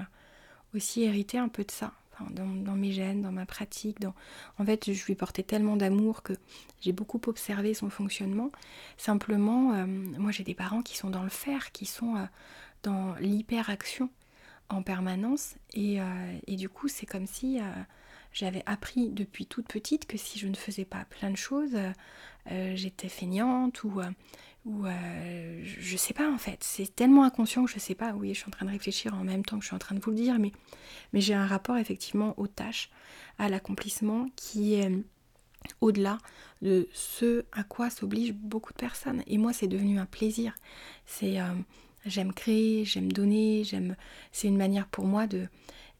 aussi 0.75 1.03
hériter 1.03 1.39
un 1.39 1.49
peu 1.49 1.65
de 1.65 1.71
ça. 1.71 1.93
dans, 2.31 2.77
mes 2.77 2.93
gènes, 2.93 3.23
dans 3.23 3.33
ma 3.33 3.47
pratique. 3.47 4.01
Dans... 4.01 4.15
En 4.59 4.65
fait, 4.65 4.93
je 4.93 5.07
lui 5.07 5.15
portais 5.15 5.43
tellement 5.43 5.77
d'amour 5.77 6.23
que 6.23 6.35
j'ai 6.81 6.93
beaucoup 6.93 7.21
observé 7.27 7.75
son 7.75 7.91
fonctionnement. 7.91 8.53
Simplement, 8.97 9.87
moi 9.87 10.31
j'ai 10.31 10.45
des 10.45 10.55
parents 10.55 10.83
qui 10.83 10.97
sont 10.97 11.11
dans 11.11 11.23
le 11.23 11.31
faire, 11.31 11.73
qui 11.73 11.87
sont 11.87 12.29
dans 12.83 13.15
l'hyperaction 13.21 14.09
en 14.73 14.83
permanence. 14.83 15.55
Et, 15.75 15.99
et, 16.47 16.57
du 16.57 16.69
coup, 16.69 16.89
c'est 16.89 17.07
comme 17.07 17.27
si 17.27 17.61
j'avais 18.33 18.63
appris 18.67 19.11
depuis 19.11 19.47
toute 19.47 19.67
petite 19.67 20.07
que 20.07 20.17
si 20.17 20.39
je 20.39 20.49
ne 20.49 20.55
faisais 20.55 20.85
pas 20.85 21.05
plein 21.05 21.31
de 21.31 21.37
choses, 21.37 21.77
euh, 22.51 22.73
j'étais 22.75 23.09
feignante 23.09 23.85
ou, 23.85 24.01
euh, 24.01 24.11
ou 24.65 24.87
euh, 24.87 25.61
je 25.65 25.97
sais 25.97 26.15
pas 26.15 26.29
en 26.29 26.39
fait. 26.39 26.59
C'est 26.63 26.95
tellement 26.95 27.25
inconscient 27.25 27.65
que 27.65 27.71
je 27.71 27.79
sais 27.79 27.95
pas. 27.95 28.13
Oui, 28.13 28.35
je 28.35 28.41
suis 28.41 28.49
en 28.49 28.51
train 28.51 28.67
de 28.67 28.71
réfléchir 28.71 29.15
en 29.15 29.25
même 29.25 29.45
temps 29.45 29.59
que 29.59 29.63
je 29.63 29.69
suis 29.69 29.77
en 29.77 29.81
train 29.81 29.95
de 29.95 30.01
vous 30.01 30.11
le 30.11 30.17
dire, 30.17 30.39
mais, 30.39 30.53
mais 31.13 31.21
j'ai 31.21 31.35
un 31.35 31.47
rapport 31.47 31.77
effectivement 31.77 32.35
aux 32.39 32.49
tâches, 32.49 32.91
à 33.39 33.49
l'accomplissement 33.49 34.29
qui 34.37 34.75
est 34.75 34.91
au-delà 35.81 36.19
de 36.61 36.89
ce 36.93 37.45
à 37.53 37.63
quoi 37.63 37.91
s'obligent 37.91 38.35
beaucoup 38.35 38.73
de 38.73 38.79
personnes. 38.79 39.23
Et 39.29 39.39
moi, 39.39 39.53
c'est 39.53 39.69
devenu 39.69 39.99
un 39.99 40.07
plaisir. 40.07 40.55
C'est 41.07 41.39
j'aime 42.07 42.33
créer, 42.33 42.85
j'aime 42.85 43.13
donner, 43.13 43.65
j'aime. 43.65 43.97
C'est 44.33 44.49
une 44.49 44.57
manière 44.57 44.87
pour 44.89 45.05
moi 45.05 45.27
de 45.27 45.47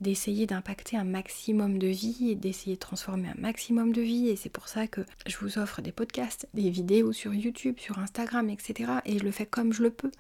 d'essayer 0.01 0.47
d'impacter 0.47 0.97
un 0.97 1.05
maximum 1.05 1.79
de 1.79 1.87
vie 1.87 2.31
et 2.31 2.35
d'essayer 2.35 2.75
de 2.75 2.81
transformer 2.81 3.29
un 3.29 3.41
maximum 3.41 3.93
de 3.93 4.03
vie. 4.03 4.29
Et 4.29 4.37
c'est 4.37 4.51
pour 4.51 4.69
ça 4.69 4.89
que 4.89 5.03
je 5.27 5.37
vous 5.39 5.59
offre 5.59 5.81
des 5.81 5.93
podcasts, 5.93 6.49
des 6.55 6.71
vidéos 6.71 7.13
sur 7.13 7.33
YouTube, 7.33 7.77
sur 7.79 8.01
Instagram, 8.01 8.51
etc. 8.51 8.95
Et 9.07 9.19
je 9.19 9.25
le 9.25 9.31
fais 9.31 9.47
comme 9.47 9.73
je 9.73 9.83
le 9.83 9.91
peux. 9.91 10.11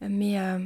Mais 0.00 0.40
euh, 0.40 0.58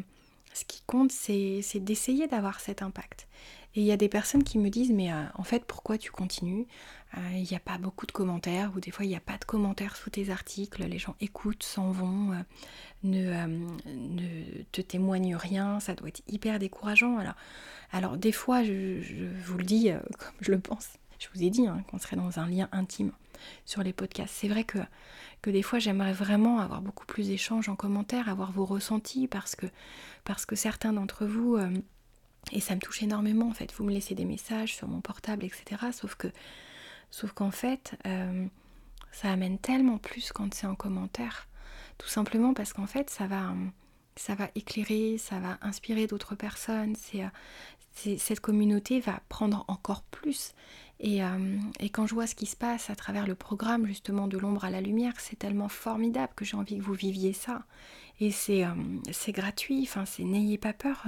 ce 0.54 0.64
qui 0.64 0.82
compte, 0.86 1.12
c'est 1.12 1.60
d'essayer 1.80 2.26
d'avoir 2.26 2.60
cet 2.60 2.82
impact. 2.82 3.28
Et 3.74 3.80
il 3.80 3.86
y 3.86 3.92
a 3.92 3.96
des 3.96 4.08
personnes 4.08 4.44
qui 4.44 4.58
me 4.58 4.70
disent, 4.70 4.92
mais 4.92 5.12
euh, 5.12 5.24
en 5.34 5.42
fait, 5.42 5.64
pourquoi 5.64 5.98
tu 5.98 6.12
continues? 6.12 6.66
Euh, 7.18 7.20
Il 7.34 7.42
n'y 7.42 7.56
a 7.56 7.60
pas 7.60 7.76
beaucoup 7.76 8.06
de 8.06 8.12
commentaires, 8.12 8.70
ou 8.76 8.80
des 8.80 8.92
fois, 8.92 9.04
il 9.04 9.08
n'y 9.08 9.16
a 9.16 9.20
pas 9.20 9.36
de 9.36 9.44
commentaires 9.44 9.96
sous 9.96 10.10
tes 10.10 10.30
articles, 10.30 10.84
les 10.84 10.98
gens 10.98 11.16
écoutent, 11.20 11.64
s'en 11.64 11.90
vont, 11.90 12.32
ne, 13.02 13.46
ne, 13.86 14.62
te 14.70 14.80
témoignent 14.80 15.36
rien, 15.36 15.80
ça 15.80 15.94
doit 15.94 16.08
être 16.08 16.22
hyper 16.28 16.60
décourageant. 16.60 17.18
Alors, 17.18 17.34
alors 17.90 18.16
des 18.16 18.32
fois, 18.32 18.62
je, 18.62 19.00
vous 19.44 19.58
le 19.58 19.64
dis 19.64 19.90
comme 20.18 20.34
je 20.40 20.52
le 20.52 20.60
pense, 20.60 20.90
je 21.18 21.26
vous 21.34 21.42
ai 21.42 21.50
dit 21.50 21.66
hein, 21.66 21.84
qu'on 21.90 21.98
serait 21.98 22.16
dans 22.16 22.38
un 22.38 22.48
lien 22.48 22.68
intime 22.70 23.12
sur 23.64 23.82
les 23.82 23.92
podcasts. 23.92 24.34
C'est 24.34 24.48
vrai 24.48 24.64
que, 24.64 24.78
des 25.46 25.62
fois 25.62 25.78
j'aimerais 25.78 26.12
vraiment 26.12 26.58
avoir 26.60 26.80
beaucoup 26.80 27.06
plus 27.06 27.28
d'échanges 27.28 27.68
en 27.68 27.76
commentaire, 27.76 28.28
avoir 28.28 28.50
vos 28.52 28.64
ressentis 28.64 29.28
parce 29.28 29.54
que, 29.56 29.66
parce 30.24 30.46
que 30.46 30.56
certains 30.56 30.92
d'entre 30.92 31.26
vous, 31.26 31.56
euh, 31.56 31.70
et 32.52 32.60
ça 32.60 32.74
me 32.74 32.80
touche 32.80 33.02
énormément 33.02 33.48
en 33.48 33.54
fait, 33.54 33.72
vous 33.74 33.84
me 33.84 33.92
laissez 33.92 34.14
des 34.14 34.24
messages 34.24 34.74
sur 34.74 34.88
mon 34.88 35.00
portable, 35.00 35.44
etc. 35.44 35.82
Sauf 35.92 36.14
que 36.14 36.28
sauf 37.10 37.32
qu'en 37.32 37.50
fait, 37.50 37.96
euh, 38.06 38.46
ça 39.12 39.30
amène 39.30 39.58
tellement 39.58 39.98
plus 39.98 40.32
quand 40.32 40.52
c'est 40.54 40.66
en 40.66 40.74
commentaire. 40.74 41.46
Tout 41.98 42.08
simplement 42.08 42.54
parce 42.54 42.72
qu'en 42.72 42.86
fait, 42.86 43.08
ça 43.10 43.26
va, 43.26 43.54
ça 44.16 44.34
va 44.34 44.48
éclairer, 44.54 45.18
ça 45.18 45.38
va 45.38 45.58
inspirer 45.62 46.06
d'autres 46.06 46.34
personnes. 46.34 46.96
C'est, 46.96 47.22
euh, 47.22 48.16
cette 48.18 48.40
communauté 48.40 49.00
va 49.00 49.20
prendre 49.28 49.64
encore 49.68 50.02
plus. 50.02 50.52
Euh, 51.02 51.58
et, 51.80 51.90
quand 51.90 52.06
je 52.06 52.14
vois 52.14 52.26
ce 52.26 52.34
qui 52.34 52.46
se 52.46 52.56
passe 52.56 52.88
à 52.88 52.94
travers 52.94 53.26
le 53.26 53.34
programme 53.34 53.86
justement 53.86 54.28
de 54.28 54.38
l'ombre 54.38 54.64
à 54.64 54.70
la 54.70 54.80
lumière, 54.80 55.14
c'est 55.18 55.38
tellement 55.38 55.68
formidable 55.68 56.32
que 56.36 56.44
j'ai 56.44 56.56
envie 56.56 56.78
que 56.78 56.82
vous 56.82 56.94
viviez 56.94 57.32
ça. 57.32 57.64
Et 58.20 58.30
c'est, 58.30 58.64
euh, 58.64 59.32
gratuit, 59.32 59.82
enfin, 59.82 60.04
n'ayez 60.20 60.58
pas 60.58 60.72
peur 60.72 61.04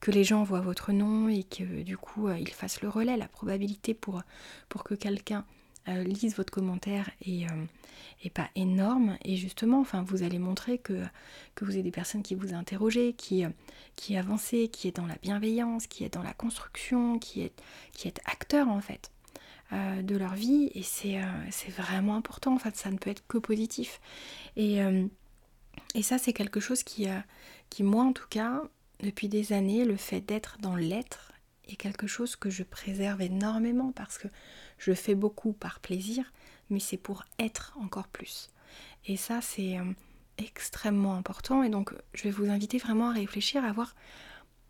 que 0.00 0.10
les 0.10 0.24
gens 0.24 0.44
voient 0.44 0.60
votre 0.60 0.92
nom 0.92 1.28
et 1.28 1.44
que 1.44 1.82
du 1.82 1.96
coup 1.96 2.28
ils 2.30 2.52
fassent 2.52 2.82
le 2.82 2.88
relais. 2.88 3.16
La 3.16 3.28
probabilité 3.28 3.94
pour, 3.94 4.22
pour 4.68 4.84
que 4.84 4.94
quelqu'un 4.94 5.44
euh, 5.88 6.02
lise 6.02 6.36
votre 6.36 6.52
commentaire 6.52 7.10
et, 7.24 7.46
euh, 7.46 8.28
pas 8.34 8.50
énorme. 8.56 9.16
Et 9.24 9.36
justement, 9.36 9.80
enfin, 9.80 10.02
vous 10.02 10.24
allez 10.24 10.40
montrer 10.40 10.78
que, 10.78 11.00
vous 11.60 11.70
avez 11.70 11.84
des 11.84 11.92
personnes 11.92 12.24
qui 12.24 12.34
vous 12.34 12.54
interrogent, 12.54 13.14
qui, 13.16 13.44
euh, 13.44 13.50
qui 13.94 14.16
avancent, 14.16 14.54
qui 14.72 14.88
est 14.88 14.96
dans 14.96 15.06
la 15.06 15.14
bienveillance, 15.22 15.86
qui 15.86 16.02
est 16.02 16.12
dans 16.12 16.24
la 16.24 16.34
construction, 16.34 17.20
qui 17.20 17.42
est, 17.42 17.52
qui 17.92 18.08
est 18.08 18.20
acteur 18.24 18.68
en 18.68 18.80
fait. 18.80 19.10
de 19.72 20.16
leur 20.16 20.34
vie 20.34 20.70
et 20.74 20.82
c'est 20.82 21.18
vraiment 21.70 22.14
important 22.14 22.54
en 22.54 22.58
ça 22.74 22.90
ne 22.90 22.98
peut 22.98 23.10
être 23.10 23.26
que 23.26 23.38
positif 23.38 24.00
et, 24.56 24.78
et 25.96 26.02
ça 26.02 26.18
c'est 26.18 26.32
quelque 26.32 26.60
chose 26.60 26.84
qui, 26.84 27.08
qui 27.68 27.82
moi 27.82 28.04
en 28.04 28.12
tout 28.12 28.28
cas 28.30 28.62
depuis 29.00 29.28
des 29.28 29.52
années 29.52 29.84
le 29.84 29.96
fait 29.96 30.20
d'être 30.20 30.58
dans 30.60 30.76
l'être 30.76 31.32
est 31.68 31.76
quelque 31.76 32.06
chose 32.06 32.36
que 32.36 32.50
je 32.50 32.62
préserve 32.62 33.22
énormément 33.22 33.92
parce 33.92 34.18
que 34.18 34.28
je 34.78 34.92
fais 34.92 35.14
beaucoup 35.14 35.52
par 35.52 35.80
plaisir, 35.80 36.32
mais 36.70 36.80
c'est 36.80 36.96
pour 36.96 37.24
être 37.38 37.76
encore 37.80 38.08
plus. 38.08 38.50
Et 39.06 39.16
ça, 39.16 39.40
c'est 39.40 39.78
euh, 39.78 39.84
extrêmement 40.38 41.14
important. 41.14 41.62
Et 41.62 41.68
donc, 41.68 41.92
je 42.14 42.24
vais 42.24 42.30
vous 42.30 42.50
inviter 42.50 42.78
vraiment 42.78 43.10
à 43.10 43.12
réfléchir, 43.12 43.64
à 43.64 43.72
voir 43.72 43.94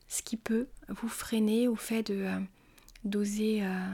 ce 0.08 0.22
qui 0.22 0.36
peut 0.36 0.68
vous 0.88 1.08
freiner 1.08 1.68
au 1.68 1.76
fait 1.76 2.04
de 2.04 2.24
euh, 2.24 2.40
d'oser 3.04 3.62
euh, 3.62 3.88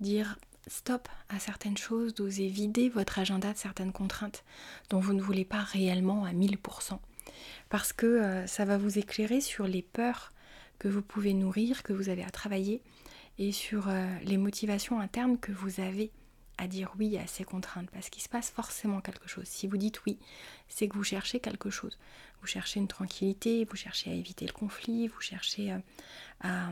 dire 0.00 0.38
stop 0.68 1.08
à 1.28 1.38
certaines 1.38 1.76
choses, 1.76 2.14
d'oser 2.14 2.48
vider 2.48 2.88
votre 2.88 3.18
agenda 3.18 3.52
de 3.52 3.58
certaines 3.58 3.92
contraintes 3.92 4.44
dont 4.90 4.98
vous 4.98 5.12
ne 5.12 5.22
voulez 5.22 5.44
pas 5.44 5.60
réellement 5.60 6.24
à 6.24 6.32
1000%. 6.32 6.98
Parce 7.68 7.92
que 7.92 8.44
ça 8.46 8.64
va 8.64 8.76
vous 8.76 8.98
éclairer 8.98 9.40
sur 9.40 9.66
les 9.66 9.82
peurs 9.82 10.32
que 10.78 10.88
vous 10.88 11.02
pouvez 11.02 11.34
nourrir, 11.34 11.82
que 11.82 11.92
vous 11.92 12.08
avez 12.08 12.24
à 12.24 12.30
travailler, 12.30 12.82
et 13.38 13.52
sur 13.52 13.88
euh, 13.88 14.06
les 14.24 14.36
motivations 14.36 15.00
internes 15.00 15.38
que 15.38 15.52
vous 15.52 15.80
avez 15.80 16.10
à 16.58 16.66
dire 16.66 16.92
oui 16.98 17.18
à 17.18 17.26
ces 17.26 17.44
contraintes 17.44 17.90
parce 17.90 18.08
qu'il 18.08 18.22
se 18.22 18.28
passe 18.28 18.50
forcément 18.50 19.00
quelque 19.00 19.28
chose. 19.28 19.44
Si 19.46 19.66
vous 19.66 19.76
dites 19.76 20.04
oui, 20.06 20.18
c'est 20.68 20.88
que 20.88 20.96
vous 20.96 21.04
cherchez 21.04 21.40
quelque 21.40 21.70
chose. 21.70 21.98
Vous 22.40 22.46
cherchez 22.46 22.80
une 22.80 22.88
tranquillité, 22.88 23.64
vous 23.64 23.76
cherchez 23.76 24.10
à 24.10 24.14
éviter 24.14 24.46
le 24.46 24.52
conflit, 24.52 25.08
vous 25.08 25.20
cherchez 25.20 25.72
euh, 25.72 25.78
à, 26.40 26.70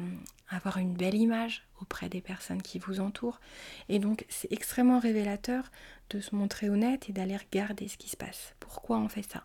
avoir 0.49 0.79
une 0.79 0.95
belle 0.95 1.15
image 1.15 1.67
auprès 1.81 2.09
des 2.09 2.21
personnes 2.21 2.63
qui 2.63 2.79
vous 2.79 3.01
entourent. 3.01 3.41
Et 3.89 3.99
donc 3.99 4.25
c'est 4.29 4.51
extrêmement 4.53 5.01
révélateur 5.01 5.71
de 6.11 6.21
se 6.21 6.35
montrer 6.35 6.71
honnête 6.71 7.09
et 7.11 7.13
d'aller 7.13 7.37
regarder 7.37 7.89
ce 7.89 7.97
qui 7.99 8.09
se 8.09 8.17
passe. 8.17 8.55
Pourquoi 8.61 8.99
on 8.99 9.09
fait 9.09 9.23
ça? 9.23 9.45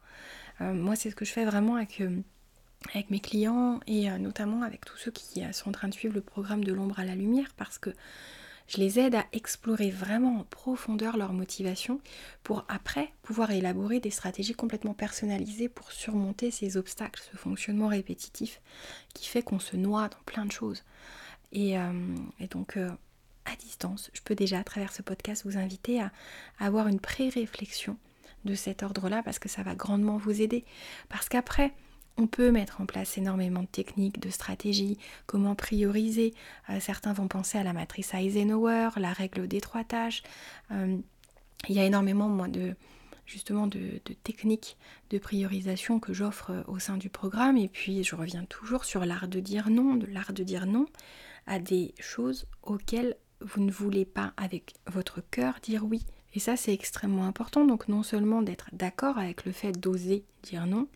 Euh, 0.62 0.73
Moi 0.73 0.95
c'est 0.95 1.10
ce 1.10 1.15
que 1.15 1.25
je 1.25 1.32
fais 1.32 1.45
vraiment 1.45 1.75
avec 1.75 2.01
avec 2.94 3.10
mes 3.10 3.20
clients 3.20 3.80
et 3.88 4.10
euh, 4.10 4.18
notamment 4.18 4.63
avec 4.63 4.86
tous 4.86 4.98
ceux 4.98 5.12
qui 5.12 5.44
euh, 5.44 5.52
sont 5.52 5.70
en 5.70 5.74
train 5.74 5.88
de 5.89 5.94
suivre 5.94 6.13
le 6.13 6.22
programme 6.22 6.63
de 6.63 6.74
l'ombre 6.74 7.00
à 7.00 7.06
la 7.06 7.15
lumière 7.15 7.50
parce 7.58 7.78
que 7.78 7.92
je 8.68 8.78
les 8.78 9.00
aide 9.00 9.15
à 9.15 9.26
explorer 9.34 9.89
vraiment 9.89 10.39
en 10.39 10.44
profondeur 10.44 11.18
leur 11.18 11.34
motivation 11.34 12.00
pour 12.44 12.65
après 12.70 13.12
pouvoir 13.24 13.52
élaborer 13.52 14.00
des 14.00 14.12
stratégies 14.12 14.54
complètement 14.54 14.94
personnalisées 14.94 15.70
pour 15.70 15.92
surmonter 15.92 16.52
ces 16.52 16.78
obstacles, 16.78 17.22
ce 17.32 17.36
fonctionnement 17.36 17.88
répétitif 17.88 18.62
qui 19.13 19.28
fait 19.28 19.42
qu'on 19.42 19.60
se 19.60 19.76
noie 19.76 20.08
dans 20.08 20.24
plein 20.26 20.46
de 20.46 20.52
choses. 20.52 20.84
Et, 21.52 21.80
euh, 21.80 21.92
donc 22.52 22.78
à 22.78 23.56
distance, 23.56 24.12
je 24.13 24.22
peux 24.22 24.36
déjà 24.36 24.60
à 24.60 24.63
travers 24.63 24.94
ce 24.94 25.02
podcast 25.02 25.44
vous 25.46 25.58
inviter 25.58 26.00
à, 26.00 26.12
avoir 26.60 26.88
une 26.88 27.00
pré-réflexion 27.00 27.98
de 28.46 28.54
cet 28.54 28.84
ordre-là 28.84 29.24
parce 29.24 29.39
que 29.39 29.50
ça 29.50 29.63
va 29.63 29.74
grandement 29.74 30.18
vous 30.18 30.42
aider. 30.42 30.63
Parce 31.10 31.28
qu'après, 31.28 31.74
on 32.19 32.27
peut 32.27 32.51
mettre 32.51 32.82
en 32.82 32.86
place 32.86 33.17
énormément 33.17 33.62
de 33.62 33.67
techniques, 33.67 34.19
de 34.19 34.29
stratégies, 34.29 34.97
comment 35.25 35.55
prioriser. 35.55 36.34
Euh, 36.69 36.79
certains 36.79 37.13
vont 37.13 37.27
penser 37.27 37.58
à 37.58 37.63
la 37.63 37.73
matrice 37.73 38.13
Eisenhower, 38.13 38.89
la 38.97 39.13
règle 39.13 39.47
des 39.47 39.62
trois 39.62 39.86
tâches. 39.86 40.21
Euh, 40.71 40.97
il 41.69 41.75
y 41.75 41.79
a 41.79 41.86
énormément 41.86 42.47
de 42.47 42.75
justement 43.25 43.67
de, 43.67 44.01
de 44.05 44.13
techniques 44.13 44.75
de 45.12 45.19
priorisation 45.19 45.99
que 45.99 46.13
j'offre 46.13 46.51
euh, 46.51 46.63
au 46.67 46.77
sein 46.79 46.97
du 46.97 47.10
programme. 47.10 47.58
Et 47.58 47.69
puis 47.69 48.03
je 48.03 48.15
reviens 48.15 48.43
toujours 48.45 48.84
sur 48.84 49.05
l'art 49.05 49.27
de 49.27 49.39
dire 49.39 49.69
non, 49.69 49.95
de 49.95 50.08
l'art 50.08 50.34
de 50.34 50.43
dire 50.43 50.65
non 50.65 50.88
à 51.47 51.58
des 51.60 51.93
choses 51.99 52.47
auxquelles 52.63 53.15
vous 53.39 53.62
ne 53.62 53.71
voulez 53.71 54.05
pas 54.05 54.34
avec 54.36 54.73
votre 54.88 55.21
cœur 55.32 55.60
dire 55.63 55.86
oui. 55.86 56.05
Et 56.36 56.39
ça, 56.39 56.56
c'est 56.56 56.74
extrêmement 56.74 57.26
important. 57.26 57.65
Donc, 57.65 57.88
non 57.88 58.04
seulement 58.04 58.42
d'être 58.42 58.70
d'accord 58.72 59.18
avec 59.18 59.46
le 59.46 59.52
fait 59.52 59.72
d'oser 59.72 60.24
dire 60.44 60.65
non, 60.68 60.88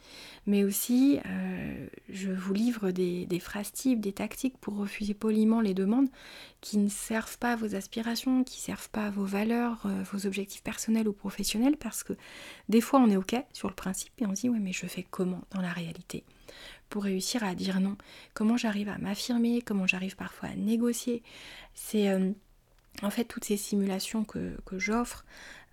mais 0.45 0.63
aussi, 0.63 1.19
euh, 1.25 1.87
je 2.09 2.31
vous 2.31 2.53
livre 2.53 2.91
des, 2.91 3.39
phrases 3.39 3.71
types, 3.71 3.99
des 3.99 4.13
tactiques 4.13 4.57
pour 4.57 4.77
refuser 4.77 5.13
poliment 5.13 5.59
les 5.59 5.73
demandes 5.73 6.07
qui 6.61 6.77
ne 6.77 6.87
servent 6.87 7.37
pas 7.37 7.53
à 7.53 7.55
vos 7.55 7.75
aspirations, 7.75 8.43
qui 8.43 8.59
ne 8.59 8.63
servent 8.63 8.89
pas 8.89 9.07
à 9.07 9.09
vos 9.09 9.25
valeurs, 9.25 9.81
euh, 9.85 10.03
vos 10.11 10.25
objectifs 10.25 10.63
personnels 10.63 11.07
ou 11.07 11.13
professionnels, 11.13 11.77
parce 11.77 12.03
que 12.03 12.13
des 12.69 12.79
fois, 12.79 12.99
on 12.99 13.09
est 13.09 13.17
OK 13.17 13.35
sur 13.51 13.67
le 13.67 13.75
principe 13.75 14.13
et 14.19 14.25
on 14.25 14.35
se 14.35 14.41
dit, 14.41 14.49
ouais, 14.49 14.59
mais 14.59 14.71
je 14.73 14.85
fais 14.85 15.05
comment 15.09 15.41
dans 15.51 15.61
la 15.61 15.73
réalité 15.73 16.23
pour 16.89 17.05
réussir 17.05 17.43
à 17.43 17.55
dire 17.55 17.79
non? 17.79 17.97
Comment 18.35 18.55
j'arrive 18.55 18.87
à 18.87 18.99
m'affirmer? 18.99 19.63
Comment 19.63 19.87
j'arrive 19.87 20.15
parfois 20.15 20.49
à 20.49 20.55
négocier? 20.55 21.23
C'est. 21.73 22.07
Euh, 22.09 22.31
en 23.01 23.09
fait, 23.09 23.25
toutes 23.25 23.45
ces 23.45 23.57
simulations 23.57 24.23
que, 24.23 24.55
j'offre, 24.77 25.25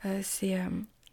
euh, 0.04 0.20
c'est 0.22 0.59
euh, 0.59 0.68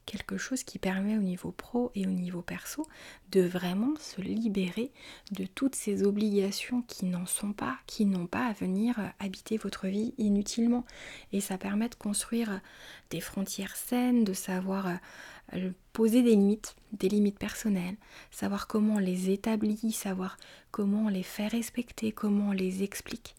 quelque 0.05 0.37
chose 0.37 0.63
qui 0.63 0.79
permet 0.79 1.17
au 1.17 1.21
niveau 1.21 1.51
pro 1.51 1.91
et 1.95 2.07
au 2.07 2.11
niveau 2.11 2.41
perso 2.41 2.87
de 3.31 3.41
vraiment 3.41 3.93
se 3.99 4.21
libérer 4.21 4.91
de 5.31 5.45
toutes 5.45 5.75
ces 5.75 6.03
obligations 6.03 6.81
qui 6.83 7.05
n'en 7.05 7.25
sont 7.25 7.51
pas, 7.51 7.77
qui 7.87 8.05
n'ont 8.05 8.27
pas 8.27 8.45
à 8.47 8.53
venir 8.53 8.97
euh, 8.99 9.07
habiter 9.19 9.57
votre 9.57 9.87
vie 9.87 10.13
inutilement. 10.17 10.85
Et 11.33 11.41
ça 11.41 11.57
permet 11.57 11.89
de 11.89 11.95
construire 11.95 12.61
des 13.09 13.19
frontières 13.19 13.75
saines, 13.75 14.23
de 14.23 14.33
savoir 14.33 14.87
poser 15.93 16.23
des 16.23 16.31
limites, 16.31 16.75
des 16.91 17.07
limites 17.07 17.39
personnelles, 17.39 17.95
savoir 18.31 18.67
comment 18.67 18.99
les 18.99 19.29
établit, 19.29 19.93
savoir 19.93 20.37
comment 20.71 21.07
les 21.07 21.23
fait 21.23 21.47
respecter, 21.47 22.11
comment 22.11 22.51
les 22.51 22.83
explique. 22.83 23.35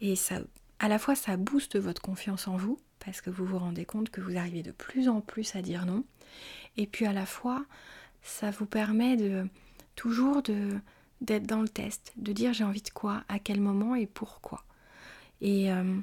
Et 0.00 0.16
ça 0.16 0.40
à 0.82 0.88
la 0.88 0.98
fois 0.98 1.14
ça 1.14 1.36
booste 1.36 1.78
votre 1.78 2.02
confiance 2.02 2.48
en 2.48 2.56
vous, 2.56 2.78
parce 2.98 3.20
que 3.20 3.30
vous 3.30 3.46
vous 3.46 3.58
rendez 3.58 3.84
compte 3.84 4.10
que 4.10 4.20
vous 4.20 4.36
arrivez 4.36 4.64
de 4.64 4.72
plus 4.72 5.08
en 5.08 5.20
plus 5.20 5.54
à 5.54 5.62
dire 5.62 5.86
non, 5.86 6.04
et 6.76 6.86
puis 6.86 7.06
à 7.06 7.12
la 7.12 7.24
fois 7.24 7.64
ça 8.20 8.50
vous 8.50 8.66
permet 8.66 9.16
de 9.16 9.46
toujours 9.94 10.42
d'être 10.42 11.46
dans 11.46 11.62
le 11.62 11.68
test, 11.68 12.12
de 12.16 12.32
dire 12.32 12.52
j'ai 12.52 12.64
envie 12.64 12.82
de 12.82 12.90
quoi, 12.90 13.22
à 13.28 13.38
quel 13.38 13.60
moment 13.60 13.94
et 13.94 14.06
pourquoi. 14.06 14.64
Et 15.40 15.70
euh, 15.72 15.98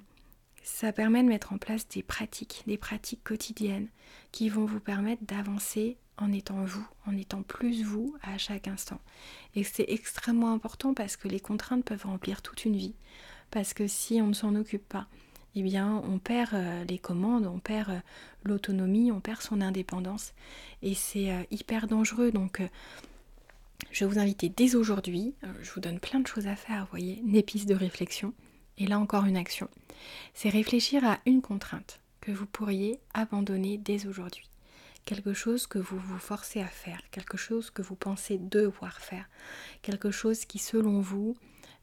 ça 0.64 0.94
permet 0.94 1.24
de 1.24 1.28
mettre 1.28 1.52
en 1.52 1.58
place 1.58 1.86
des 1.90 2.04
pratiques, 2.04 2.64
des 2.66 2.78
pratiques 2.78 3.24
quotidiennes 3.24 3.90
qui 4.32 4.48
vont 4.48 4.66
vous 4.66 4.80
permettre 4.80 5.24
d'avancer 5.26 5.98
en 6.18 6.32
étant 6.32 6.64
vous, 6.64 6.88
en 7.06 7.18
étant 7.18 7.44
plus 7.44 7.84
vous 7.84 8.16
à 8.22 8.38
chaque 8.38 8.70
instant. 8.70 9.00
Et 9.56 9.66
c'est 9.66 9.86
extrêmement 9.90 10.54
important 10.54 10.94
parce 10.94 11.18
que 11.18 11.28
les 11.28 11.40
contraintes 11.42 11.84
peuvent 11.84 12.06
remplir 12.06 12.42
toute 12.42 12.64
une 12.64 12.78
vie 12.78 12.96
parce 13.52 13.74
que 13.74 13.88
si 13.88 14.22
on 14.22 14.28
ne 14.28 14.34
s'en 14.34 14.56
occupe 14.56 14.88
pas, 14.88 15.08
eh 15.56 15.62
bien 15.62 16.02
on 16.08 16.20
perd 16.20 16.54
euh, 16.54 16.84
les 16.86 16.98
commandes, 16.98 17.46
on 17.46 17.60
perd 17.60 17.90
euh, 17.90 18.00
l'autonomie, 18.44 19.12
on 19.12 19.20
perd 19.20 19.42
son 19.42 19.62
indépendance 19.62 20.34
et 20.82 20.94
c'est 20.94 21.32
euh, 21.32 21.44
hyper 21.52 21.88
dangereux. 21.88 22.32
Donc 22.32 22.62
je 23.92 24.06
vais 24.06 24.12
vous 24.12 24.20
inviter 24.20 24.50
dès 24.50 24.76
aujourd'hui, 24.76 25.34
je 25.62 25.72
vous 25.72 25.80
donne 25.80 26.00
plein 26.00 26.20
de 26.20 26.28
choses 26.28 26.48
à 26.48 26.56
faire, 26.56 26.84
vous 26.84 26.92
voyez, 26.92 27.20
une 27.20 27.36
épice 27.36 27.66
de 27.66 27.76
réflexion. 27.76 28.34
Et 28.78 28.88
là 28.88 28.98
encore 29.00 29.26
une 29.26 29.36
action. 29.36 29.68
C'est 30.34 30.50
réfléchir 30.50 31.04
à 31.06 31.20
une 31.26 31.42
contrainte 31.42 32.00
que 32.22 32.32
vous 32.32 32.46
pourriez 32.46 33.00
abandonner 33.14 33.78
dès 33.78 34.08
aujourd'hui. 34.08 34.50
Quelque 35.04 35.34
chose 35.34 35.68
que 35.68 35.80
vous 35.80 36.00
vous 36.00 36.20
forcez 36.20 36.62
à 36.62 36.68
faire, 36.68 37.02
quelque 37.12 37.36
chose 37.36 37.72
que 37.72 37.82
vous 37.82 37.96
pensez 37.96 38.38
devoir 38.38 39.00
faire, 39.00 39.28
quelque 39.82 40.12
chose 40.12 40.46
qui 40.46 40.60
selon 40.60 41.02
vous 41.02 41.36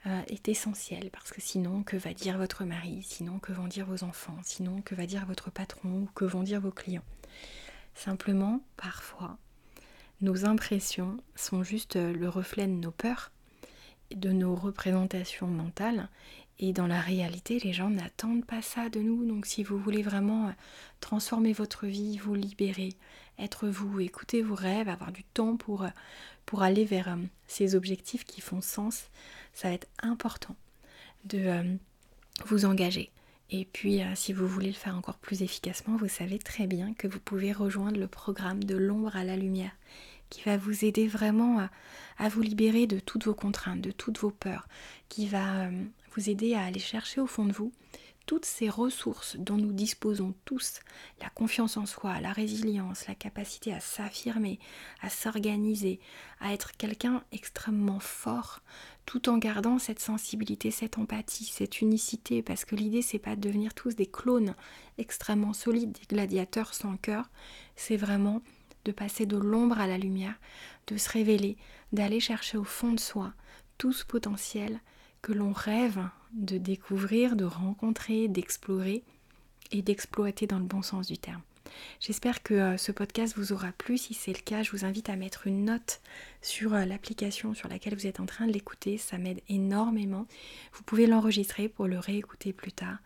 euh, 0.06 0.22
est 0.28 0.48
essentiel 0.48 1.10
parce 1.10 1.32
que 1.32 1.40
sinon, 1.40 1.82
que 1.82 1.96
va 1.96 2.14
dire 2.14 2.38
votre 2.38 2.64
mari 2.64 3.02
Sinon, 3.02 3.38
que 3.38 3.52
vont 3.52 3.66
dire 3.66 3.86
vos 3.86 4.04
enfants 4.04 4.38
Sinon, 4.44 4.80
que 4.82 4.94
va 4.94 5.06
dire 5.06 5.26
votre 5.26 5.50
patron 5.50 6.02
ou 6.02 6.08
que 6.14 6.24
vont 6.24 6.42
dire 6.42 6.60
vos 6.60 6.70
clients 6.70 7.04
Simplement, 7.94 8.60
parfois, 8.76 9.38
nos 10.20 10.44
impressions 10.44 11.16
sont 11.34 11.62
juste 11.62 11.96
le 11.96 12.28
reflet 12.28 12.66
de 12.66 12.72
nos 12.72 12.90
peurs, 12.90 13.32
de 14.14 14.30
nos 14.30 14.54
représentations 14.54 15.46
mentales. 15.46 16.08
Et 16.58 16.72
dans 16.72 16.86
la 16.86 17.00
réalité, 17.00 17.58
les 17.58 17.72
gens 17.72 17.90
n'attendent 17.90 18.44
pas 18.44 18.62
ça 18.62 18.88
de 18.88 19.00
nous. 19.00 19.26
Donc 19.26 19.44
si 19.44 19.62
vous 19.62 19.78
voulez 19.78 20.02
vraiment 20.02 20.48
euh, 20.48 20.52
transformer 21.00 21.52
votre 21.52 21.86
vie, 21.86 22.16
vous 22.18 22.34
libérer, 22.34 22.94
être 23.38 23.68
vous, 23.68 24.00
écouter 24.00 24.40
vos 24.40 24.54
rêves, 24.54 24.88
avoir 24.88 25.12
du 25.12 25.24
temps 25.24 25.56
pour, 25.56 25.82
euh, 25.82 25.90
pour 26.46 26.62
aller 26.62 26.84
vers 26.84 27.18
ces 27.46 27.74
objectifs 27.74 28.24
qui 28.24 28.40
font 28.40 28.62
sens, 28.62 29.10
ça 29.56 29.68
va 29.68 29.74
être 29.74 29.88
important 30.02 30.54
de 31.24 31.38
euh, 31.38 31.76
vous 32.44 32.66
engager. 32.66 33.10
Et 33.50 33.64
puis, 33.64 34.02
euh, 34.02 34.14
si 34.14 34.34
vous 34.34 34.46
voulez 34.46 34.68
le 34.68 34.74
faire 34.74 34.96
encore 34.96 35.16
plus 35.16 35.42
efficacement, 35.42 35.96
vous 35.96 36.08
savez 36.08 36.38
très 36.38 36.66
bien 36.66 36.92
que 36.92 37.08
vous 37.08 37.20
pouvez 37.20 37.52
rejoindre 37.52 37.98
le 37.98 38.06
programme 38.06 38.62
de 38.62 38.76
l'ombre 38.76 39.16
à 39.16 39.24
la 39.24 39.36
lumière, 39.36 39.74
qui 40.28 40.42
va 40.42 40.58
vous 40.58 40.84
aider 40.84 41.08
vraiment 41.08 41.66
à, 42.18 42.28
vous 42.28 42.42
libérer 42.42 42.86
de 42.86 42.98
toutes 42.98 43.24
vos 43.24 43.34
contraintes, 43.34 43.80
de 43.80 43.92
toutes 43.92 44.18
vos 44.18 44.30
peurs, 44.30 44.68
qui 45.08 45.26
va 45.26 45.62
euh, 45.62 45.84
vous 46.14 46.28
aider 46.28 46.54
à 46.54 46.64
aller 46.64 46.80
chercher 46.80 47.22
au 47.22 47.26
fond 47.26 47.46
de 47.46 47.52
vous 47.52 47.72
toutes 48.26 48.44
ces 48.44 48.68
ressources 48.68 49.36
dont 49.36 49.56
nous 49.56 49.72
disposons 49.72 50.34
tous, 50.44 50.80
la 51.22 51.30
confiance 51.30 51.76
en 51.76 51.86
soi, 51.86 52.20
la 52.20 52.32
résilience, 52.32 53.06
la 53.06 53.14
capacité 53.14 53.72
à 53.72 53.80
s'affirmer, 53.80 54.58
à 55.00 55.08
s'organiser, 55.08 56.00
à 56.40 56.52
être 56.52 56.76
quelqu'un 56.76 57.22
extrêmement 57.30 58.00
fort, 58.00 58.62
tout 59.06 59.28
en 59.28 59.38
gardant 59.38 59.78
cette 59.78 60.00
sensibilité, 60.00 60.70
cette 60.70 60.98
empathie, 60.98 61.44
cette 61.44 61.80
unicité, 61.80 62.42
parce 62.42 62.64
que 62.64 62.74
l'idée 62.74 63.02
c'est 63.02 63.18
pas 63.20 63.36
de 63.36 63.40
devenir 63.40 63.72
tous 63.72 63.94
des 63.94 64.06
clones 64.06 64.54
extrêmement 64.98 65.52
solides, 65.52 65.92
des 65.92 66.06
gladiateurs 66.14 66.74
sans 66.74 66.96
cœur, 66.96 67.30
c'est 67.76 67.96
vraiment 67.96 68.42
de 68.84 68.92
passer 68.92 69.24
de 69.24 69.36
l'ombre 69.36 69.80
à 69.80 69.86
la 69.86 69.96
lumière, 69.96 70.34
de 70.88 70.96
se 70.96 71.08
révéler, 71.08 71.56
d'aller 71.92 72.20
chercher 72.20 72.58
au 72.58 72.64
fond 72.64 72.92
de 72.92 73.00
soi 73.00 73.32
tout 73.78 73.92
ce 73.92 74.04
potentiel 74.04 74.80
que 75.22 75.32
l'on 75.32 75.52
rêve 75.52 76.00
de 76.32 76.58
découvrir, 76.58 77.36
de 77.36 77.44
rencontrer, 77.44 78.28
d'explorer 78.28 79.02
et 79.72 79.82
d'exploiter 79.82 80.46
dans 80.46 80.58
le 80.58 80.64
bon 80.64 80.82
sens 80.82 81.06
du 81.06 81.18
terme. 81.18 81.42
J'espère 82.00 82.42
que 82.42 82.54
euh, 82.54 82.76
ce 82.76 82.92
podcast 82.92 83.34
vous 83.36 83.52
aura 83.52 83.72
plu. 83.72 83.98
Si 83.98 84.14
c'est 84.14 84.32
le 84.32 84.42
cas, 84.42 84.62
je 84.62 84.70
vous 84.70 84.84
invite 84.84 85.08
à 85.08 85.16
mettre 85.16 85.46
une 85.46 85.64
note 85.64 86.00
sur 86.42 86.74
euh, 86.74 86.84
l'application 86.84 87.54
sur 87.54 87.68
laquelle 87.68 87.94
vous 87.94 88.06
êtes 88.06 88.20
en 88.20 88.26
train 88.26 88.46
de 88.46 88.52
l'écouter. 88.52 88.98
Ça 88.98 89.18
m'aide 89.18 89.40
énormément. 89.48 90.26
Vous 90.72 90.82
pouvez 90.82 91.06
l'enregistrer 91.06 91.68
pour 91.68 91.86
le 91.86 91.98
réécouter 91.98 92.52
plus 92.52 92.72
tard. 92.72 92.98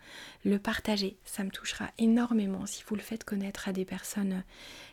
Le 0.44 0.59
partager, 0.59 1.16
ça 1.25 1.44
me 1.44 1.51
touchera 1.51 1.90
énormément 1.99 2.66
si 2.66 2.83
vous 2.87 2.94
le 2.94 3.03
faites 3.03 3.25
connaître 3.25 3.68
à 3.68 3.73
des 3.73 3.85
personnes 3.85 4.33
euh, 4.33 4.42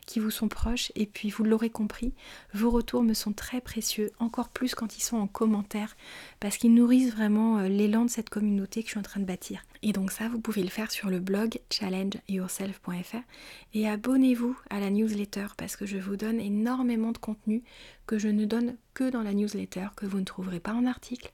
qui 0.06 0.20
vous 0.20 0.30
sont 0.30 0.48
proches. 0.48 0.92
Et 0.94 1.06
puis, 1.06 1.30
vous 1.30 1.44
l'aurez 1.44 1.70
compris, 1.70 2.12
vos 2.54 2.70
retours 2.70 3.02
me 3.02 3.14
sont 3.14 3.32
très 3.32 3.60
précieux, 3.60 4.10
encore 4.18 4.48
plus 4.48 4.74
quand 4.74 4.96
ils 4.96 5.02
sont 5.02 5.18
en 5.18 5.26
commentaire, 5.26 5.96
parce 6.40 6.56
qu'ils 6.56 6.74
nourrissent 6.74 7.12
vraiment 7.12 7.60
l'élan 7.60 8.04
de 8.04 8.10
cette 8.10 8.30
communauté 8.30 8.82
que 8.82 8.88
je 8.88 8.92
suis 8.92 9.00
en 9.00 9.02
train 9.02 9.20
de 9.20 9.26
bâtir. 9.26 9.62
Et 9.82 9.92
donc 9.92 10.10
ça, 10.10 10.28
vous 10.28 10.40
pouvez 10.40 10.62
le 10.62 10.68
faire 10.68 10.90
sur 10.90 11.08
le 11.08 11.20
blog 11.20 11.58
challengeyourself.fr 11.70 13.22
et 13.74 13.88
abonnez-vous 13.88 14.58
à 14.70 14.80
la 14.80 14.90
newsletter 14.90 15.46
parce 15.56 15.76
que 15.76 15.86
je 15.86 15.98
vous 15.98 16.16
donne 16.16 16.40
énormément 16.40 17.12
de 17.12 17.18
contenu 17.18 17.62
que 18.06 18.18
je 18.18 18.28
ne 18.28 18.44
donne 18.44 18.76
que 18.94 19.10
dans 19.10 19.22
la 19.22 19.34
newsletter, 19.34 19.88
que 19.96 20.06
vous 20.06 20.18
ne 20.18 20.24
trouverez 20.24 20.60
pas 20.60 20.72
en 20.72 20.86
article, 20.86 21.32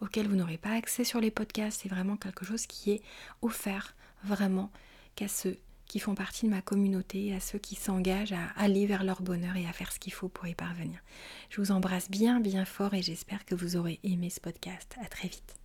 auquel 0.00 0.28
vous 0.28 0.36
n'aurez 0.36 0.58
pas 0.58 0.72
accès 0.72 1.04
sur 1.04 1.20
les 1.20 1.30
podcasts. 1.30 1.80
C'est 1.82 1.88
vraiment 1.88 2.16
quelque 2.16 2.44
chose 2.44 2.66
qui 2.66 2.92
est 2.92 3.02
offert 3.42 3.94
vraiment 4.24 4.70
qu'à 5.14 5.28
ceux 5.28 5.58
qui 5.86 5.98
font 5.98 6.14
partie 6.14 6.46
de 6.46 6.50
ma 6.50 6.62
communauté, 6.62 7.34
à 7.34 7.40
ceux 7.40 7.58
qui 7.58 7.74
s'engagent 7.74 8.32
à 8.32 8.48
aller 8.56 8.86
vers 8.86 9.04
leur 9.04 9.20
bonheur 9.20 9.56
et 9.56 9.66
à 9.66 9.72
faire 9.74 9.92
ce 9.92 9.98
qu'il 9.98 10.14
faut 10.14 10.28
pour 10.28 10.46
y 10.46 10.54
parvenir. 10.54 10.98
Je 11.50 11.60
vous 11.60 11.70
embrasse 11.70 12.10
bien 12.10 12.40
bien 12.40 12.64
fort 12.64 12.94
et 12.94 13.02
j'espère 13.02 13.44
que 13.44 13.54
vous 13.54 13.76
aurez 13.76 14.00
aimé 14.02 14.30
ce 14.30 14.40
podcast. 14.40 14.96
À 15.04 15.08
très 15.08 15.28
vite. 15.28 15.61